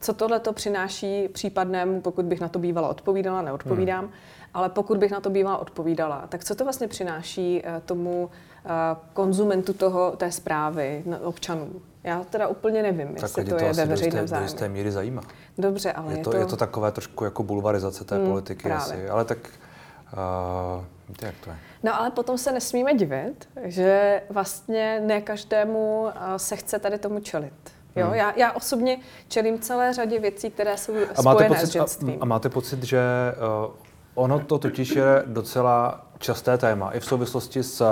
co 0.00 0.12
tohle 0.12 0.40
to 0.40 0.52
přináší 0.52 1.28
případnému, 1.28 2.00
pokud 2.00 2.24
bych 2.24 2.40
na 2.40 2.48
to 2.48 2.58
bývala 2.58 2.88
odpovídala, 2.88 3.42
neodpovídám, 3.42 4.04
hmm. 4.04 4.12
ale 4.54 4.68
pokud 4.68 4.98
bych 4.98 5.10
na 5.10 5.20
to 5.20 5.30
bývala 5.30 5.58
odpovídala, 5.58 6.24
tak 6.28 6.44
co 6.44 6.54
to 6.54 6.64
vlastně 6.64 6.88
přináší 6.88 7.62
eh, 7.64 7.82
tomu 7.86 8.30
eh, 8.64 8.68
konzumentu 9.12 9.72
toho, 9.72 10.10
té 10.16 10.32
zprávy, 10.32 11.04
občanům? 11.22 11.82
Já 12.04 12.24
teda 12.24 12.48
úplně 12.48 12.82
nevím, 12.82 13.08
tak 13.08 13.22
jestli 13.22 13.44
to, 13.44 13.56
to 13.56 13.64
je 13.64 13.72
ve 13.72 13.86
veřejném 13.86 14.28
zájmu. 14.28 14.46
Do 14.46 14.52
jisté 14.52 14.68
míry 14.68 14.92
zajímá. 14.92 15.22
Dobře, 15.58 15.92
ale 15.92 16.12
je, 16.12 16.18
je 16.18 16.24
to, 16.24 16.30
to... 16.30 16.36
Je 16.36 16.46
to 16.46 16.56
takové 16.56 16.92
trošku 16.92 17.24
jako 17.24 17.42
bulvarizace 17.42 18.04
té 18.04 18.16
hmm, 18.16 18.26
politiky 18.26 18.62
právě. 18.62 18.94
asi, 18.94 19.08
ale 19.08 19.24
tak 19.24 19.38
uh, 20.12 20.84
víte, 21.08 21.26
jak 21.26 21.34
to 21.44 21.50
je. 21.50 21.56
No 21.82 22.00
ale 22.00 22.10
potom 22.10 22.38
se 22.38 22.52
nesmíme 22.52 22.94
divit, 22.94 23.48
že 23.62 24.22
vlastně 24.30 25.00
ne 25.06 25.20
každému 25.20 26.08
se 26.36 26.56
chce 26.56 26.78
tady 26.78 26.98
tomu 26.98 27.20
čelit. 27.20 27.52
Jo, 27.96 28.06
hmm. 28.06 28.14
já, 28.14 28.32
já 28.36 28.52
osobně 28.52 28.98
čelím 29.28 29.58
celé 29.58 29.92
řadě 29.92 30.18
věcí, 30.20 30.50
které 30.50 30.76
jsou 30.76 30.92
a 31.14 31.22
spojené 31.22 31.48
pocit, 31.48 31.66
s 31.66 31.70
ženstvím. 31.70 32.16
A, 32.20 32.22
a 32.22 32.24
máte 32.24 32.48
pocit, 32.48 32.82
že 32.82 33.00
uh, 33.66 33.74
ono 34.14 34.40
to 34.40 34.58
totiž 34.58 34.90
je 34.90 35.22
docela 35.26 36.06
časté 36.18 36.58
téma. 36.58 36.90
I 36.90 37.00
v 37.00 37.04
souvislosti 37.04 37.62
s 37.62 37.80
uh, 37.80 37.86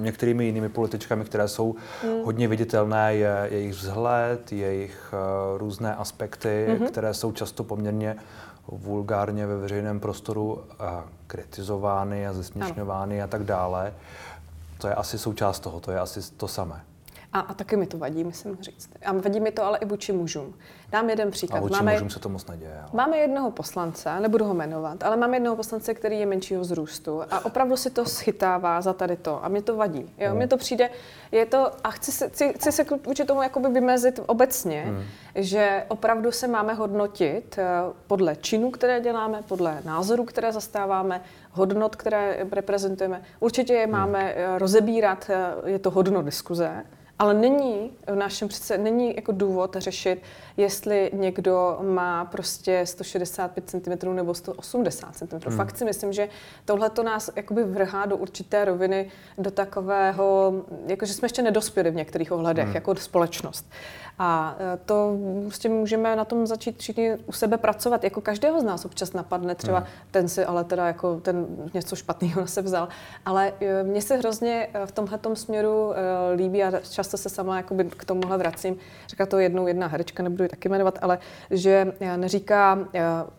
některými 0.00 0.44
jinými 0.44 0.68
političkami, 0.68 1.24
které 1.24 1.48
jsou 1.48 1.74
hmm. 2.02 2.22
hodně 2.24 2.48
viditelné, 2.48 3.14
je 3.14 3.48
jejich 3.50 3.72
vzhled, 3.72 4.52
jejich 4.52 5.12
uh, 5.12 5.58
různé 5.58 5.94
aspekty, 5.94 6.76
hmm. 6.78 6.88
které 6.88 7.14
jsou 7.14 7.32
často 7.32 7.64
poměrně 7.64 8.16
vulgárně 8.68 9.46
ve 9.46 9.56
veřejném 9.56 10.00
prostoru 10.00 10.64
kritizovány 11.26 12.26
a 12.26 12.32
zesměšňovány 12.32 13.22
a 13.22 13.26
tak 13.26 13.44
dále. 13.44 13.92
to 14.78 14.88
je 14.88 14.94
asi 14.94 15.18
součást 15.18 15.60
toho, 15.60 15.80
to 15.80 15.90
je 15.90 16.00
asi 16.00 16.32
to 16.36 16.48
samé. 16.48 16.84
A, 17.34 17.40
a 17.40 17.54
taky 17.54 17.76
mi 17.76 17.86
to 17.86 17.98
vadí, 17.98 18.24
musím 18.24 18.56
říct. 18.60 18.90
A 19.06 19.12
vadí 19.12 19.40
mi 19.40 19.50
to 19.50 19.64
ale 19.64 19.78
i 19.78 19.84
vůči 19.84 20.12
mužům. 20.12 20.54
Dám 20.90 21.10
jeden 21.10 21.30
příklad. 21.30 21.58
A 21.58 21.60
vůči 21.60 21.72
máme, 21.72 21.92
mužům 21.92 22.10
se 22.10 22.20
to 22.20 22.28
moc 22.28 22.46
neděje. 22.46 22.78
Ale... 22.80 22.90
Máme 22.92 23.16
jednoho 23.16 23.50
poslance, 23.50 24.20
nebudu 24.20 24.44
ho 24.44 24.54
jmenovat, 24.54 25.02
ale 25.02 25.16
máme 25.16 25.36
jednoho 25.36 25.56
poslance, 25.56 25.94
který 25.94 26.20
je 26.20 26.26
menšího 26.26 26.60
vzrůstu 26.60 27.22
a 27.30 27.44
opravdu 27.44 27.76
si 27.76 27.90
to 27.90 28.04
schytává 28.04 28.80
za 28.80 28.92
tady 28.92 29.16
to 29.16 29.44
a 29.44 29.48
mě 29.48 29.62
to 29.62 29.76
vadí. 29.76 30.14
Jo? 30.18 30.30
Mm. 30.30 30.36
Mně 30.36 30.48
to 30.48 30.56
přijde, 30.56 30.90
je 31.32 31.46
to, 31.46 31.70
a 31.84 31.90
chci 31.90 32.12
se, 32.12 32.28
chci, 32.28 32.52
chci 32.52 32.72
se 32.72 32.84
vůči 33.06 33.24
tomu 33.24 33.42
jakoby 33.42 33.68
vymezit 33.68 34.20
obecně, 34.26 34.84
mm. 34.88 35.02
že 35.34 35.84
opravdu 35.88 36.32
se 36.32 36.48
máme 36.48 36.74
hodnotit 36.74 37.58
eh, 37.58 37.64
podle 38.06 38.36
činů, 38.36 38.70
které 38.70 39.00
děláme, 39.00 39.42
podle 39.48 39.82
názorů, 39.84 40.24
které 40.24 40.52
zastáváme, 40.52 41.20
hodnot, 41.50 41.96
které 41.96 42.46
reprezentujeme. 42.52 43.22
Určitě 43.40 43.72
je 43.72 43.86
mm. 43.86 43.92
máme 43.92 44.34
eh, 44.34 44.58
rozebírat, 44.58 45.30
eh, 45.30 45.70
je 45.70 45.78
to 45.78 45.90
hodnot 45.90 46.24
diskuze, 46.24 46.84
ale 47.18 47.34
není 47.34 47.90
v 48.06 48.14
našem 48.14 48.48
přece 48.48 48.78
není 48.78 49.16
jako 49.16 49.32
důvod 49.32 49.76
řešit, 49.78 50.22
jestli 50.56 51.10
někdo 51.14 51.78
má 51.82 52.24
prostě 52.24 52.86
165 52.86 53.70
cm 53.70 54.14
nebo 54.14 54.34
180 54.34 55.16
cm. 55.16 55.26
Hmm. 55.46 55.56
Fakt 55.56 55.78
si 55.78 55.84
myslím, 55.84 56.12
že 56.12 56.28
tohle 56.64 56.90
to 56.90 57.02
nás 57.02 57.30
jakoby 57.36 57.64
vrhá 57.64 58.06
do 58.06 58.16
určité 58.16 58.64
roviny, 58.64 59.10
do 59.38 59.50
takového, 59.50 60.52
jakože 60.86 61.12
jsme 61.12 61.26
ještě 61.26 61.42
nedospěli 61.42 61.90
v 61.90 61.94
některých 61.94 62.32
ohledech, 62.32 62.64
hmm. 62.64 62.74
jako 62.74 62.94
společnost. 62.94 63.66
A 64.18 64.56
e, 64.58 64.76
to 64.76 65.18
prostě 65.42 65.68
můžeme 65.68 66.16
na 66.16 66.24
tom 66.24 66.46
začít 66.46 66.78
všichni 66.78 67.16
u 67.26 67.32
sebe 67.32 67.58
pracovat. 67.58 68.04
Jako 68.04 68.20
každého 68.20 68.60
z 68.60 68.64
nás 68.64 68.84
občas 68.84 69.12
napadne 69.12 69.54
třeba, 69.54 69.78
hmm. 69.78 69.88
ten 70.10 70.28
si 70.28 70.44
ale 70.44 70.64
teda 70.64 70.86
jako 70.86 71.20
ten 71.20 71.46
něco 71.74 71.96
špatného 71.96 72.40
na 72.40 72.46
se 72.46 72.62
vzal. 72.62 72.88
Ale 73.26 73.52
e, 73.60 73.82
mně 73.82 74.02
se 74.02 74.16
hrozně 74.16 74.68
e, 74.74 74.86
v 74.86 74.92
tomhle 74.92 75.18
směru 75.34 75.92
líbí 76.36 76.62
a 76.64 76.80
často 76.80 77.16
se 77.16 77.28
sama 77.28 77.62
k 77.96 78.04
tomuhle 78.04 78.38
vracím. 78.38 78.76
Říká 79.08 79.26
to 79.26 79.38
jednou 79.38 79.66
jedna 79.66 79.86
herečka, 79.86 80.22
nebudu 80.22 80.42
ji 80.42 80.48
taky 80.48 80.68
jmenovat, 80.68 80.98
ale 81.02 81.18
že 81.50 81.92
neříká, 82.16 82.78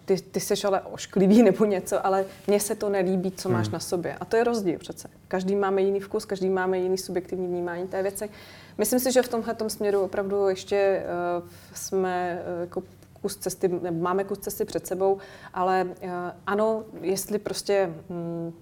ty, 0.05 0.21
ty 0.21 0.39
jsi 0.39 0.67
ale 0.67 0.82
ošklivý 0.82 1.43
nebo 1.49 1.65
něco, 1.65 2.05
ale 2.05 2.26
mně 2.47 2.59
se 2.59 2.76
to 2.76 2.89
nelíbí, 2.89 3.32
co 3.32 3.49
máš 3.49 3.65
hmm. 3.65 3.73
na 3.73 3.80
sobě. 3.80 4.15
A 4.19 4.26
to 4.26 4.38
je 4.38 4.43
rozdíl 4.43 4.80
přece. 4.80 5.09
Každý 5.28 5.55
máme 5.55 5.82
jiný 5.82 5.99
vkus, 5.99 6.26
každý 6.26 6.49
máme 6.49 6.78
jiný 6.78 6.97
subjektivní 6.97 7.47
vnímání 7.47 7.88
té 7.88 8.03
věci. 8.03 8.30
Myslím 8.78 8.99
si, 8.99 9.11
že 9.11 9.21
v 9.21 9.28
tomhle 9.28 9.55
směru 9.67 10.01
opravdu 10.01 10.47
ještě 10.47 11.03
uh, 11.41 11.49
jsme 11.73 12.41
uh, 12.55 12.61
jako 12.61 12.84
kus 13.21 13.38
cesty, 13.38 13.67
nebo 13.67 13.99
máme 14.01 14.23
kus 14.23 14.39
cesty 14.39 14.65
před 14.65 14.88
sebou, 14.88 15.17
ale 15.53 15.84
uh, 15.84 16.09
ano, 16.47 16.84
jestli 17.01 17.39
prostě 17.39 17.93
um, 18.07 18.53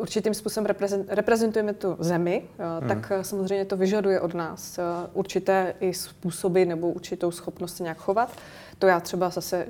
určitým 0.00 0.34
způsobem 0.34 0.74
reprezentujeme 1.08 1.72
tu 1.72 1.96
zemi, 1.98 2.42
hmm. 2.58 2.88
tak 2.88 3.12
samozřejmě 3.22 3.64
to 3.64 3.76
vyžaduje 3.76 4.20
od 4.20 4.34
nás 4.34 4.78
určité 5.12 5.74
i 5.80 5.94
způsoby 5.94 6.64
nebo 6.64 6.88
určitou 6.88 7.30
schopnost 7.30 7.76
se 7.76 7.82
nějak 7.82 7.98
chovat. 7.98 8.30
To 8.78 8.86
já 8.86 9.00
třeba 9.00 9.30
zase 9.30 9.66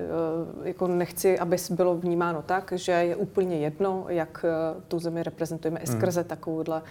jako 0.63 0.87
nechci, 0.87 1.39
aby 1.39 1.57
bylo 1.69 1.95
vnímáno 1.95 2.41
tak, 2.41 2.73
že 2.75 2.91
je 2.91 3.15
úplně 3.15 3.57
jedno, 3.57 4.05
jak 4.07 4.45
tu 4.87 4.99
zemi 4.99 5.23
reprezentujeme 5.23 5.79
i 5.79 5.87
hmm. 5.87 5.97
skrze 5.97 6.23
takovýhle, 6.23 6.81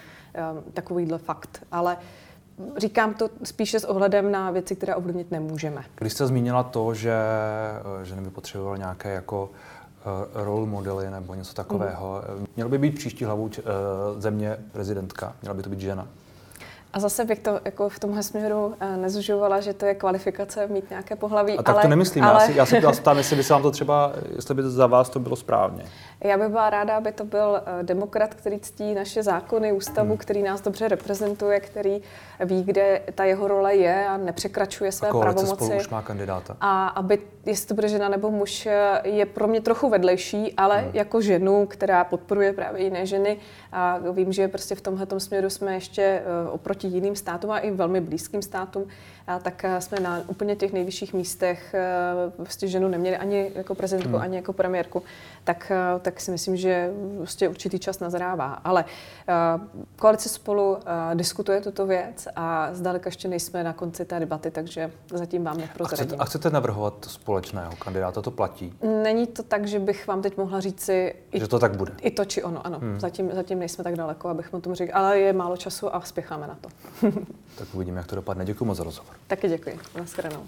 takovýhle 0.74 1.18
fakt. 1.18 1.66
Ale 1.72 1.96
Říkám 2.76 3.14
to 3.14 3.30
spíše 3.44 3.80
s 3.80 3.84
ohledem 3.84 4.32
na 4.32 4.50
věci, 4.50 4.76
které 4.76 4.94
ovlivnit 4.94 5.30
nemůžeme. 5.30 5.84
Když 5.98 6.12
jste 6.12 6.26
zmínila 6.26 6.62
to, 6.62 6.94
že 6.94 7.14
ženy 8.02 8.22
by 8.22 8.30
potřebovaly 8.30 8.78
nějaké 8.78 9.12
jako 9.14 9.44
uh, 9.44 10.42
role 10.44 10.66
modely 10.66 11.10
nebo 11.10 11.34
něco 11.34 11.54
takového, 11.54 12.22
mm. 12.38 12.46
měl 12.56 12.68
by 12.68 12.78
být 12.78 12.94
příští 12.94 13.24
hlavou 13.24 13.42
uh, 13.44 13.50
země 14.18 14.56
prezidentka? 14.72 15.36
Měla 15.42 15.54
by 15.54 15.62
to 15.62 15.70
být 15.70 15.80
žena? 15.80 16.08
A 16.92 17.00
zase 17.00 17.24
bych 17.24 17.38
to 17.38 17.60
jako 17.64 17.88
v 17.88 17.98
tomhle 17.98 18.22
směru 18.22 18.74
eh, 18.80 18.96
nezužovala, 18.96 19.60
že 19.60 19.74
to 19.74 19.86
je 19.86 19.94
kvalifikace 19.94 20.66
mít 20.66 20.90
nějaké 20.90 21.16
pohlaví. 21.16 21.58
A 21.58 21.62
tak 21.62 21.74
ale, 21.74 21.82
to 21.82 21.88
nemyslím. 21.88 22.24
Ale... 22.24 22.52
Já, 22.52 22.66
si, 22.66 22.76
já 22.76 22.92
se 22.92 23.00
ptám, 23.00 23.18
jestli 23.18 23.36
by 23.36 23.42
se 23.42 23.52
vám 23.52 23.62
to 23.62 23.70
třeba, 23.70 24.12
jestli 24.36 24.54
by 24.54 24.62
za 24.62 24.86
vás 24.86 25.10
to 25.10 25.20
bylo 25.20 25.36
správně. 25.36 25.84
Já 26.24 26.38
bych 26.38 26.48
byla 26.48 26.70
ráda, 26.70 26.96
aby 26.96 27.12
to 27.12 27.24
byl 27.24 27.62
eh, 27.66 27.82
demokrat, 27.82 28.34
který 28.34 28.60
ctí 28.60 28.94
naše 28.94 29.22
zákony, 29.22 29.72
ústavu, 29.72 30.08
hmm. 30.08 30.18
který 30.18 30.42
nás 30.42 30.60
dobře 30.60 30.88
reprezentuje, 30.88 31.60
který 31.60 32.02
ví, 32.44 32.62
kde 32.62 33.02
ta 33.14 33.24
jeho 33.24 33.48
role 33.48 33.74
je 33.74 34.06
a 34.08 34.16
nepřekračuje 34.16 34.92
své 34.92 35.08
a 35.08 35.18
pravomoci. 35.18 35.64
Spolu 35.64 35.76
už 35.76 35.88
má 35.88 36.02
kandidáta. 36.02 36.56
A 36.60 36.88
aby, 36.88 37.18
jestli 37.46 37.66
to 37.66 37.74
bude 37.74 37.88
žena 37.88 38.08
nebo 38.08 38.30
muž, 38.30 38.66
eh, 38.66 39.00
je 39.04 39.26
pro 39.26 39.48
mě 39.48 39.60
trochu 39.60 39.88
vedlejší, 39.88 40.54
ale 40.56 40.78
hmm. 40.78 40.90
jako 40.94 41.20
ženu, 41.20 41.66
která 41.66 42.04
podporuje 42.04 42.52
právě 42.52 42.84
jiné 42.84 43.06
ženy, 43.06 43.36
a 43.72 43.98
vím, 44.12 44.32
že 44.32 44.48
prostě 44.48 44.74
v 44.74 44.80
tomhle 44.80 45.06
směru 45.18 45.50
jsme 45.50 45.74
ještě 45.74 46.22
oproti 46.50 46.79
jiným 46.88 47.16
státům 47.16 47.50
a 47.50 47.58
i 47.58 47.70
velmi 47.70 48.00
blízkým 48.00 48.42
státům 48.42 48.84
tak 49.42 49.64
eh, 49.64 49.80
jsme 49.80 50.00
na 50.00 50.22
úplně 50.26 50.56
těch 50.56 50.72
nejvyšších 50.72 51.14
místech 51.14 51.74
vlastně 52.38 52.68
ženu 52.68 52.88
neměli 52.88 53.16
ani 53.16 53.50
jako 53.54 53.74
prezidentku, 53.74 54.12
hmm. 54.12 54.22
ani 54.22 54.36
jako 54.36 54.52
premiérku, 54.52 55.02
tak, 55.44 55.72
eh, 55.74 56.00
tak 56.00 56.20
si 56.20 56.30
myslím, 56.30 56.56
že 56.56 56.90
vlastně 57.18 57.48
určitý 57.48 57.78
čas 57.78 58.00
nazrává. 58.00 58.52
Ale 58.52 58.84
koalice 59.96 60.28
spolu 60.28 60.78
diskutuje 61.14 61.60
tuto 61.60 61.86
věc 61.86 62.28
a 62.36 62.74
zdaleka 62.74 63.08
ještě 63.08 63.28
nejsme 63.28 63.64
na 63.64 63.72
konci 63.72 64.04
té 64.04 64.20
debaty, 64.20 64.50
takže 64.50 64.90
zatím 65.12 65.44
vám 65.44 65.56
neprozradím. 65.56 66.02
A 66.02 66.06
chcete, 66.06 66.22
a 66.22 66.24
chcete 66.24 66.50
navrhovat 66.50 67.04
společného 67.08 67.72
kandidáta, 67.76 68.22
to 68.22 68.30
platí? 68.30 68.74
Není 69.02 69.26
to 69.26 69.42
tak, 69.42 69.66
že 69.66 69.78
bych 69.78 70.06
vám 70.06 70.22
teď 70.22 70.36
mohla 70.36 70.60
říci... 70.60 71.14
Že 71.32 71.48
to 71.48 71.58
tak 71.58 71.76
bude? 71.76 71.92
I 72.00 72.10
to, 72.10 72.24
či 72.24 72.42
ono, 72.42 72.66
ano. 72.66 72.78
Hmm. 72.78 73.00
Zatím, 73.00 73.30
zatím 73.34 73.58
nejsme 73.58 73.84
tak 73.84 73.96
daleko, 73.96 74.28
abych 74.28 74.52
mu 74.52 74.60
tomu 74.60 74.74
řekl, 74.74 74.92
ale 74.94 75.18
je 75.18 75.32
málo 75.32 75.56
času 75.56 75.94
a 75.94 76.00
spěcháme 76.00 76.46
na 76.46 76.58
to. 76.60 76.68
tak 77.58 77.68
uvidíme, 77.72 77.96
jak 77.96 78.06
to 78.06 78.16
dopadne. 78.16 78.44
Děkuji 78.44 78.64
moc 78.64 78.78
za 78.78 78.84
rozhovor. 78.84 79.14
Taky 79.26 79.48
děkuji. 79.48 79.78
Naschledanou. 79.98 80.46